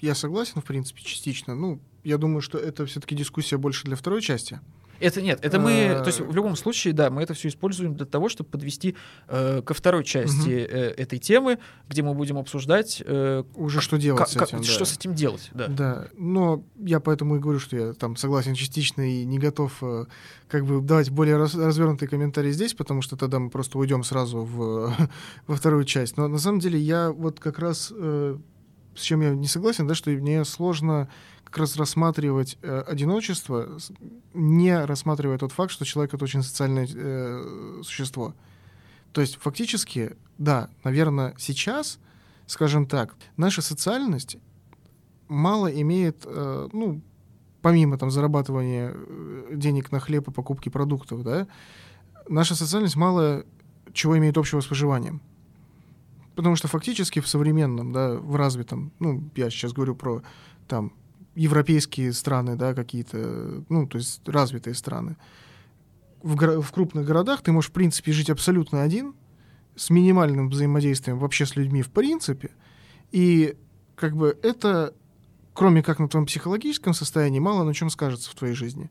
я 0.00 0.14
согласен, 0.14 0.60
в 0.60 0.64
принципе, 0.64 1.02
частично. 1.02 1.54
Ну, 1.54 1.80
я 2.04 2.18
думаю, 2.18 2.40
что 2.40 2.58
это 2.58 2.86
все-таки 2.86 3.14
дискуссия 3.14 3.58
больше 3.58 3.84
для 3.84 3.96
второй 3.96 4.20
части. 4.22 4.60
Это 5.00 5.22
нет, 5.22 5.40
это 5.42 5.58
мы, 5.58 5.94
то 5.98 6.06
есть 6.06 6.20
в 6.20 6.34
любом 6.34 6.56
случае, 6.56 6.92
да, 6.92 7.10
мы 7.10 7.22
это 7.22 7.34
все 7.34 7.48
используем 7.48 7.94
для 7.96 8.06
того, 8.06 8.28
чтобы 8.28 8.50
подвести 8.50 8.96
э, 9.28 9.62
ко 9.64 9.74
второй 9.74 10.04
части 10.04 10.50
э, 10.50 10.94
этой 10.96 11.18
темы, 11.18 11.58
где 11.88 12.02
мы 12.02 12.14
будем 12.14 12.38
обсуждать 12.38 13.02
э, 13.04 13.42
уже 13.54 13.80
что 13.80 13.96
делать 13.96 14.28
с 14.28 14.36
этим, 14.36 14.62
что 14.62 14.84
с 14.84 14.96
этим 14.96 15.14
делать, 15.14 15.50
да. 15.52 15.66
Да, 15.68 16.08
но 16.16 16.62
я 16.76 17.00
поэтому 17.00 17.36
и 17.36 17.38
говорю, 17.38 17.58
что 17.58 17.76
я 17.76 17.92
там 17.94 18.16
согласен 18.16 18.54
частично 18.54 19.02
и 19.02 19.24
не 19.24 19.38
готов 19.38 19.78
э, 19.82 20.04
как 20.48 20.66
бы 20.66 20.80
давать 20.80 21.10
более 21.10 21.36
раз, 21.36 21.54
развернутый 21.54 22.08
комментарий 22.08 22.52
здесь, 22.52 22.74
потому 22.74 23.02
что 23.02 23.16
тогда 23.16 23.38
мы 23.38 23.50
просто 23.50 23.78
уйдем 23.78 24.04
сразу 24.04 24.38
в, 24.40 24.94
во 25.46 25.56
вторую 25.56 25.84
часть. 25.84 26.16
Но 26.16 26.28
на 26.28 26.38
самом 26.38 26.60
деле 26.60 26.78
я 26.78 27.10
вот 27.10 27.40
как 27.40 27.58
раз 27.58 27.92
э, 27.96 28.36
с 28.94 29.02
чем 29.02 29.20
я 29.22 29.30
не 29.30 29.46
согласен, 29.46 29.86
да, 29.86 29.94
что 29.94 30.10
мне 30.10 30.44
сложно 30.44 31.08
как 31.50 31.58
раз 31.58 31.76
рассматривать 31.76 32.58
э, 32.62 32.82
одиночество, 32.86 33.78
не 34.34 34.84
рассматривая 34.84 35.36
тот 35.36 35.50
факт, 35.50 35.72
что 35.72 35.84
человек 35.84 36.14
это 36.14 36.24
очень 36.24 36.42
социальное 36.42 36.88
э, 36.92 37.80
существо. 37.82 38.34
То 39.12 39.20
есть 39.20 39.36
фактически, 39.36 40.16
да, 40.38 40.70
наверное, 40.84 41.34
сейчас, 41.38 41.98
скажем 42.46 42.86
так, 42.86 43.16
наша 43.36 43.62
социальность 43.62 44.38
мало 45.26 45.66
имеет, 45.66 46.24
э, 46.24 46.68
ну, 46.72 47.02
помимо 47.62 47.98
там 47.98 48.12
зарабатывания 48.12 48.92
э, 48.94 49.50
денег 49.54 49.90
на 49.90 49.98
хлеб 49.98 50.28
и 50.28 50.32
покупки 50.32 50.68
продуктов, 50.68 51.24
да, 51.24 51.48
наша 52.28 52.54
социальность 52.54 52.96
мало 52.96 53.44
чего 53.92 54.16
имеет 54.16 54.38
общего 54.38 54.60
с 54.60 54.70
выживанием. 54.70 55.20
Потому 56.36 56.54
что 56.54 56.68
фактически 56.68 57.18
в 57.18 57.26
современном, 57.26 57.92
да, 57.92 58.14
в 58.14 58.36
развитом, 58.36 58.92
ну, 59.00 59.28
я 59.34 59.50
сейчас 59.50 59.72
говорю 59.72 59.96
про 59.96 60.22
там 60.68 60.92
европейские 61.34 62.12
страны, 62.12 62.56
да, 62.56 62.74
какие-то, 62.74 63.64
ну, 63.68 63.86
то 63.86 63.98
есть 63.98 64.26
развитые 64.28 64.74
страны. 64.74 65.16
В, 66.22 66.34
горо- 66.36 66.60
в 66.60 66.70
крупных 66.72 67.06
городах 67.06 67.42
ты 67.42 67.52
можешь, 67.52 67.70
в 67.70 67.72
принципе, 67.72 68.12
жить 68.12 68.30
абсолютно 68.30 68.82
один, 68.82 69.14
с 69.76 69.90
минимальным 69.90 70.50
взаимодействием 70.50 71.18
вообще 71.18 71.46
с 71.46 71.56
людьми 71.56 71.82
в 71.82 71.90
принципе, 71.90 72.50
и 73.12 73.56
как 73.94 74.16
бы 74.16 74.38
это, 74.42 74.94
кроме 75.54 75.82
как 75.82 75.98
на 75.98 76.08
твоем 76.08 76.26
психологическом 76.26 76.92
состоянии, 76.92 77.38
мало 77.38 77.64
на 77.64 77.72
чем 77.72 77.90
скажется 77.90 78.30
в 78.30 78.34
твоей 78.34 78.54
жизни. 78.54 78.90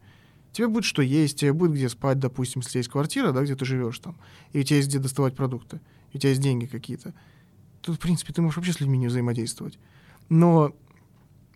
Тебе 0.51 0.67
будет 0.67 0.85
что 0.85 1.03
есть, 1.03 1.39
тебе 1.39 1.53
будет 1.53 1.73
где 1.73 1.89
спать, 1.89 2.17
допустим, 2.17 2.61
если 2.63 2.79
есть 2.79 2.89
квартира, 2.89 3.31
да, 3.31 3.43
где 3.43 3.55
ты 3.55 3.65
живешь 3.65 3.99
там, 3.99 4.17
и 4.51 4.61
у 4.61 4.63
тебя 4.63 4.77
есть 4.77 4.89
где 4.89 4.97
доставать 4.97 5.35
продукты, 5.35 5.79
и 6.11 6.17
у 6.17 6.19
тебя 6.19 6.29
есть 6.29 6.41
деньги 6.41 6.65
какие-то. 6.65 7.13
Тут, 7.81 7.97
в 7.97 7.99
принципе, 7.99 8.33
ты 8.33 8.41
можешь 8.41 8.57
вообще 8.57 8.73
с 8.73 8.79
людьми 8.79 8.97
не 8.97 9.07
взаимодействовать. 9.07 9.77
Но 10.27 10.73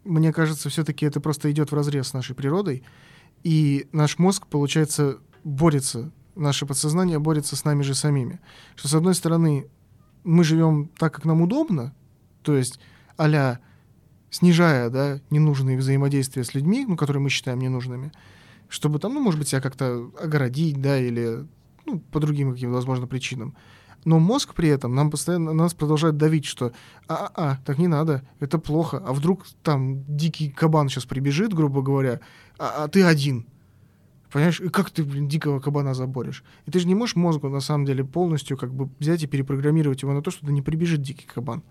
мне 0.04 0.34
кажется, 0.34 0.70
все-таки 0.70 1.06
это 1.06 1.20
просто 1.20 1.52
идет 1.52 1.72
в 1.72 1.76
разрез 1.76 2.10
с 2.10 2.14
нашей 2.14 2.36
природой, 2.36 2.84
и 3.44 3.88
наш 3.92 4.20
мозг, 4.20 4.48
получается, 4.48 5.20
борется, 5.44 6.12
наше 6.36 6.66
подсознание 6.66 7.20
борется 7.20 7.56
с 7.56 7.66
нами 7.66 7.84
же 7.84 7.96
самими. 7.96 8.40
Что, 8.76 8.88
с 8.88 8.94
одной 8.94 9.16
стороны, 9.16 9.68
мы 10.24 10.44
живем 10.44 10.90
так, 10.98 11.14
как 11.14 11.26
нам 11.26 11.42
удобно, 11.42 11.94
то 12.42 12.56
есть 12.56 12.80
а 13.18 13.60
снижая 14.30 14.90
да, 14.90 15.22
ненужные 15.30 15.78
взаимодействия 15.78 16.44
с 16.44 16.54
людьми, 16.54 16.86
ну, 16.88 16.98
которые 16.98 17.22
мы 17.22 17.30
считаем 17.30 17.60
ненужными, 17.60 18.12
чтобы 18.68 19.00
там, 19.00 19.14
ну, 19.14 19.22
может 19.22 19.40
быть, 19.40 19.50
себя 19.50 19.62
как-то 19.62 20.12
огородить, 20.20 20.82
да, 20.82 20.98
или 20.98 21.46
ну, 21.86 22.00
по 22.00 22.20
другим 22.20 22.52
каким-то, 22.52 22.74
возможно, 22.74 23.06
причинам. 23.06 23.56
Но 24.06 24.20
мозг 24.20 24.54
при 24.54 24.70
этом 24.70 24.96
нам 24.96 25.12
постоянно 25.12 25.54
нас 25.54 25.74
продолжает 25.74 26.18
давить, 26.18 26.46
что 26.46 26.72
а-а-а, 27.08 27.58
так 27.66 27.78
не 27.78 27.88
надо, 27.88 28.22
это 28.40 28.60
плохо. 28.60 29.02
А 29.06 29.14
вдруг 29.14 29.46
там 29.64 30.04
дикий 30.08 30.50
кабан 30.50 30.90
сейчас 30.90 31.06
прибежит, 31.06 31.54
грубо 31.54 31.82
говоря, 31.82 32.20
а, 32.58 32.84
а 32.84 32.88
ты 32.88 33.04
один. 33.04 33.48
Понимаешь, 34.34 34.60
и 34.62 34.70
как 34.70 34.90
ты, 34.90 35.04
блин, 35.04 35.28
дикого 35.28 35.60
кабана 35.60 35.94
заборешь? 35.94 36.44
И 36.66 36.72
ты 36.72 36.80
же 36.80 36.88
не 36.88 36.96
можешь 36.96 37.16
мозгу, 37.16 37.50
на 37.50 37.60
самом 37.60 37.86
деле, 37.86 38.04
полностью 38.04 38.58
как 38.58 38.74
бы 38.74 38.90
взять 39.00 39.22
и 39.22 39.28
перепрограммировать 39.28 40.02
его 40.02 40.12
на 40.12 40.24
то, 40.24 40.32
что 40.32 40.52
не 40.52 40.64
прибежит 40.64 41.02
дикий 41.02 41.28
кабан. 41.28 41.62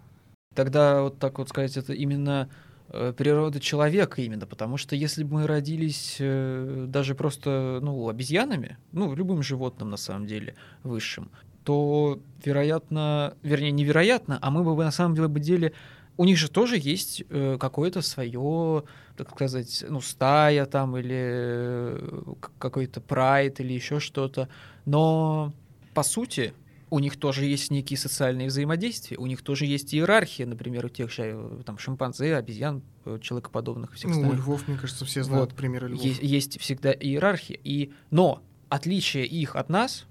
Тогда 0.54 1.02
вот 1.02 1.18
так 1.18 1.38
вот 1.38 1.48
сказать, 1.48 1.76
это 1.76 1.92
именно 1.92 2.48
э, 2.88 3.12
природа 3.16 3.58
человека 3.58 4.22
именно, 4.22 4.46
потому 4.46 4.76
что 4.76 4.94
если 4.94 5.24
бы 5.24 5.34
мы 5.34 5.46
родились 5.48 6.18
э, 6.20 6.84
даже 6.86 7.16
просто, 7.16 7.80
ну, 7.82 8.08
обезьянами, 8.08 8.78
ну, 8.92 9.12
любым 9.12 9.42
животным 9.42 9.90
на 9.90 9.96
самом 9.96 10.28
деле, 10.28 10.54
высшим, 10.84 11.32
то, 11.64 12.20
вероятно, 12.44 13.36
вернее, 13.42 13.70
невероятно, 13.70 14.38
а 14.40 14.50
мы 14.50 14.64
бы 14.64 14.84
на 14.84 14.90
самом 14.90 15.14
деле 15.14 15.28
бы 15.28 15.40
деле 15.40 15.72
у 16.16 16.24
них 16.24 16.36
же 16.36 16.50
тоже 16.50 16.76
есть 16.78 17.24
э, 17.28 17.56
какое-то 17.58 18.02
свое, 18.02 18.84
так 19.16 19.30
сказать, 19.30 19.84
ну, 19.88 20.00
стая 20.00 20.66
там 20.66 20.96
или 20.96 21.14
э, 21.14 22.34
какой-то 22.58 23.00
прайд 23.00 23.60
или 23.60 23.72
еще 23.72 23.98
что-то. 23.98 24.48
Но, 24.84 25.52
по 25.94 26.02
сути, 26.02 26.52
у 26.90 26.98
них 26.98 27.16
тоже 27.16 27.46
есть 27.46 27.70
некие 27.70 27.96
социальные 27.96 28.48
взаимодействия, 28.48 29.16
у 29.16 29.26
них 29.26 29.40
тоже 29.40 29.64
есть 29.64 29.94
иерархия, 29.94 30.46
например, 30.46 30.84
у 30.84 30.88
тех 30.90 31.10
же 31.10 31.22
э, 31.34 31.62
там 31.64 31.78
шимпанзе, 31.78 32.36
обезьян, 32.36 32.82
э, 33.06 33.18
человекоподобных 33.22 33.94
всех 33.94 34.10
ну, 34.14 34.28
у 34.28 34.32
львов, 34.34 34.68
мне 34.68 34.76
кажется, 34.76 35.06
все 35.06 35.22
знают 35.22 35.52
вот. 35.52 35.56
примеры 35.58 35.88
львов. 35.88 36.02
Есть, 36.02 36.22
есть 36.22 36.60
всегда 36.60 36.92
иерархия. 36.92 37.58
И... 37.64 37.92
Но 38.10 38.42
отличие 38.68 39.24
их 39.24 39.56
от 39.56 39.70
нас 39.70 40.06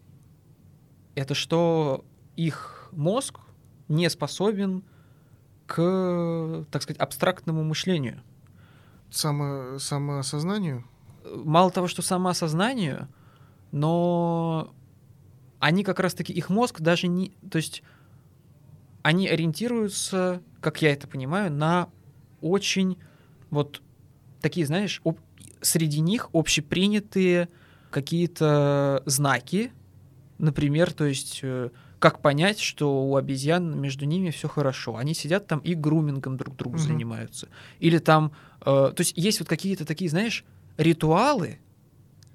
это 1.16 1.34
что 1.34 2.05
их 2.36 2.89
мозг 2.91 3.39
не 3.88 4.09
способен 4.09 4.84
к, 5.68 6.66
так 6.72 6.82
сказать, 6.82 6.99
абстрактному 6.99 7.64
мышлению. 7.64 8.22
Само, 9.09 9.78
самоосознанию? 9.80 10.86
Мало 11.26 11.72
того, 11.72 11.88
что 11.88 12.01
самоосознанию, 12.01 13.07
но 13.72 14.74
они 15.59 15.84
как 15.84 15.99
раз-таки, 15.99 16.34
их 16.34 16.49
мозг 16.49 16.82
даже 16.82 17.07
не... 17.07 17.30
То 17.49 17.57
есть 17.57 17.84
они 19.03 19.28
ориентируются, 19.28 20.41
как 20.62 20.82
я 20.82 20.93
это 20.93 21.07
понимаю, 21.07 21.51
на 21.51 21.89
очень 22.41 22.97
вот 23.49 23.82
такие, 24.41 24.66
знаешь, 24.66 25.01
об- 25.03 25.20
среди 25.62 25.99
них 25.99 26.30
общепринятые 26.34 27.49
какие-то 27.91 29.03
знаки, 29.05 29.72
например, 30.42 30.92
то 30.94 31.06
есть 31.06 31.39
э, 31.44 31.70
как 32.00 32.22
понять, 32.22 32.60
что 32.60 33.04
у 33.06 33.16
обезьян 33.16 33.80
между 33.80 34.06
ними 34.06 34.30
все 34.32 34.48
хорошо. 34.48 34.98
Они 34.98 35.14
сидят 35.14 35.48
там 35.48 35.60
и 35.60 35.76
грумингом 35.76 36.36
друг 36.38 36.56
другу 36.56 36.78
Мгм. 36.78 36.86
занимаются. 36.88 37.48
Или 37.80 38.00
там, 38.00 38.32
э, 38.62 38.64
то 38.66 38.96
есть 39.00 39.14
есть 39.16 39.39
вот 39.39 39.48
какие-то 39.48 39.86
такие, 39.86 40.10
знаешь, 40.10 40.44
ритуалы, 40.78 41.60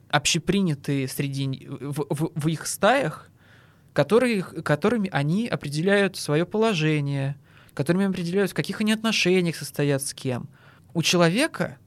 общепринятые 0.09 1.09
среди 1.09 1.47
ни- 1.47 1.67
в, 1.67 2.07
в- 2.09 2.33
в 2.35 2.49
их 2.49 2.67
стаях, 2.67 3.29
которые, 3.93 4.43
которыми 4.43 5.09
они 5.13 5.49
определяют 5.49 6.17
свое 6.17 6.45
положение, 6.47 7.37
которыми 7.75 8.07
определяют, 8.07 8.51
в 8.53 8.55
каких 8.55 8.81
они 8.81 8.93
отношениях 8.93 9.57
состоят 9.57 10.03
с 10.03 10.15
кем. 10.15 10.49
У 10.95 11.03
человека 11.03 11.79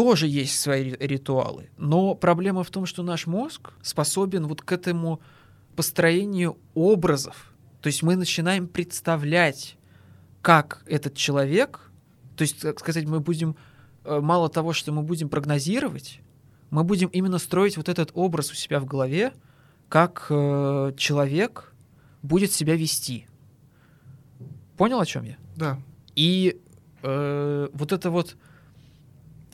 тоже 0.00 0.26
есть 0.28 0.58
свои 0.58 0.82
ри- 0.84 0.96
ритуалы, 0.98 1.68
но 1.76 2.14
проблема 2.14 2.64
в 2.64 2.70
том, 2.70 2.86
что 2.86 3.02
наш 3.02 3.26
мозг 3.26 3.72
способен 3.82 4.46
вот 4.46 4.62
к 4.62 4.72
этому 4.72 5.20
построению 5.76 6.56
образов. 6.74 7.52
То 7.82 7.88
есть 7.88 8.02
мы 8.02 8.16
начинаем 8.16 8.66
представлять, 8.66 9.76
как 10.40 10.82
этот 10.86 11.16
человек, 11.16 11.92
то 12.34 12.42
есть, 12.42 12.62
так 12.62 12.80
сказать, 12.80 13.04
мы 13.04 13.20
будем, 13.20 13.56
э, 14.04 14.20
мало 14.20 14.48
того, 14.48 14.72
что 14.72 14.90
мы 14.90 15.02
будем 15.02 15.28
прогнозировать, 15.28 16.20
мы 16.70 16.82
будем 16.82 17.08
именно 17.08 17.38
строить 17.38 17.76
вот 17.76 17.90
этот 17.90 18.10
образ 18.14 18.50
у 18.52 18.54
себя 18.54 18.80
в 18.80 18.86
голове, 18.86 19.34
как 19.90 20.28
э, 20.30 20.94
человек 20.96 21.74
будет 22.22 22.52
себя 22.52 22.74
вести. 22.74 23.26
Понял, 24.78 24.98
о 24.98 25.04
чем 25.04 25.24
я? 25.24 25.36
Да. 25.56 25.78
И 26.16 26.58
э, 27.02 27.68
вот 27.74 27.92
это 27.92 28.10
вот... 28.10 28.38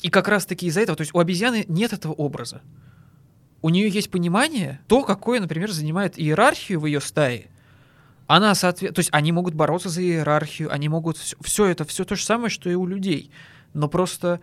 И 0.06 0.08
как 0.08 0.28
раз-таки 0.28 0.66
из-за 0.66 0.82
этого, 0.82 0.94
то 0.94 1.00
есть 1.00 1.12
у 1.16 1.18
обезьяны 1.18 1.64
нет 1.66 1.92
этого 1.92 2.12
образа. 2.12 2.62
У 3.60 3.70
нее 3.70 3.88
есть 3.88 4.08
понимание, 4.08 4.80
то, 4.86 5.02
какое, 5.02 5.40
например, 5.40 5.72
занимает 5.72 6.16
иерархию 6.16 6.78
в 6.78 6.86
ее 6.86 7.00
стае. 7.00 7.48
Она, 8.28 8.54
соответ... 8.54 8.94
То 8.94 9.00
есть 9.00 9.08
они 9.12 9.32
могут 9.32 9.54
бороться 9.54 9.88
за 9.88 10.02
иерархию, 10.02 10.72
они 10.72 10.88
могут... 10.88 11.16
Все 11.16 11.66
это, 11.66 11.84
все 11.84 12.04
то 12.04 12.14
же 12.14 12.24
самое, 12.24 12.50
что 12.50 12.70
и 12.70 12.76
у 12.76 12.86
людей. 12.86 13.32
Но 13.74 13.88
просто 13.88 14.40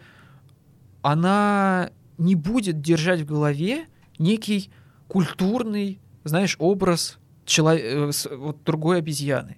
она 1.01 1.91
не 2.17 2.35
будет 2.35 2.81
держать 2.81 3.21
в 3.21 3.25
голове 3.25 3.85
некий 4.19 4.69
культурный, 5.07 6.01
знаешь, 6.25 6.57
образ 6.59 7.19
чело- 7.45 7.71
э, 7.71 8.11
вот 8.35 8.61
другой 8.65 8.97
обезьяны. 8.97 9.55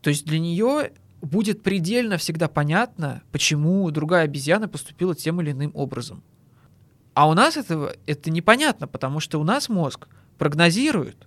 То 0.00 0.08
есть 0.08 0.24
для 0.24 0.38
нее 0.38 0.92
будет 1.22 1.62
предельно 1.62 2.18
всегда 2.18 2.48
понятно, 2.48 3.22
почему 3.32 3.90
другая 3.90 4.24
обезьяна 4.24 4.68
поступила 4.68 5.14
тем 5.14 5.40
или 5.40 5.52
иным 5.52 5.70
образом. 5.74 6.22
А 7.14 7.28
у 7.28 7.34
нас 7.34 7.56
этого 7.56 7.94
это 8.06 8.30
непонятно, 8.30 8.86
потому 8.86 9.20
что 9.20 9.40
у 9.40 9.44
нас 9.44 9.68
мозг 9.68 10.08
прогнозирует, 10.38 11.26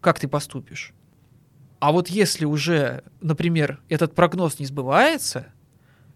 как 0.00 0.18
ты 0.18 0.26
поступишь. 0.26 0.92
А 1.78 1.92
вот 1.92 2.08
если 2.08 2.44
уже, 2.44 3.04
например, 3.20 3.80
этот 3.88 4.14
прогноз 4.14 4.58
не 4.58 4.66
сбывается, 4.66 5.46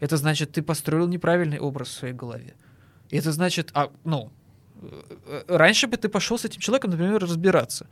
это 0.01 0.17
значит, 0.17 0.53
ты 0.53 0.63
построил 0.63 1.07
неправильный 1.07 1.59
образ 1.59 1.89
в 1.89 1.93
своей 1.93 2.15
голове. 2.15 2.55
Это 3.11 3.31
значит, 3.33 3.71
а, 3.75 3.91
ну, 4.05 4.33
э, 4.83 5.45
раньше 5.47 5.87
бы 5.87 5.97
ты 5.97 6.09
пошел 6.09 6.39
с 6.39 6.45
этим 6.45 6.61
человеком, 6.61 6.91
например, 6.91 7.23
разбираться. 7.23 7.87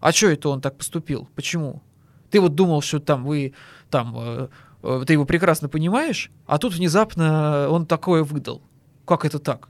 А 0.00 0.12
что 0.12 0.28
это 0.28 0.50
он 0.50 0.60
так 0.60 0.76
поступил? 0.76 1.28
Почему? 1.34 1.82
Ты 2.30 2.40
вот 2.40 2.54
думал, 2.54 2.82
что 2.82 3.00
там 3.00 3.24
вы, 3.24 3.54
там, 3.90 4.14
э, 4.18 4.48
э, 4.82 5.04
ты 5.06 5.12
его 5.14 5.24
прекрасно 5.24 5.68
понимаешь, 5.68 6.30
а 6.46 6.58
тут 6.58 6.74
внезапно 6.74 7.68
он 7.70 7.86
такое 7.86 8.22
выдал. 8.22 8.62
Как 9.04 9.24
это 9.24 9.38
так? 9.38 9.68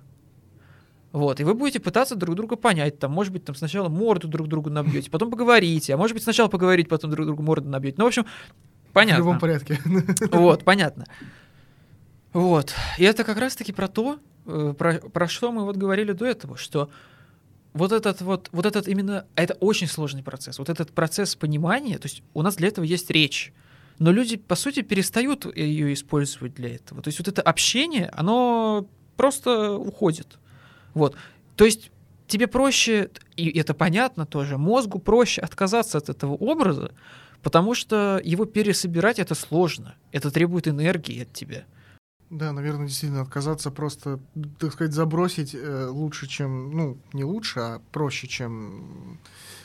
Вот, 1.12 1.40
и 1.40 1.44
вы 1.44 1.54
будете 1.54 1.80
пытаться 1.80 2.14
друг 2.14 2.36
друга 2.36 2.56
понять, 2.56 2.98
там, 2.98 3.10
может 3.12 3.32
быть, 3.32 3.44
там 3.44 3.54
сначала 3.54 3.88
морду 3.88 4.28
друг 4.28 4.48
другу 4.48 4.68
набьете, 4.68 5.10
потом 5.10 5.30
поговорите, 5.30 5.94
а 5.94 5.96
может 5.96 6.14
быть, 6.14 6.22
сначала 6.22 6.48
поговорить, 6.48 6.88
потом 6.88 7.10
друг 7.10 7.26
другу 7.26 7.42
морду 7.42 7.68
набьете. 7.68 7.96
Ну, 7.98 8.04
в 8.04 8.08
общем, 8.08 8.26
понятно. 8.92 9.24
В 9.24 9.26
любом 9.26 9.38
порядке. 9.38 9.80
Вот, 10.30 10.64
понятно. 10.64 11.06
Вот. 12.34 12.74
И 12.98 13.04
это 13.04 13.24
как 13.24 13.38
раз-таки 13.38 13.72
про 13.72 13.88
то, 13.88 14.18
э, 14.44 14.74
про, 14.76 14.94
про 14.94 15.26
что 15.26 15.52
мы 15.52 15.64
вот 15.64 15.76
говорили 15.76 16.12
до 16.12 16.26
этого, 16.26 16.58
что 16.58 16.90
вот 17.72 17.92
этот 17.92 18.20
вот, 18.20 18.48
вот 18.52 18.66
этот 18.66 18.88
именно, 18.88 19.26
это 19.36 19.54
очень 19.54 19.86
сложный 19.86 20.22
процесс. 20.22 20.58
Вот 20.58 20.68
этот 20.68 20.92
процесс 20.92 21.34
понимания, 21.34 21.98
то 21.98 22.06
есть 22.06 22.22
у 22.34 22.42
нас 22.42 22.56
для 22.56 22.68
этого 22.68 22.84
есть 22.84 23.10
речь, 23.10 23.54
но 23.98 24.12
люди, 24.12 24.36
по 24.36 24.54
сути, 24.54 24.82
перестают 24.82 25.46
ее 25.56 25.92
использовать 25.92 26.54
для 26.54 26.74
этого. 26.74 27.02
То 27.02 27.08
есть 27.08 27.18
вот 27.18 27.28
это 27.28 27.42
общение, 27.42 28.08
оно 28.12 28.88
просто 29.16 29.72
уходит. 29.74 30.38
Вот. 30.94 31.16
То 31.56 31.64
есть 31.64 31.90
тебе 32.26 32.46
проще, 32.46 33.10
и 33.36 33.48
это 33.58 33.74
понятно 33.74 34.26
тоже, 34.26 34.58
мозгу 34.58 34.98
проще 34.98 35.40
отказаться 35.40 35.98
от 35.98 36.08
этого 36.08 36.32
образа, 36.32 36.92
потому 37.42 37.74
что 37.74 38.20
его 38.22 38.44
пересобирать 38.44 39.18
это 39.18 39.34
сложно. 39.34 39.94
Это 40.12 40.30
требует 40.30 40.68
энергии 40.68 41.22
от 41.22 41.32
тебя. 41.32 41.64
Да, 42.28 42.52
наверное, 42.52 42.88
действительно 42.88 43.22
отказаться 43.22 43.70
просто, 43.70 44.18
так 44.58 44.72
сказать, 44.72 44.92
забросить 44.92 45.54
э, 45.54 45.86
лучше, 45.86 46.26
чем, 46.26 46.72
ну, 46.76 46.98
не 47.12 47.22
лучше, 47.22 47.60
а 47.60 47.82
проще, 47.92 48.26
чем 48.26 49.20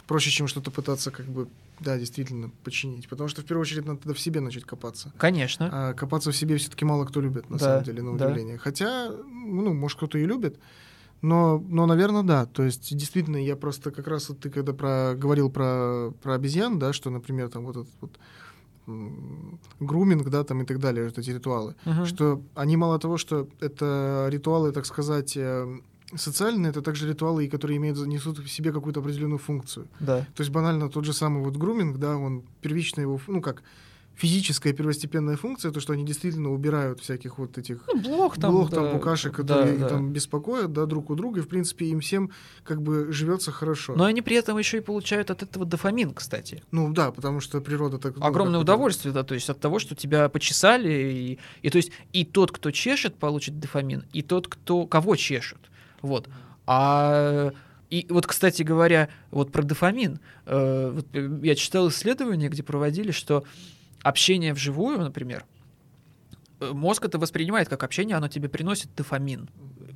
проще, 0.05 0.29
чем 0.29 0.47
что-то 0.47 0.69
пытаться 0.69 1.09
как 1.09 1.25
бы, 1.25 1.47
да, 1.81 1.97
действительно 1.97 2.49
починить. 2.63 3.09
Потому 3.09 3.27
что 3.27 3.41
в 3.41 3.45
первую 3.45 3.61
очередь 3.63 3.85
надо 3.85 3.99
тогда 3.99 4.13
в 4.13 4.19
себе 4.19 4.39
начать 4.39 4.63
копаться. 4.63 5.11
Конечно. 5.17 5.69
А 5.71 5.93
копаться 5.93 6.31
в 6.31 6.35
себе 6.35 6.55
все-таки 6.57 6.85
мало 6.85 7.05
кто 7.05 7.19
любит, 7.21 7.49
на 7.49 7.57
Да, 7.57 7.65
самом 7.65 7.83
деле, 7.83 8.01
на 8.03 8.17
да. 8.17 8.25
удивление. 8.27 8.57
Хотя, 8.57 9.11
ну, 9.11 9.73
может, 9.73 9.97
кто-то 9.97 10.17
и 10.17 10.25
любит, 10.25 10.59
но, 11.21 11.59
но, 11.67 11.85
наверное, 11.85 12.23
да. 12.23 12.45
То 12.45 12.63
есть, 12.63 12.95
действительно, 12.95 13.37
я 13.37 13.55
просто 13.55 13.91
как 13.91 14.07
раз 14.07 14.29
вот 14.29 14.39
ты 14.39 14.49
когда 14.49 14.73
про, 14.73 15.13
говорил 15.15 15.49
про, 15.49 16.11
про 16.21 16.35
обезьян, 16.35 16.79
да, 16.79 16.93
что, 16.93 17.09
например, 17.09 17.49
там 17.49 17.65
вот 17.65 17.77
этот 17.77 17.93
вот 18.01 18.19
груминг, 19.79 20.29
да, 20.29 20.43
там 20.43 20.61
и 20.61 20.65
так 20.65 20.79
далее, 20.79 21.05
вот 21.05 21.17
эти 21.17 21.29
ритуалы, 21.31 21.75
Мгм. 21.85 22.05
что 22.05 22.41
они 22.55 22.77
мало 22.77 22.99
того, 22.99 23.17
что 23.17 23.47
это 23.59 24.27
ритуалы, 24.31 24.71
так 24.71 24.85
сказать, 24.85 25.37
э, 25.37 25.79
социальные, 26.15 26.69
это 26.71 26.81
также 26.81 27.07
ритуалы, 27.07 27.47
которые 27.47 27.77
имеют, 27.77 27.97
несут 28.07 28.39
в 28.39 28.47
себе 28.47 28.71
какую-то 28.71 28.99
определенную 28.99 29.39
функцию. 29.39 29.87
Да. 29.99 30.19
То 30.35 30.41
есть 30.41 30.51
банально 30.51 30.89
тот 30.89 31.05
же 31.05 31.13
самый 31.13 31.43
вот 31.43 31.55
груминг, 31.57 31.97
да, 31.97 32.15
он 32.17 32.43
первично 32.61 33.01
его, 33.01 33.19
ну 33.27 33.41
как, 33.41 33.63
физическая 34.13 34.73
первостепенная 34.73 35.35
функция, 35.37 35.71
то, 35.71 35.79
что 35.79 35.93
они 35.93 36.05
действительно 36.05 36.51
убирают 36.51 36.99
всяких 36.99 37.37
вот 37.39 37.57
этих 37.57 37.85
Ну, 37.87 38.01
блох 38.01 38.37
там. 38.37 38.51
блох, 38.51 38.69
да, 38.69 38.75
там, 38.83 38.93
букашек, 38.93 39.31
да, 39.31 39.37
которые 39.37 39.73
их 39.75 39.79
да. 39.79 39.89
там 39.89 40.11
беспокоят, 40.11 40.73
да, 40.73 40.85
друг 40.85 41.09
у 41.09 41.15
друга, 41.15 41.39
и, 41.39 41.43
в 41.43 41.47
принципе, 41.47 41.85
им 41.85 42.01
всем 42.01 42.29
как 42.63 42.81
бы 42.81 43.11
живется 43.11 43.51
хорошо. 43.51 43.95
Но 43.95 44.03
они 44.03 44.21
при 44.21 44.35
этом 44.35 44.57
еще 44.57 44.77
и 44.77 44.81
получают 44.81 45.31
от 45.31 45.41
этого 45.43 45.65
дофамин, 45.65 46.13
кстати. 46.13 46.61
Ну 46.71 46.93
да, 46.93 47.11
потому 47.11 47.39
что 47.39 47.61
природа 47.61 47.97
так... 47.97 48.17
ну, 48.17 48.25
Огромное 48.25 48.55
это- 48.59 48.63
удовольствие, 48.63 49.13
да, 49.13 49.23
то 49.23 49.33
есть 49.33 49.49
от 49.49 49.59
того, 49.59 49.79
что 49.79 49.95
тебя 49.95 50.27
почесали, 50.29 50.91
и, 50.91 51.39
и 51.63 51.69
то 51.69 51.77
есть 51.77 51.91
и 52.13 52.25
тот, 52.25 52.51
кто 52.51 52.69
чешет, 52.69 53.15
получит 53.15 53.59
дофамин, 53.59 54.03
и 54.13 54.21
тот, 54.21 54.47
кто 54.47 54.85
кого 54.85 55.15
чешет, 55.15 55.57
вот. 56.01 56.29
А 56.65 57.51
и 57.89 58.07
вот, 58.09 58.25
кстати 58.25 58.63
говоря, 58.63 59.09
вот 59.31 59.51
про 59.51 59.63
дофамин, 59.63 60.19
э, 60.45 60.91
вот, 60.93 61.07
э, 61.13 61.39
я 61.43 61.55
читал 61.55 61.89
исследования, 61.89 62.47
где 62.47 62.63
проводили, 62.63 63.11
что 63.11 63.43
общение 64.01 64.53
вживую, 64.53 64.99
например, 64.99 65.45
э, 66.61 66.71
мозг 66.71 67.03
это 67.03 67.19
воспринимает 67.19 67.67
как 67.67 67.83
общение, 67.83 68.15
оно 68.15 68.29
тебе 68.29 68.47
приносит 68.47 68.95
дофамин, 68.95 69.49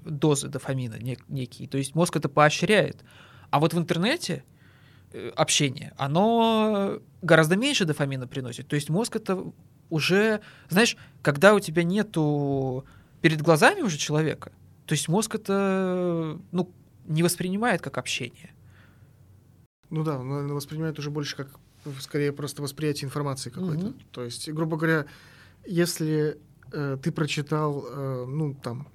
дозы 0.03 0.49
дофамина 0.49 0.95
нек- 0.95 1.23
некие, 1.29 1.69
то 1.69 1.77
есть 1.77 1.95
мозг 1.95 2.17
это 2.17 2.27
поощряет. 2.27 3.03
А 3.49 3.61
вот 3.61 3.73
в 3.73 3.77
интернете 3.77 4.43
э, 5.13 5.29
общение, 5.29 5.93
оно 5.97 6.99
гораздо 7.21 7.55
меньше 7.55 7.85
дофамина 7.85 8.27
приносит. 8.27 8.67
То 8.67 8.75
есть 8.75 8.89
мозг 8.89 9.15
это 9.15 9.41
уже, 9.89 10.41
знаешь, 10.67 10.97
когда 11.21 11.53
у 11.53 11.61
тебя 11.61 11.83
нету 11.83 12.85
перед 13.21 13.41
глазами 13.41 13.81
уже 13.81 13.97
человека, 13.97 14.51
то 14.86 14.93
есть 14.93 15.07
мозг 15.07 15.36
это, 15.36 16.39
ну, 16.51 16.71
не 17.05 17.23
воспринимает 17.23 17.81
как 17.81 17.97
общение. 17.97 18.53
Ну 19.89 20.03
да, 20.03 20.19
он 20.19 20.51
воспринимает 20.53 20.99
уже 20.99 21.09
больше 21.11 21.36
как, 21.36 21.49
скорее, 21.99 22.31
просто 22.31 22.61
восприятие 22.61 23.07
информации 23.07 23.49
какой-то. 23.49 23.88
Мгм. 23.88 23.99
То 24.11 24.23
есть, 24.23 24.49
грубо 24.49 24.77
говоря, 24.77 25.05
если 25.65 26.38
э, 26.71 26.97
ты 27.01 27.11
прочитал, 27.11 27.86
э, 27.88 28.25
ну, 28.27 28.53
там, 28.55 28.88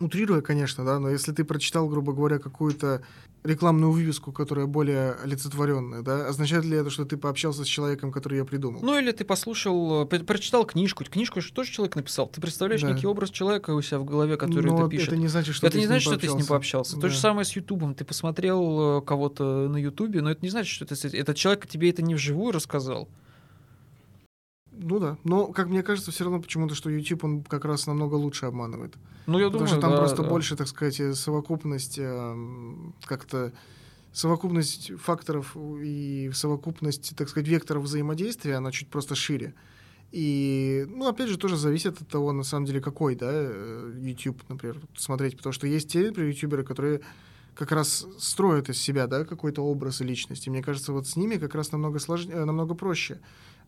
утрируя, 0.00 0.40
конечно, 0.40 0.84
да, 0.84 0.98
но 0.98 1.10
если 1.10 1.32
ты 1.32 1.44
прочитал, 1.44 1.88
грубо 1.88 2.12
говоря, 2.12 2.38
какую-то 2.38 3.02
рекламную 3.44 3.92
вывеску, 3.92 4.32
которая 4.32 4.66
более 4.66 5.12
олицетворенная, 5.22 6.02
да, 6.02 6.26
означает 6.28 6.64
ли 6.64 6.76
это, 6.78 6.88
что 6.90 7.04
ты 7.04 7.16
пообщался 7.18 7.62
с 7.64 7.66
человеком, 7.66 8.10
который 8.10 8.38
ее 8.38 8.44
придумал? 8.46 8.80
Ну 8.82 8.98
или 8.98 9.12
ты 9.12 9.24
послушал, 9.24 10.02
э, 10.04 10.06
про- 10.06 10.20
прочитал 10.20 10.64
книжку, 10.64 11.04
книжку 11.04 11.40
же 11.42 11.52
тоже 11.52 11.70
человек 11.70 11.94
написал. 11.96 12.26
Ты 12.28 12.40
представляешь 12.40 12.80
Да. 12.82 12.90
некий 12.92 13.06
образ 13.06 13.30
человека 13.30 13.70
у 13.72 13.82
себя 13.82 13.98
в 13.98 14.04
голове, 14.06 14.36
который 14.38 14.64
Но 14.70 14.80
это 14.80 14.88
пишет. 14.88 15.08
это 15.08 15.16
не 15.18 15.28
значит, 15.28 15.54
что 15.54 15.66
это 15.66 15.74
ты 15.74 15.80
не 15.80 15.84
с 15.86 15.88
ним 15.88 15.92
значит, 16.00 16.08
что 16.08 16.18
ты 16.18 16.28
с 16.28 16.34
ним 16.34 16.46
пообщался. 16.46 16.94
То 16.96 17.02
Да. 17.02 17.08
же 17.10 17.18
самое 17.18 17.44
с 17.44 17.52
Ютубом. 17.54 17.94
Ты 17.94 18.04
посмотрел 18.04 18.98
э, 18.98 19.02
кого-то 19.02 19.68
на 19.68 19.76
Ютубе, 19.76 20.22
но 20.22 20.30
это 20.30 20.40
не 20.42 20.48
значит, 20.48 20.72
что 20.72 20.86
ты, 20.86 20.94
этот 21.16 21.36
человек 21.36 21.66
тебе 21.66 21.90
это 21.90 22.00
не 22.02 22.14
вживую 22.14 22.52
рассказал. 22.52 23.08
Ну 24.84 24.98
да. 24.98 25.16
Но, 25.24 25.46
как 25.46 25.68
мне 25.68 25.82
кажется, 25.82 26.10
все 26.10 26.24
равно 26.24 26.40
почему-то, 26.40 26.74
что 26.74 26.90
YouTube, 26.90 27.24
он 27.24 27.42
как 27.42 27.64
раз 27.64 27.86
намного 27.86 28.16
лучше 28.16 28.46
обманывает. 28.46 28.94
Ну, 29.26 29.38
я 29.38 29.46
Потому 29.46 29.52
думаю, 29.52 29.68
что 29.68 29.80
там 29.80 29.90
да, 29.92 29.96
просто 29.96 30.22
да. 30.22 30.28
больше, 30.28 30.56
так 30.56 30.68
сказать, 30.68 31.00
э, 31.00 31.14
совокупность 31.14 31.98
эм, 31.98 32.94
как-то 33.04 33.52
совокупность 34.12 34.92
факторов 35.00 35.56
и 35.56 36.30
совокупность, 36.34 37.16
так 37.16 37.30
сказать, 37.30 37.48
векторов 37.48 37.84
взаимодействия, 37.84 38.56
она 38.56 38.70
чуть 38.70 38.88
просто 38.88 39.14
шире. 39.14 39.54
И, 40.12 40.86
ну, 40.90 41.08
опять 41.08 41.28
же, 41.28 41.38
тоже 41.38 41.56
зависит 41.56 42.02
от 42.02 42.08
того, 42.08 42.32
на 42.32 42.44
самом 42.44 42.66
деле, 42.66 42.82
какой, 42.82 43.14
да, 43.14 43.30
э, 43.32 43.98
YouTube, 44.02 44.42
например, 44.50 44.78
смотреть. 44.94 45.38
Потому 45.38 45.54
что 45.54 45.66
есть 45.66 45.90
те, 45.90 46.02
ютуберы, 46.02 46.62
которые 46.62 47.00
как 47.54 47.72
раз 47.72 48.06
строят 48.18 48.68
из 48.68 48.78
себя, 48.78 49.06
да, 49.06 49.24
какой-то 49.24 49.62
образ 49.62 50.02
и 50.02 50.04
личность. 50.04 50.46
И 50.46 50.50
мне 50.50 50.62
кажется, 50.62 50.92
вот 50.92 51.08
с 51.08 51.16
ними 51.16 51.36
как 51.36 51.54
раз 51.54 51.72
намного 51.72 51.98
сложнее, 51.98 52.44
намного 52.44 52.74
проще 52.74 53.20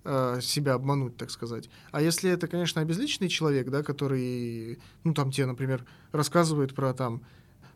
э, 0.06 0.40
себя 0.40 0.74
обмануть, 0.74 1.16
так 1.16 1.30
сказать. 1.30 1.68
А 1.90 2.00
если 2.00 2.30
это, 2.30 2.46
конечно, 2.48 2.80
обезличенный 2.80 3.28
человек, 3.28 3.68
да, 3.70 3.82
который, 3.82 4.78
ну, 5.04 5.12
там 5.14 5.30
тебе, 5.32 5.46
например, 5.46 5.84
рассказывает 6.12 6.74
про 6.74 6.92
там 6.94 7.20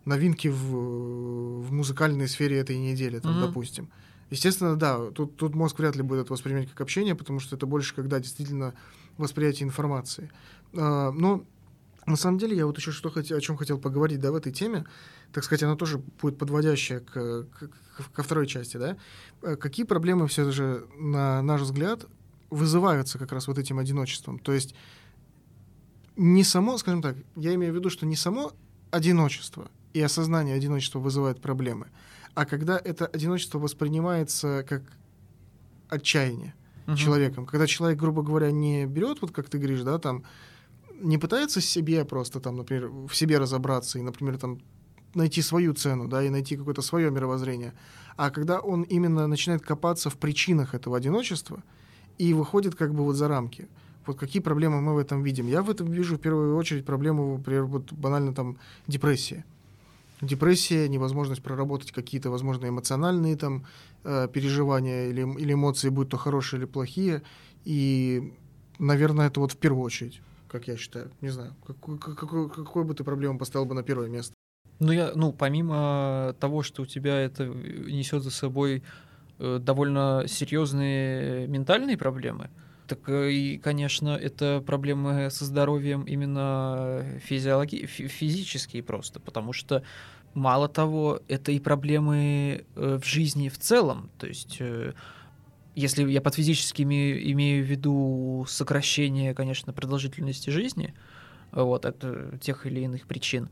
новинки 0.04 0.48
в, 0.48 1.62
в 1.62 1.72
музыкальной 1.72 2.28
сфере 2.28 2.58
этой 2.58 2.78
недели, 2.78 3.18
там, 3.18 3.32
Мгм. 3.32 3.40
допустим. 3.40 3.88
Естественно, 4.30 4.76
да, 4.76 5.10
тут, 5.10 5.36
тут 5.36 5.54
мозг 5.54 5.78
вряд 5.78 5.96
ли 5.96 6.02
будет 6.02 6.20
это 6.22 6.32
воспринимать 6.32 6.68
как 6.70 6.80
общение, 6.80 7.14
потому 7.14 7.40
что 7.40 7.56
это 7.56 7.66
больше, 7.66 7.94
когда 7.94 8.20
действительно 8.20 8.74
восприятие 9.18 9.66
информации. 9.66 10.30
А, 10.74 11.10
но 11.10 11.44
на 12.06 12.16
самом 12.16 12.38
деле 12.38 12.56
я 12.56 12.64
вот 12.66 12.78
еще 12.78 12.92
что 12.92 13.10
хотел, 13.10 13.36
о 13.36 13.40
чем 13.40 13.56
хотел 13.56 13.78
поговорить, 13.78 14.20
да, 14.20 14.30
в 14.30 14.36
этой 14.36 14.52
теме, 14.52 14.84
так 15.32 15.44
сказать, 15.44 15.62
она 15.64 15.76
тоже 15.76 15.98
будет 15.98 16.38
подводящая 16.38 17.00
к, 17.00 17.12
к- 17.12 17.70
ко 18.14 18.22
второй 18.22 18.46
части, 18.46 18.76
да. 18.76 18.96
Э, 19.42 19.56
Какие 19.56 19.84
проблемы 19.84 20.26
все 20.28 20.50
же, 20.50 20.86
на 20.98 21.42
наш 21.42 21.60
взгляд, 21.62 22.06
вызываются 22.50 23.18
как 23.18 23.32
раз 23.32 23.48
вот 23.48 23.58
этим 23.58 23.78
одиночеством? 23.78 24.38
То 24.38 24.52
есть 24.52 24.74
не 26.16 26.44
само, 26.44 26.76
скажем 26.78 27.02
так, 27.02 27.16
я 27.36 27.54
имею 27.54 27.72
в 27.72 27.76
виду, 27.76 27.90
что 27.90 28.06
не 28.06 28.16
само 28.16 28.52
одиночество 28.90 29.70
и 29.92 30.00
осознание 30.00 30.54
одиночества 30.54 30.98
вызывает 30.98 31.40
проблемы, 31.40 31.86
а 32.34 32.44
когда 32.44 32.80
это 32.82 33.06
одиночество 33.06 33.58
воспринимается 33.58 34.64
как 34.68 34.82
отчаяние 35.88 36.54
Мгм. 36.86 36.96
человеком, 36.96 37.46
когда 37.46 37.66
человек, 37.66 37.98
грубо 37.98 38.22
говоря, 38.22 38.50
не 38.50 38.86
берет, 38.86 39.22
вот 39.22 39.30
как 39.30 39.48
ты 39.48 39.58
говоришь, 39.58 39.82
да, 39.82 39.98
там, 39.98 40.24
не 41.00 41.18
пытается 41.18 41.60
себе 41.60 42.04
просто 42.04 42.40
там, 42.40 42.56
например, 42.56 42.88
в 42.88 43.14
себе 43.14 43.38
разобраться 43.38 43.98
и, 43.98 44.02
например, 44.02 44.38
там 44.38 44.58
найти 45.14 45.42
свою 45.42 45.72
цену, 45.74 46.08
да, 46.08 46.22
и 46.22 46.30
найти 46.30 46.56
какое-то 46.56 46.82
свое 46.82 47.10
мировоззрение, 47.10 47.74
а 48.16 48.30
когда 48.30 48.60
он 48.60 48.82
именно 48.82 49.26
начинает 49.26 49.62
копаться 49.62 50.10
в 50.10 50.16
причинах 50.16 50.74
этого 50.74 50.96
одиночества 50.96 51.62
и 52.20 52.34
выходит 52.34 52.74
как 52.74 52.92
бы 52.92 53.02
вот 53.02 53.14
за 53.14 53.28
рамки. 53.28 53.66
Вот 54.06 54.18
какие 54.18 54.42
проблемы 54.42 54.82
мы 54.82 54.94
в 54.94 54.98
этом 54.98 55.22
видим? 55.22 55.46
Я 55.46 55.62
в 55.62 55.70
этом 55.70 55.90
вижу 55.90 56.16
в 56.16 56.20
первую 56.20 56.56
очередь 56.56 56.84
проблему, 56.84 57.36
например, 57.38 57.64
вот 57.64 57.92
банально 57.92 58.34
там 58.34 58.58
депрессия. 58.86 59.44
Депрессия, 60.20 60.86
невозможность 60.88 61.42
проработать 61.42 61.92
какие-то, 61.92 62.30
возможно, 62.30 62.68
эмоциональные 62.68 63.36
там 63.36 63.64
э, 64.04 64.28
переживания 64.30 65.08
или, 65.08 65.22
или 65.40 65.54
эмоции, 65.54 65.88
будь 65.88 66.10
то 66.10 66.18
хорошие 66.18 66.58
или 66.58 66.66
плохие. 66.66 67.22
И, 67.64 68.34
наверное, 68.78 69.28
это 69.28 69.40
вот 69.40 69.52
в 69.52 69.56
первую 69.56 69.82
очередь, 69.82 70.20
как 70.48 70.68
я 70.68 70.76
считаю. 70.76 71.10
Не 71.22 71.30
знаю, 71.30 71.54
какую, 71.66 71.98
какую, 71.98 72.50
какую 72.50 72.84
бы 72.84 72.92
ты 72.92 73.02
проблему 73.02 73.38
поставил 73.38 73.64
бы 73.64 73.74
на 73.74 73.82
первое 73.82 74.08
место? 74.08 74.34
Ну, 74.78 74.92
я, 74.92 75.12
ну, 75.14 75.32
помимо 75.32 76.34
того, 76.38 76.62
что 76.62 76.82
у 76.82 76.86
тебя 76.86 77.18
это 77.18 77.46
несет 77.46 78.22
за 78.22 78.30
собой 78.30 78.76
э, 78.76 79.09
довольно 79.40 80.24
серьезные 80.26 81.46
ментальные 81.46 81.96
проблемы, 81.96 82.50
так 82.86 83.08
э, 83.08 83.30
и, 83.30 83.58
конечно, 83.58 84.16
это 84.16 84.62
проблемы 84.66 85.30
со 85.30 85.44
здоровьем 85.44 86.02
именно 86.02 87.20
физиологи... 87.24 87.86
фи- 87.86 88.08
физические 88.08 88.82
просто, 88.82 89.20
потому 89.20 89.52
что 89.52 89.82
мало 90.34 90.68
того, 90.68 91.20
это 91.28 91.52
и 91.52 91.60
проблемы 91.60 92.64
э, 92.74 92.98
в 93.00 93.06
жизни 93.06 93.48
в 93.48 93.58
целом, 93.58 94.10
то 94.18 94.26
есть 94.26 94.56
э, 94.60 94.92
если 95.76 96.10
я 96.10 96.20
под 96.20 96.34
физическими 96.34 97.32
имею 97.32 97.64
в 97.64 97.68
виду 97.68 98.44
сокращение, 98.48 99.34
конечно, 99.34 99.72
продолжительности 99.72 100.50
жизни, 100.50 100.94
вот, 101.52 101.86
от 101.86 101.98
э, 102.02 102.38
тех 102.40 102.66
или 102.66 102.80
иных 102.80 103.06
причин, 103.06 103.50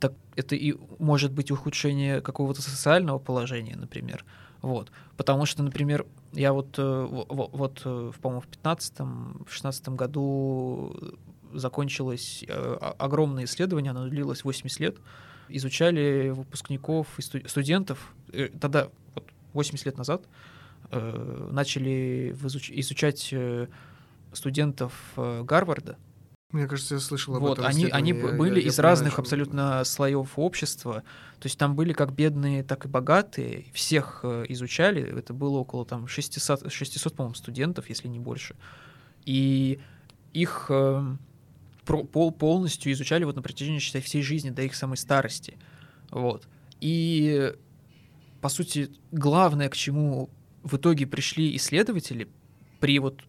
так 0.00 0.14
это 0.34 0.56
и 0.56 0.74
может 0.98 1.32
быть 1.32 1.50
ухудшение 1.50 2.20
какого-то 2.20 2.62
социального 2.62 3.18
положения, 3.18 3.76
например. 3.76 4.24
Вот. 4.62 4.90
Потому 5.20 5.44
что, 5.44 5.62
например, 5.62 6.06
я 6.32 6.54
вот, 6.54 6.78
э, 6.78 6.82
во- 6.82 7.26
во- 7.28 7.48
вот 7.52 7.82
э, 7.84 8.10
в, 8.10 8.18
по-моему, 8.20 8.40
в 8.40 8.48
15-16 8.48 9.94
году 9.94 10.96
закончилось 11.52 12.42
э, 12.48 12.54
о- 12.80 12.94
огромное 12.98 13.44
исследование, 13.44 13.90
оно 13.90 14.08
длилось 14.08 14.44
80 14.44 14.80
лет, 14.80 14.96
изучали 15.50 16.30
выпускников 16.30 17.06
и 17.18 17.20
сту- 17.22 17.46
студентов, 17.48 18.14
тогда, 18.58 18.88
вот 19.14 19.24
80 19.52 19.84
лет 19.84 19.98
назад, 19.98 20.22
начали 20.90 22.34
изуч- 22.42 22.72
изучать 22.80 23.34
студентов 24.32 25.12
Гарварда, 25.16 25.98
Мне 26.52 26.66
кажется, 26.66 26.94
я 26.94 27.00
слышал 27.00 27.36
об 27.36 27.42
вот, 27.42 27.58
этом. 27.58 27.66
они, 27.66 27.86
они 27.86 28.10
Я- 28.10 28.28
были 28.32 28.56
я- 28.56 28.62
я 28.62 28.68
из 28.68 28.76
понимаю, 28.76 28.78
о 28.78 28.82
разных 28.92 29.12
чем- 29.14 29.20
абсолютно 29.20 29.84
слоев 29.84 30.32
общества. 30.36 31.04
То 31.38 31.46
есть 31.46 31.56
там 31.58 31.76
были 31.76 31.92
как 31.92 32.12
бедные, 32.12 32.64
так 32.64 32.86
и 32.86 32.88
богатые. 32.88 33.66
Всех 33.72 34.20
э, 34.24 34.44
изучали. 34.48 35.02
Это 35.18 35.32
было 35.32 35.58
около 35.58 35.84
там 35.86 36.08
600, 36.08 36.70
600 36.72 37.14
по-моему, 37.14 37.34
студентов, 37.36 37.88
если 37.88 38.08
не 38.08 38.18
больше. 38.18 38.56
И 39.24 39.78
их 40.32 40.66
э, 40.70 41.16
про- 41.84 42.04
пол- 42.04 42.32
полностью 42.32 42.90
изучали 42.92 43.22
вот 43.24 43.36
на 43.36 43.42
протяжении, 43.42 43.78
считай, 43.78 44.00
всей 44.02 44.22
жизни, 44.22 44.50
до 44.50 44.62
их 44.62 44.74
самой 44.74 44.96
старости. 44.96 45.56
Вот. 46.10 46.48
И, 46.80 47.52
по 48.40 48.48
сути, 48.48 48.90
главное, 49.12 49.68
к 49.68 49.76
чему 49.76 50.30
в 50.64 50.76
итоге 50.76 51.06
пришли 51.06 51.54
исследователи, 51.56 52.28
при 52.80 52.98
вот 52.98 53.20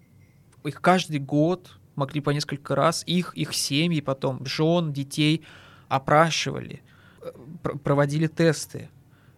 их 0.63 0.81
каждый 0.81 1.19
год 1.19 1.77
могли 2.01 2.21
по 2.21 2.31
несколько 2.31 2.75
раз, 2.75 3.03
их, 3.07 3.33
их 3.37 3.53
семьи 3.53 4.01
потом, 4.01 4.45
жен, 4.45 4.91
детей 4.93 5.41
опрашивали, 5.87 6.81
э, 7.21 7.31
пр- 7.63 7.77
проводили 7.79 8.27
тесты. 8.27 8.89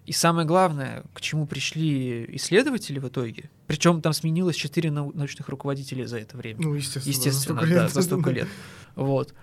И 0.05 0.11
самое 0.11 0.45
главное, 0.45 1.03
к 1.13 1.21
чему 1.21 1.47
пришли 1.47 2.25
исследователи 2.35 2.99
в 2.99 3.07
итоге, 3.07 3.49
причем 3.67 4.01
там 4.01 4.13
сменилось 4.13 4.55
4 4.57 4.89
нау- 4.91 5.11
научных 5.13 5.47
руководителя 5.49 6.05
за 6.07 6.17
это 6.19 6.35
время. 6.37 6.59
Ну, 6.61 6.73
естественно, 6.73 7.09
Естественно, 7.11 7.33
за 7.33 7.41
столько 7.41 7.61
да, 7.67 7.83
лет. 7.83 7.91
за 7.93 8.01
столько 8.01 8.31
лет. 8.31 8.47
Вот. 8.95 9.33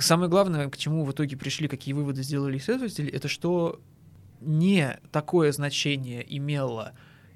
Самое 0.00 0.28
главное, 0.28 0.68
к 0.68 0.76
чему 0.76 1.04
в 1.04 1.12
итоге 1.12 1.36
пришли, 1.36 1.68
какие 1.68 1.94
выводы 1.94 2.22
сделали 2.22 2.58
исследователи, 2.58 3.10
это 3.10 3.28
что 3.28 3.80
не 4.40 4.98
такое 5.12 5.50
значение 5.52 6.24
имело 6.36 6.92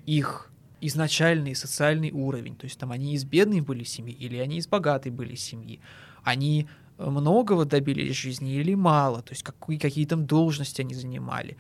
их 0.07 0.52
изначальный 0.83 1.55
социальный 1.55 2.11
уровень. 2.11 2.57
То 2.57 2.65
есть 2.65 2.79
там 2.79 2.91
они 2.91 3.15
из 3.15 3.25
бедной 3.25 3.61
были 3.61 3.85
семьи 3.85 4.15
или 4.15 4.37
они 4.37 4.59
из 4.59 4.67
богатой 4.67 5.13
были 5.13 5.37
семьи. 5.37 5.81
Они 6.25 6.69
э, 6.99 7.09
многого 7.09 7.65
добились 7.65 8.17
в 8.17 8.21
жизни 8.21 8.53
или 8.55 8.75
мало. 8.75 9.23
То 9.23 9.33
есть 9.33 9.45
какие, 9.45 9.79
какие 9.79 10.07
там 10.07 10.27
должности 10.27 10.81
они 10.81 10.95
занимали. 10.95 11.57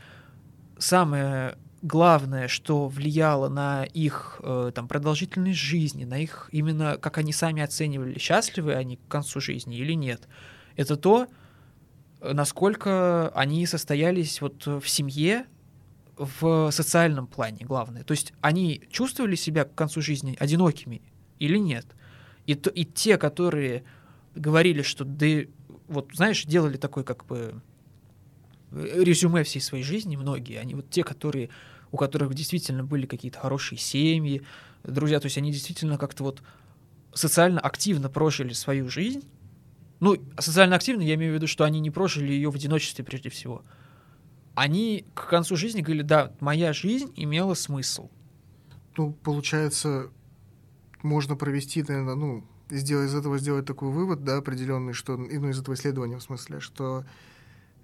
Самое 0.77 1.57
главное, 1.83 2.49
что 2.49 2.89
влияло 2.89 3.49
на 3.49 3.85
их 3.85 4.41
э, 4.43 4.73
там, 4.75 4.89
продолжительность 4.89 5.59
жизни, 5.59 6.05
на 6.05 6.19
их 6.19 6.49
именно, 6.51 6.97
как 6.97 7.19
они 7.19 7.33
сами 7.33 7.63
оценивали, 7.63 8.19
счастливы 8.19 8.75
они 8.75 8.97
к 8.97 9.07
концу 9.09 9.41
жизни 9.41 9.77
или 9.77 9.93
нет, 9.93 10.29
это 10.75 10.97
то, 10.97 11.29
э, 12.21 12.33
насколько 12.33 13.29
они 13.35 13.67
состоялись 13.67 14.41
вот 14.41 14.67
в 14.67 14.89
семье, 14.89 15.47
в 16.17 16.71
социальном 16.71 17.27
плане, 17.27 17.65
главное. 17.65 18.05
То 18.05 18.13
есть 18.13 18.33
они 18.41 18.83
чувствовали 18.91 19.35
себя 19.35 19.65
к 19.65 19.75
концу 19.75 20.03
жизни 20.03 20.37
одинокими 20.39 21.03
или 21.39 21.59
нет. 21.59 21.87
И, 22.47 22.55
то, 22.55 22.71
и 22.71 22.85
те, 22.85 23.19
которые 23.19 23.85
говорили, 24.35 24.83
что 24.83 25.05
да, 25.05 25.27
вот 25.89 26.11
знаешь, 26.15 26.45
делали 26.45 26.77
такой 26.77 27.05
как 27.05 27.27
бы 27.27 27.61
э, 28.73 29.03
резюме 29.03 29.45
всей 29.45 29.61
своей 29.61 29.85
жизни, 29.85 30.17
многие, 30.17 30.59
они 30.59 30.75
вот 30.75 30.91
те, 30.91 31.05
которые, 31.05 31.51
у 31.91 31.97
которых 31.97 32.35
действительно 32.35 32.85
были 32.85 33.07
какие-то 33.07 33.39
хорошие 33.39 33.79
семьи, 33.79 34.43
друзья, 34.85 35.21
то 35.21 35.27
есть 35.27 35.39
они 35.39 35.53
действительно 35.53 35.99
как-то 35.99 36.25
вот 36.25 36.43
социально 37.15 37.61
активно 37.61 38.09
прожили 38.09 38.53
свою 38.53 38.89
жизнь. 38.89 39.25
Ну, 40.01 40.17
социально 40.39 40.77
активно 40.77 41.03
я 41.03 41.15
имею 41.15 41.33
в 41.33 41.35
виду, 41.37 41.47
что 41.47 41.65
они 41.65 41.79
не 41.79 41.91
прожили 41.91 42.33
ее 42.33 42.51
в 42.51 42.57
одиночестве 42.57 43.05
прежде 43.05 43.31
всего. 43.31 43.63
Они 44.55 45.07
к 45.15 45.29
концу 45.29 45.57
жизни 45.57 45.81
говорили, 45.81 46.03
да, 46.03 46.33
моя 46.41 46.73
жизнь 46.73 47.13
имела 47.17 47.55
смысл. 47.55 48.11
Ну, 48.97 49.13
получается, 49.13 50.11
можно 51.03 51.37
провести, 51.37 51.83
наверное, 51.83 52.15
ну, 52.15 52.45
сделать 52.69 53.09
из 53.11 53.15
этого 53.15 53.39
сделать 53.39 53.67
такой 53.67 53.91
вывод, 53.91 54.25
да, 54.25 54.37
определенный, 54.37 54.93
что, 54.93 55.17
ну, 55.17 55.49
из 55.49 55.59
этого 55.61 55.75
исследования, 55.75 56.19
в 56.19 56.23
смысле, 56.23 56.61
что, 56.61 57.05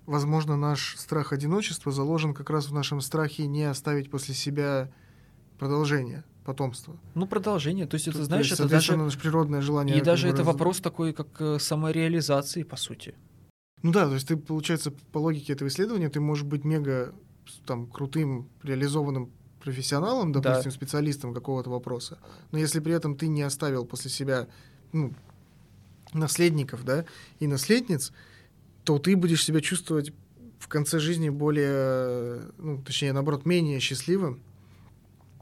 возможно, 0.06 0.56
наш 0.56 0.96
страх 0.98 1.32
одиночества 1.32 1.92
заложен 1.92 2.34
как 2.34 2.50
раз 2.50 2.68
в 2.68 2.74
нашем 2.74 3.00
страхе 3.00 3.46
не 3.46 3.64
оставить 3.64 4.10
после 4.10 4.34
себя 4.34 4.90
продолжение. 5.58 6.24
потомство. 6.44 6.96
Ну, 7.14 7.26
продолжение. 7.26 7.86
То 7.86 7.96
есть, 7.96 8.08
это, 8.08 8.18
То- 8.18 8.24
знаешь, 8.24 8.48
то 8.48 8.52
есть, 8.52 8.60
это 8.60 8.70
даже... 8.70 8.96
наше 8.96 9.18
природное 9.18 9.60
желание... 9.60 9.98
И 9.98 10.00
даже 10.00 10.28
это 10.28 10.44
вопрос 10.44 10.80
такой, 10.80 11.12
как 11.12 11.28
э, 11.40 11.58
самореализации, 11.58 12.62
по 12.62 12.76
сути. 12.76 13.14
Ну 13.82 13.92
да, 13.92 14.06
то 14.08 14.14
есть 14.14 14.26
ты, 14.28 14.36
получается, 14.36 14.92
по 15.12 15.18
логике 15.18 15.52
этого 15.52 15.68
исследования, 15.68 16.08
ты 16.08 16.20
можешь 16.20 16.44
быть 16.44 16.64
мега 16.64 17.14
там 17.66 17.86
крутым, 17.86 18.48
реализованным 18.62 19.30
профессионалом, 19.60 20.32
Да. 20.32 20.40
допустим, 20.40 20.70
специалистом 20.72 21.32
какого-то 21.34 21.70
вопроса, 21.70 22.18
но 22.52 22.58
если 22.58 22.80
при 22.80 22.92
этом 22.92 23.16
ты 23.16 23.28
не 23.28 23.42
оставил 23.42 23.84
после 23.84 24.10
себя 24.10 24.46
ну, 24.92 25.12
наследников, 26.12 26.84
да, 26.84 27.04
и 27.40 27.46
наследниц, 27.46 28.12
то 28.84 28.98
ты 28.98 29.16
будешь 29.16 29.44
себя 29.44 29.60
чувствовать 29.60 30.12
в 30.58 30.68
конце 30.68 30.98
жизни 30.98 31.28
более, 31.28 32.40
ну, 32.58 32.82
точнее, 32.82 33.12
наоборот, 33.12 33.46
менее 33.46 33.80
счастливым, 33.80 34.40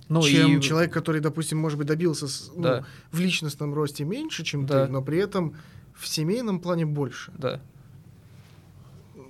Ну, 0.08 0.22
чем 0.22 0.58
и... 0.58 0.60
человек, 0.62 0.92
который, 0.92 1.20
допустим, 1.20 1.58
может 1.58 1.78
быть, 1.78 1.86
добился 1.88 2.26
ну, 2.54 2.62
Да. 2.62 2.84
в 3.10 3.18
личностном 3.20 3.74
росте 3.74 4.04
меньше, 4.04 4.44
чем 4.44 4.66
Да. 4.66 4.86
ты, 4.86 4.92
но 4.92 5.02
при 5.02 5.18
этом 5.18 5.54
в 5.94 6.06
семейном 6.06 6.60
плане 6.60 6.86
больше. 6.86 7.32
Да. 7.38 7.60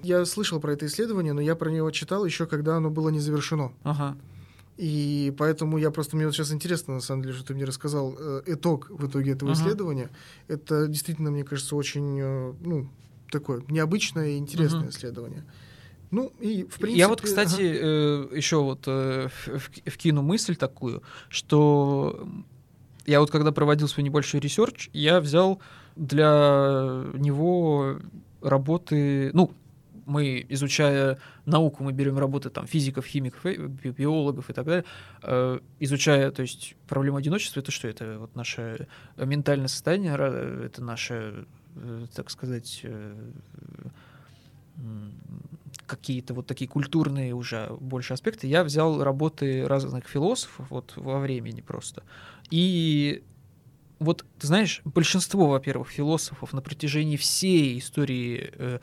Я 0.03 0.25
слышал 0.25 0.61
про 0.61 0.73
это 0.73 0.87
исследование, 0.87 1.33
но 1.33 1.41
я 1.41 1.55
про 1.57 1.71
него 1.71 1.91
читал 1.91 2.25
еще, 2.25 2.47
когда 2.47 2.77
оно 2.77 2.91
было 2.91 3.09
не 3.11 3.21
завершено. 3.21 3.73
Ага. 3.83 4.17
И 4.77 5.35
поэтому 5.39 5.79
я 5.79 5.91
просто, 5.91 6.17
мне 6.17 6.27
вот 6.27 6.35
сейчас 6.35 6.53
интересно, 6.53 6.95
на 6.95 7.01
самом 7.01 7.23
деле, 7.23 7.35
что 7.35 7.47
ты 7.47 7.55
мне 7.55 7.65
рассказал, 7.65 8.15
э, 8.19 8.43
итог 8.47 8.91
в 8.91 9.07
итоге 9.07 9.33
этого 9.33 9.51
Мгм. 9.51 9.59
исследования. 9.59 10.11
Это 10.49 10.87
действительно, 10.87 11.31
мне 11.31 11.45
кажется, 11.45 11.77
очень, 11.77 12.19
э, 12.21 12.53
ну, 12.61 12.89
такое 13.31 13.63
необычное 13.69 14.31
и 14.31 14.37
интересное 14.37 14.81
Мгм. 14.81 14.91
исследование. 14.91 15.45
Ну, 16.11 16.31
и 16.41 16.65
в 16.65 16.75
принципе... 16.79 16.99
Я 16.99 17.09
вот, 17.09 17.21
кстати, 17.23 17.61
еще 18.37 18.63
вот 18.63 18.85
э, 18.87 19.29
вкину 19.87 20.23
мысль 20.23 20.57
такую, 20.57 21.03
что 21.29 22.29
я 23.07 23.21
вот 23.21 23.31
когда 23.31 23.53
проводил 23.53 23.89
свой 23.89 24.05
небольшой 24.05 24.41
research, 24.41 24.91
я 24.93 25.21
взял 25.21 25.59
для 25.97 27.05
него 27.15 27.97
работы, 28.43 29.31
ну, 29.33 29.51
мы, 30.07 30.47
изучая 30.49 31.19
науку, 31.45 31.85
мы 31.85 31.93
берем 31.93 32.19
работы 32.19 32.49
там 32.49 32.67
физиков, 32.67 33.05
химиков, 33.05 33.45
э, 33.45 33.57
би- 33.67 33.91
биологов 33.91 34.49
и 34.49 34.53
так 34.53 34.65
далее, 34.65 34.85
э, 35.23 35.59
изучая, 35.81 36.31
то 36.31 36.43
есть 36.43 36.77
проблему 36.89 37.19
одиночества, 37.19 37.61
это 37.61 37.71
что? 37.71 37.89
Это 37.89 38.19
вот 38.19 38.35
наше 38.37 38.89
ментальное 39.17 39.69
состояние, 39.69 40.15
это 40.15 40.83
наше, 40.83 41.47
э, 41.75 42.07
так 42.15 42.31
сказать, 42.31 42.81
э, 42.85 43.15
какие-то 45.87 46.35
вот 46.35 46.47
такие 46.47 46.69
культурные 46.69 47.35
уже 47.35 47.69
больше 47.81 48.15
аспекты, 48.15 48.47
я 48.47 48.65
взял 48.65 49.03
работы 49.03 49.67
разных 49.67 50.07
философов 50.07 50.67
вот 50.71 50.93
во 50.97 51.19
времени 51.21 51.61
просто. 51.61 52.03
И 52.51 53.23
вот, 53.99 54.25
знаешь, 54.41 54.83
большинство, 54.85 55.49
во-первых, 55.49 55.89
философов 55.89 56.53
на 56.53 56.61
протяжении 56.61 57.17
всей 57.17 57.79
истории 57.79 58.51
э, 58.53 58.79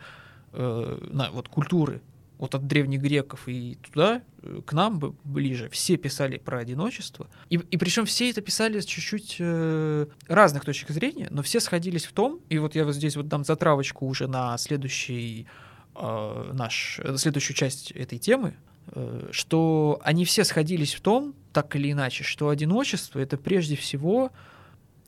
э, 0.53 1.07
на, 1.11 1.31
вот, 1.31 1.49
культуры, 1.49 2.01
вот 2.37 2.55
от 2.55 2.67
древних 2.67 3.01
греков 3.01 3.47
и 3.47 3.77
туда, 3.81 4.21
э, 4.41 4.61
к 4.65 4.73
нам 4.73 4.99
ближе, 5.23 5.69
все 5.69 5.97
писали 5.97 6.37
про 6.37 6.59
одиночество. 6.59 7.27
И, 7.49 7.55
и 7.55 7.77
причем 7.77 8.05
все 8.05 8.29
это 8.29 8.41
писали 8.41 8.79
с 8.79 8.85
чуть-чуть 8.85 9.37
э, 9.39 10.07
разных 10.27 10.65
точек 10.65 10.89
зрения, 10.89 11.27
но 11.31 11.41
все 11.41 11.59
сходились 11.59 12.05
в 12.05 12.13
том, 12.13 12.39
и 12.49 12.57
вот 12.57 12.75
я 12.75 12.85
вот 12.85 12.95
здесь 12.95 13.15
вот 13.15 13.27
дам 13.27 13.43
затравочку 13.43 14.05
уже 14.05 14.27
на 14.27 14.57
следующий 14.57 15.47
э, 15.95 16.51
наш, 16.53 16.99
э, 17.03 17.17
следующую 17.17 17.55
часть 17.55 17.91
этой 17.91 18.17
темы, 18.17 18.55
э, 18.87 19.29
что 19.31 19.99
они 20.03 20.25
все 20.25 20.43
сходились 20.43 20.93
в 20.93 21.01
том, 21.01 21.35
так 21.53 21.75
или 21.75 21.91
иначе, 21.91 22.23
что 22.23 22.49
одиночество— 22.49 23.19
это 23.21 23.37
прежде 23.37 23.75
всего 23.75 24.31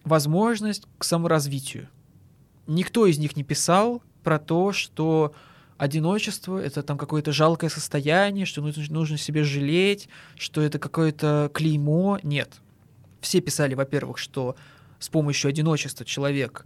возможность 0.03 0.87
к 0.97 1.03
саморазвитию. 1.03 1.89
Никто 2.67 3.05
из 3.05 3.17
них 3.17 3.35
не 3.35 3.43
писал 3.43 4.01
про 4.25 4.39
то, 4.39 4.73
что 4.73 5.33
одиночество— 5.77 6.57
это 6.59 6.83
там 6.83 6.97
какое-то 6.97 7.31
жалкое 7.31 7.69
состояние, 7.69 8.45
что 8.45 8.61
нужно, 8.61 8.83
нужно 8.89 9.17
себе 9.17 9.43
жалеть, 9.43 10.09
что 10.35 10.61
это 10.61 10.79
какое-то 10.79 11.49
клеймо. 11.53 12.19
Нет. 12.23 12.55
Все 13.21 13.39
писали, 13.39 13.75
во-первых, 13.75 14.17
что 14.17 14.55
с 14.99 15.09
помощью 15.09 15.49
одиночества 15.49 16.05
человек 16.05 16.65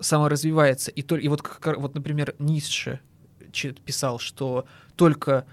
саморазвивается, 0.00 0.90
и, 0.90 1.02
то, 1.02 1.16
и 1.16 1.28
вот, 1.28 1.42
как- 1.42 1.78
вот, 1.78 1.94
например, 1.94 2.34
Ницше 2.38 3.00
писал, 3.84 4.18
что 4.18 4.66
только 4.96 5.46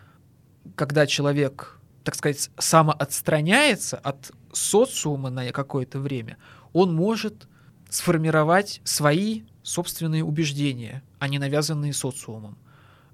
когда 0.75 1.05
человек, 1.05 1.79
так 2.03 2.15
сказать, 2.15 2.49
самоотстраняется 2.57 3.97
от 3.97 4.31
социума 4.53 5.29
на 5.29 5.51
какое-то 5.51 5.99
время, 5.99 6.37
он 6.73 6.95
может 6.95 7.47
сформировать 7.89 8.81
свои 8.83 9.43
собственные 9.63 10.23
убеждения, 10.23 11.03
а 11.21 11.27
не 11.27 11.37
навязанные 11.37 11.93
социумом. 11.93 12.57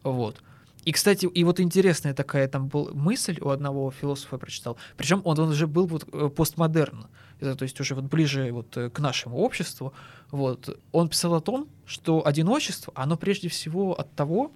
Вот. 0.01 0.41
И, 0.85 0.93
кстати, 0.93 1.25
и 1.25 1.43
вот 1.43 1.59
интересная 1.59 2.13
такая 2.13 2.47
там 2.47 2.69
была 2.69 2.93
мысль 2.93 3.37
у 3.41 3.49
одного 3.49 3.91
философа 3.91 4.37
прочитал. 4.37 4.77
Причем 4.95 5.21
он, 5.25 5.37
он 5.37 5.49
уже 5.49 5.67
был 5.67 5.87
вот 5.87 6.07
э, 6.13 6.29
постмодерн, 6.29 7.07
то 7.41 7.63
есть 7.63 7.77
уже 7.81 7.95
вот 7.95 8.05
ближе 8.05 8.53
вот 8.53 8.77
э, 8.77 8.89
к 8.89 8.99
нашему 8.99 9.39
обществу. 9.39 9.91
Вот. 10.31 10.79
Он 10.93 11.09
писал 11.09 11.35
о 11.35 11.41
том, 11.41 11.67
что 11.85 12.25
одиночество, 12.25 12.93
оно 12.95 13.17
прежде 13.17 13.49
всего 13.49 13.93
от 13.99 14.09
того, 14.15 14.53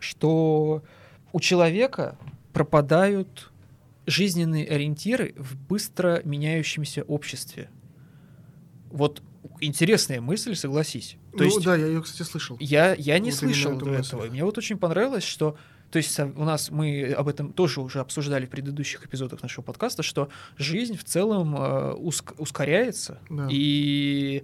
что 0.00 0.82
у 1.32 1.38
человека 1.38 2.18
пропадают 2.52 3.52
жизненные 4.06 4.66
ориентиры 4.66 5.36
в 5.38 5.56
быстро 5.68 6.20
меняющемся 6.24 7.04
обществе. 7.04 7.70
Вот 8.90 9.22
интересная 9.64 10.20
мысль, 10.20 10.54
согласись. 10.54 11.16
То 11.32 11.38
ну 11.38 11.44
есть 11.44 11.62
да, 11.64 11.76
я 11.76 11.86
ее, 11.86 12.02
кстати, 12.02 12.28
слышал. 12.28 12.56
я, 12.60 12.94
я 12.94 13.18
не 13.18 13.30
Вот 13.30 13.38
слышал 13.38 13.76
до 13.76 13.86
мысль. 13.86 14.00
этого. 14.08 14.24
И 14.26 14.30
мне 14.30 14.44
вот 14.44 14.58
очень 14.58 14.76
понравилось, 14.78 15.24
что 15.24 15.56
то 15.90 15.98
есть 15.98 16.18
у 16.18 16.44
нас 16.44 16.70
мы 16.70 17.12
об 17.12 17.28
этом 17.28 17.52
тоже 17.52 17.82
уже 17.82 18.00
обсуждали 18.00 18.46
в 18.46 18.50
предыдущих 18.50 19.04
эпизодах 19.04 19.42
нашего 19.42 19.62
подкаста, 19.62 20.02
что 20.02 20.30
жизнь 20.56 20.96
в 20.96 21.04
целом 21.04 21.54
э, 21.54 21.94
уск- 21.96 22.34
ускоряется, 22.38 23.18
Да. 23.28 23.46
и 23.50 24.42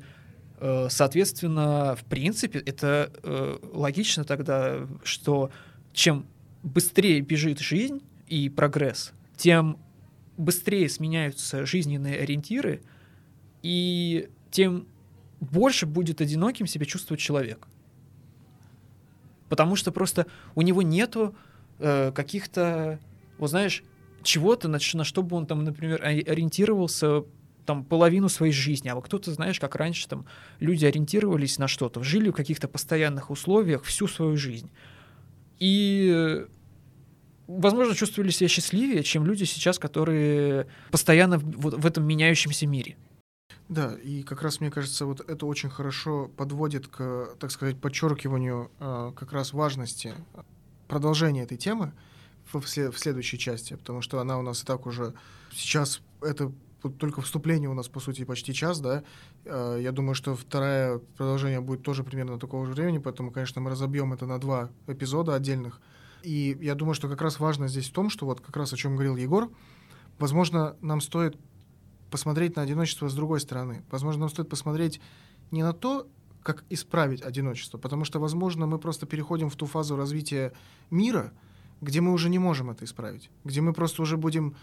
э, 0.60 0.88
соответственно, 0.90 1.96
в 1.98 2.04
принципе, 2.04 2.58
это 2.58 3.10
э, 3.22 3.56
логично 3.72 4.24
тогда, 4.24 4.86
что 5.04 5.50
чем 5.94 6.26
быстрее 6.62 7.22
бежит 7.22 7.60
жизнь 7.60 8.02
и 8.26 8.50
прогресс, 8.50 9.12
тем 9.38 9.78
быстрее 10.36 10.88
сменяются 10.90 11.64
жизненные 11.64 12.18
ориентиры, 12.18 12.82
и 13.62 14.28
тем 14.50 14.86
больше 15.40 15.86
будет 15.86 16.20
одиноким 16.20 16.66
себя 16.66 16.86
чувствовать 16.86 17.20
человек. 17.20 17.66
Потому 19.48 19.76
что 19.76 19.92
просто 19.92 20.26
у 20.54 20.62
него 20.62 20.82
нету 20.82 21.34
э, 21.78 22.12
каких-то, 22.12 22.98
вот 23.38 23.50
знаешь, 23.50 23.82
чего-то, 24.22 24.68
на, 24.68 24.78
на 24.94 25.04
что 25.04 25.22
бы 25.22 25.36
он 25.36 25.46
там, 25.46 25.64
например, 25.64 26.02
ори- 26.02 26.28
ориентировался 26.28 27.24
там 27.64 27.84
половину 27.84 28.28
своей 28.28 28.52
жизни, 28.52 28.88
а 28.88 28.94
вот 28.94 29.04
кто-то, 29.04 29.32
знаешь, 29.32 29.60
как 29.60 29.76
раньше 29.76 30.08
там 30.08 30.26
люди 30.58 30.86
ориентировались 30.86 31.58
на 31.58 31.68
что-то, 31.68 32.02
жили 32.02 32.30
в 32.30 32.32
каких-то 32.32 32.66
постоянных 32.66 33.30
условиях 33.30 33.84
всю 33.84 34.08
свою 34.08 34.36
жизнь. 34.36 34.70
И, 35.58 36.10
э, 36.14 36.46
возможно, 37.46 37.94
чувствовали 37.94 38.30
себя 38.30 38.48
счастливее, 38.48 39.02
чем 39.02 39.26
люди 39.26 39.44
сейчас, 39.44 39.78
которые 39.78 40.66
постоянно 40.90 41.38
в, 41.38 41.44
вот 41.60 41.74
в 41.74 41.86
этом 41.86 42.06
меняющемся 42.06 42.66
мире. 42.66 42.96
Да, 43.68 43.94
и 43.94 44.22
как 44.22 44.42
раз, 44.42 44.60
мне 44.60 44.70
кажется, 44.70 45.04
вот 45.04 45.20
это 45.28 45.44
очень 45.44 45.68
хорошо 45.68 46.30
подводит 46.36 46.88
к, 46.88 47.36
так 47.38 47.50
сказать, 47.50 47.78
подчеркиванию 47.78 48.70
э, 48.80 49.12
как 49.14 49.32
раз 49.32 49.52
важности 49.52 50.14
продолжения 50.86 51.42
этой 51.42 51.58
темы 51.58 51.92
в, 52.50 52.60
в 52.60 52.64
сле- 52.64 52.90
в 52.90 52.98
следующей 52.98 53.38
части, 53.38 53.74
потому 53.74 54.00
что 54.00 54.20
она 54.20 54.38
у 54.38 54.42
нас 54.42 54.62
и 54.62 54.66
так 54.66 54.86
уже 54.86 55.12
сейчас, 55.52 56.00
это 56.22 56.50
только 56.98 57.20
вступление 57.20 57.68
у 57.68 57.74
нас, 57.74 57.88
по 57.88 58.00
сути, 58.00 58.24
почти 58.24 58.54
час, 58.54 58.80
да, 58.80 59.04
Э, 59.48 59.78
я 59.80 59.92
думаю, 59.92 60.14
что 60.14 60.36
второе 60.36 60.98
продолжение 61.16 61.60
будет 61.60 61.82
тоже 61.82 62.04
примерно 62.04 62.38
такого 62.38 62.66
же 62.66 62.72
времени, 62.72 62.98
поэтому, 62.98 63.30
конечно, 63.30 63.60
мы 63.60 63.70
разобьем 63.70 64.12
это 64.12 64.26
на 64.26 64.38
два 64.38 64.70
эпизода 64.86 65.34
отдельных. 65.34 65.80
И 66.22 66.56
я 66.60 66.74
думаю, 66.74 66.94
что 66.94 67.08
как 67.08 67.22
раз 67.22 67.40
важно 67.40 67.68
здесь 67.68 67.88
в 67.88 67.92
том, 67.92 68.10
что 68.10 68.26
вот 68.26 68.40
как 68.40 68.56
раз 68.56 68.72
о 68.72 68.76
чем 68.76 68.94
говорил 68.94 69.16
Егор, 69.16 69.50
возможно, 70.18 70.76
нам 70.80 71.00
стоит 71.00 71.36
посмотреть 72.10 72.56
на 72.56 72.62
одиночество 72.62 73.08
с 73.08 73.14
другой 73.14 73.40
стороны. 73.40 73.82
Возможно, 73.90 74.20
нам 74.20 74.28
стоит 74.28 74.48
посмотреть 74.48 75.00
не 75.50 75.62
на 75.62 75.72
то, 75.72 76.06
как 76.42 76.64
исправить 76.70 77.22
одиночество, 77.22 77.78
потому 77.78 78.04
что, 78.04 78.20
возможно, 78.20 78.66
мы 78.66 78.78
просто 78.78 79.06
переходим 79.06 79.50
в 79.50 79.56
ту 79.56 79.66
фазу 79.66 79.96
развития 79.96 80.52
мира, 80.90 81.32
где 81.80 82.00
мы 82.00 82.12
уже 82.12 82.30
не 82.30 82.38
можем 82.38 82.70
это 82.70 82.84
исправить, 82.84 83.30
где 83.44 83.60
мы 83.60 83.72
просто 83.72 84.02
уже 84.02 84.16
будем 84.16 84.56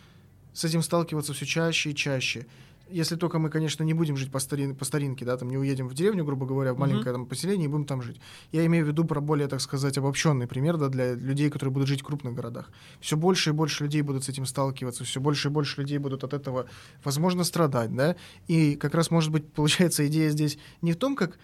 с 0.53 0.63
этим 0.63 0.81
сталкиваться 0.81 1.33
все 1.33 1.45
чаще 1.45 1.91
и 1.91 1.95
чаще. 1.95 2.47
Если 2.89 3.15
только 3.15 3.39
мы, 3.39 3.49
конечно, 3.49 3.83
не 3.83 3.93
будем 3.93 4.15
жить 4.17 4.31
по, 4.31 4.39
старин, 4.39 4.75
по 4.75 4.85
старинке, 4.85 5.25
да, 5.25 5.37
там 5.37 5.49
не 5.49 5.57
уедем 5.57 5.87
в 5.87 5.93
деревню, 5.93 6.23
грубо 6.23 6.45
говоря, 6.45 6.73
в 6.73 6.77
маленькое 6.77 7.13
там, 7.13 7.25
поселение 7.25 7.65
и 7.65 7.67
будем 7.67 7.85
там 7.85 8.01
жить. 8.01 8.19
Я 8.51 8.65
имею 8.65 8.85
в 8.85 8.87
виду 8.87 9.05
про 9.05 9.21
более, 9.21 9.47
так 9.47 9.61
сказать, 9.61 9.97
обобщенный 9.97 10.47
пример, 10.47 10.77
да, 10.77 10.89
для 10.89 11.13
людей, 11.13 11.49
которые 11.49 11.73
будут 11.73 11.87
жить 11.87 12.01
в 12.01 12.03
крупных 12.03 12.33
городах. 12.33 12.71
Все 12.99 13.17
больше 13.17 13.49
и 13.49 13.53
больше 13.53 13.83
людей 13.83 14.01
будут 14.01 14.23
с 14.23 14.29
этим 14.29 14.45
сталкиваться, 14.45 15.03
все 15.03 15.19
больше 15.19 15.47
и 15.47 15.51
больше 15.51 15.81
людей 15.81 15.97
будут 15.97 16.23
от 16.23 16.33
этого, 16.33 16.67
возможно, 17.03 17.43
страдать, 17.43 17.93
да. 17.95 18.15
И 18.47 18.75
как 18.75 18.93
раз, 18.93 19.11
может 19.11 19.31
быть, 19.31 19.51
получается 19.51 20.05
идея 20.07 20.29
здесь 20.29 20.57
не 20.81 20.93
в 20.93 20.97
том, 20.97 21.15
как 21.15 21.37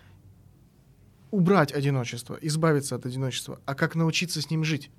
убрать 1.32 1.72
одиночество, 1.72 2.38
избавиться 2.42 2.96
от 2.96 3.06
одиночества, 3.06 3.60
а 3.66 3.74
как 3.74 3.96
научиться 3.96 4.42
с 4.42 4.50
ним 4.50 4.64
жить 4.64 4.92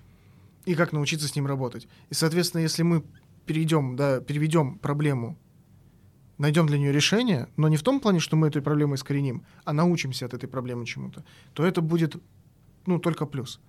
и 0.65 0.75
как 0.75 0.93
научиться 0.93 1.29
с 1.29 1.37
ним 1.37 1.47
работать. 1.47 1.87
И, 2.11 2.15
соответственно, 2.15 2.63
если 2.63 2.83
мы 2.83 3.05
перейдем, 3.47 3.97
да, 3.97 4.21
переведем 4.21 4.79
проблему 4.79 5.39
найдем 6.43 6.67
для 6.67 6.79
нее 6.79 6.93
решение, 6.93 7.47
но 7.57 7.69
не 7.69 7.77
в 7.77 7.83
том 7.83 8.01
плане, 8.01 8.19
что 8.19 8.37
мы 8.37 8.49
эту 8.49 8.63
проблему 8.63 8.95
искореним, 8.95 9.43
а 9.65 9.73
научимся 9.73 10.27
от 10.27 10.35
этой 10.35 10.49
проблемы 10.49 10.85
чему-то, 10.85 11.25
то 11.55 11.65
это 11.65 11.81
будет 11.81 12.17
ну, 12.87 12.99
только 12.99 13.27
плюс. 13.27 13.61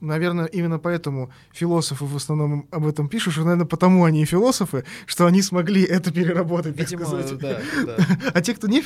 Наверное, 0.00 0.46
именно 0.46 0.78
поэтому 0.78 1.30
философы 1.52 2.06
в 2.06 2.16
основном 2.16 2.66
об 2.70 2.86
этом 2.86 3.08
пишут, 3.08 3.34
что, 3.34 3.44
наверное, 3.44 3.66
потому 3.66 4.04
они 4.04 4.22
и 4.22 4.24
философы, 4.24 4.84
что 5.06 5.26
они 5.26 5.42
смогли 5.42 5.82
это 5.82 6.10
переработать, 6.10 6.76
Видимо, 6.76 7.04
так 7.04 7.26
сказать. 7.26 7.38
да, 7.38 7.60
да. 7.84 8.06
А 8.34 8.40
те, 8.40 8.54
кто 8.54 8.68
не, 8.68 8.82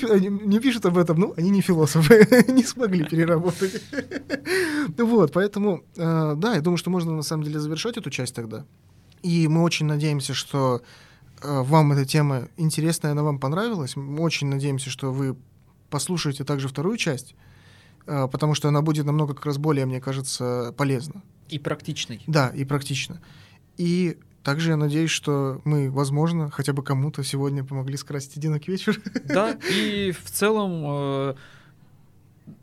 не 0.46 0.58
пишут 0.58 0.84
об 0.84 0.98
этом, 0.98 1.20
ну, 1.20 1.34
они 1.36 1.50
не 1.50 1.60
философы, 1.62 2.44
не 2.48 2.64
смогли 2.64 3.04
переработать. 3.04 3.82
Вот, 4.98 5.32
поэтому, 5.32 5.82
э, 5.96 6.34
да, 6.36 6.54
я 6.54 6.60
думаю, 6.60 6.78
что 6.78 6.90
можно 6.90 7.12
на 7.12 7.22
самом 7.22 7.44
деле 7.44 7.60
завершать 7.60 7.96
эту 7.96 8.10
часть 8.10 8.34
тогда. 8.34 8.64
И 9.22 9.48
мы 9.48 9.62
очень 9.62 9.86
надеемся, 9.86 10.34
что 10.34 10.82
вам 11.62 11.92
эта 11.92 12.04
тема 12.04 12.48
интересная, 12.56 13.12
она 13.12 13.22
вам 13.22 13.38
понравилась. 13.38 13.96
Мы 13.96 14.22
очень 14.22 14.48
надеемся, 14.48 14.90
что 14.90 15.12
вы 15.12 15.36
послушаете 15.90 16.44
также 16.44 16.68
вторую 16.68 16.96
часть, 16.96 17.34
э, 18.06 18.28
потому 18.30 18.54
что 18.54 18.68
она 18.68 18.82
будет 18.82 19.06
намного 19.06 19.34
как 19.34 19.46
раз 19.46 19.58
более, 19.58 19.86
мне 19.86 20.00
кажется, 20.00 20.74
полезна. 20.76 21.22
И 21.48 21.58
практичный. 21.58 22.22
Да, 22.26 22.48
и 22.48 22.64
практично. 22.64 23.20
И 23.76 24.18
также 24.42 24.70
я 24.70 24.76
надеюсь, 24.76 25.10
что 25.10 25.60
мы, 25.64 25.90
возможно, 25.90 26.50
хотя 26.50 26.72
бы 26.72 26.82
кому-то 26.82 27.22
сегодня 27.24 27.64
помогли 27.64 27.96
скрасить 27.96 28.36
одинокий 28.36 28.70
вечер. 28.72 29.00
Да, 29.24 29.58
и 29.70 30.12
в 30.12 30.30
целом 30.30 30.84
э, 30.86 31.34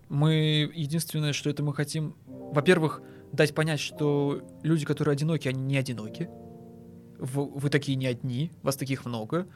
мы 0.10 0.72
единственное, 0.74 1.34
что 1.34 1.50
это 1.50 1.64
мы 1.64 1.74
хотим, 1.74 2.16
во-первых, 2.26 3.02
дать 3.32 3.56
понять, 3.56 3.80
что 3.80 4.42
люди, 4.62 4.86
которые 4.86 5.14
одиноки, 5.14 5.48
они 5.48 5.62
не 5.62 5.78
одиноки. 5.78 6.30
Вы, 7.24 7.70
такие 7.70 7.96
не 7.96 8.06
одни, 8.06 8.52
вас 8.64 8.76
таких 8.76 9.06
много. 9.06 9.48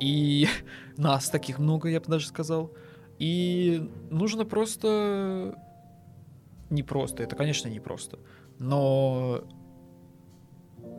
И 0.00 0.48
нас 0.96 1.28
таких 1.28 1.58
много, 1.58 1.90
я 1.90 2.00
бы 2.00 2.06
даже 2.06 2.26
сказал. 2.26 2.72
И 3.18 3.90
нужно 4.10 4.46
просто... 4.46 5.54
Не 6.70 6.82
просто, 6.82 7.22
это, 7.22 7.36
конечно, 7.36 7.68
не 7.68 7.80
просто. 7.80 8.18
Но 8.58 9.44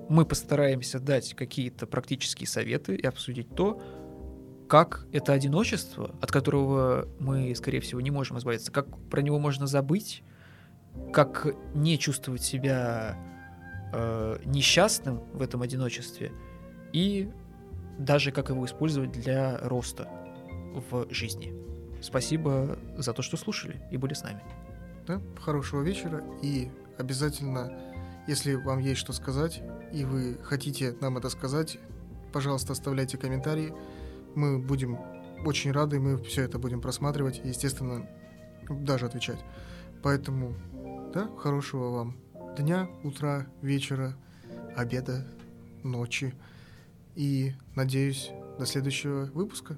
мы 0.07 0.24
постараемся 0.24 0.99
дать 0.99 1.34
какие-то 1.34 1.88
практические 1.88 2.47
советы 2.47 2.95
и 2.95 3.07
обсудить 3.07 3.55
то, 3.55 3.82
как 4.70 5.07
это 5.11 5.34
одиночество, 5.34 6.16
от 6.22 6.32
которого 6.32 7.07
мы, 7.20 7.55
скорее 7.55 7.80
всего, 7.80 8.01
не 8.01 8.11
можем 8.11 8.38
избавиться, 8.38 8.72
как 8.72 8.95
про 9.09 9.24
него 9.24 9.39
можно 9.39 9.66
забыть, 9.66 10.22
как 11.11 11.55
не 11.74 11.97
чувствовать 11.97 12.43
себя 12.43 13.18
э, 13.94 14.39
несчастным 14.46 15.22
в 15.34 15.41
этом 15.41 15.62
одиночестве 15.62 16.32
и 16.91 17.30
даже 17.98 18.32
как 18.32 18.50
его 18.50 18.66
использовать 18.66 19.12
для 19.12 19.58
роста 19.60 20.10
в 20.89 21.08
жизни. 21.12 21.54
Спасибо 22.02 22.78
за 22.98 23.14
то, 23.14 23.22
что 23.22 23.38
слушали 23.38 23.82
и 23.91 23.98
были 23.98 24.14
с 24.14 24.24
нами. 24.24 24.41
Да, 25.08 25.22
хорошего 25.39 25.82
вечера 25.82 26.24
и 26.41 26.70
обязательно, 26.98 27.72
если 28.28 28.56
вам 28.56 28.80
есть 28.80 29.00
что 29.00 29.14
сказать 29.14 29.62
и 29.91 30.06
вы 30.06 30.38
хотите 30.44 30.96
нам 31.02 31.18
это 31.18 31.30
сказать, 31.30 31.78
пожалуйста, 32.32 32.74
оставляйте 32.74 33.18
комментарии. 33.18 33.74
Мы 34.36 34.60
будем 34.60 34.98
очень 35.46 35.72
рады, 35.72 36.00
мы 36.00 36.18
все 36.24 36.44
это 36.44 36.58
будем 36.58 36.82
просматривать, 36.82 37.41
естественно, 37.44 38.08
даже 38.70 39.06
отвечать. 39.06 39.39
Поэтому, 40.02 40.56
да, 41.14 41.30
хорошего 41.38 41.89
вам 41.89 42.22
дня, 42.62 42.88
утра, 43.04 43.47
вечера, 43.62 44.14
обеда, 44.76 45.26
ночи. 45.84 46.34
И 47.16 47.54
надеюсь, 47.76 48.32
до 48.60 48.66
следующего 48.66 49.26
выпуска. 49.34 49.78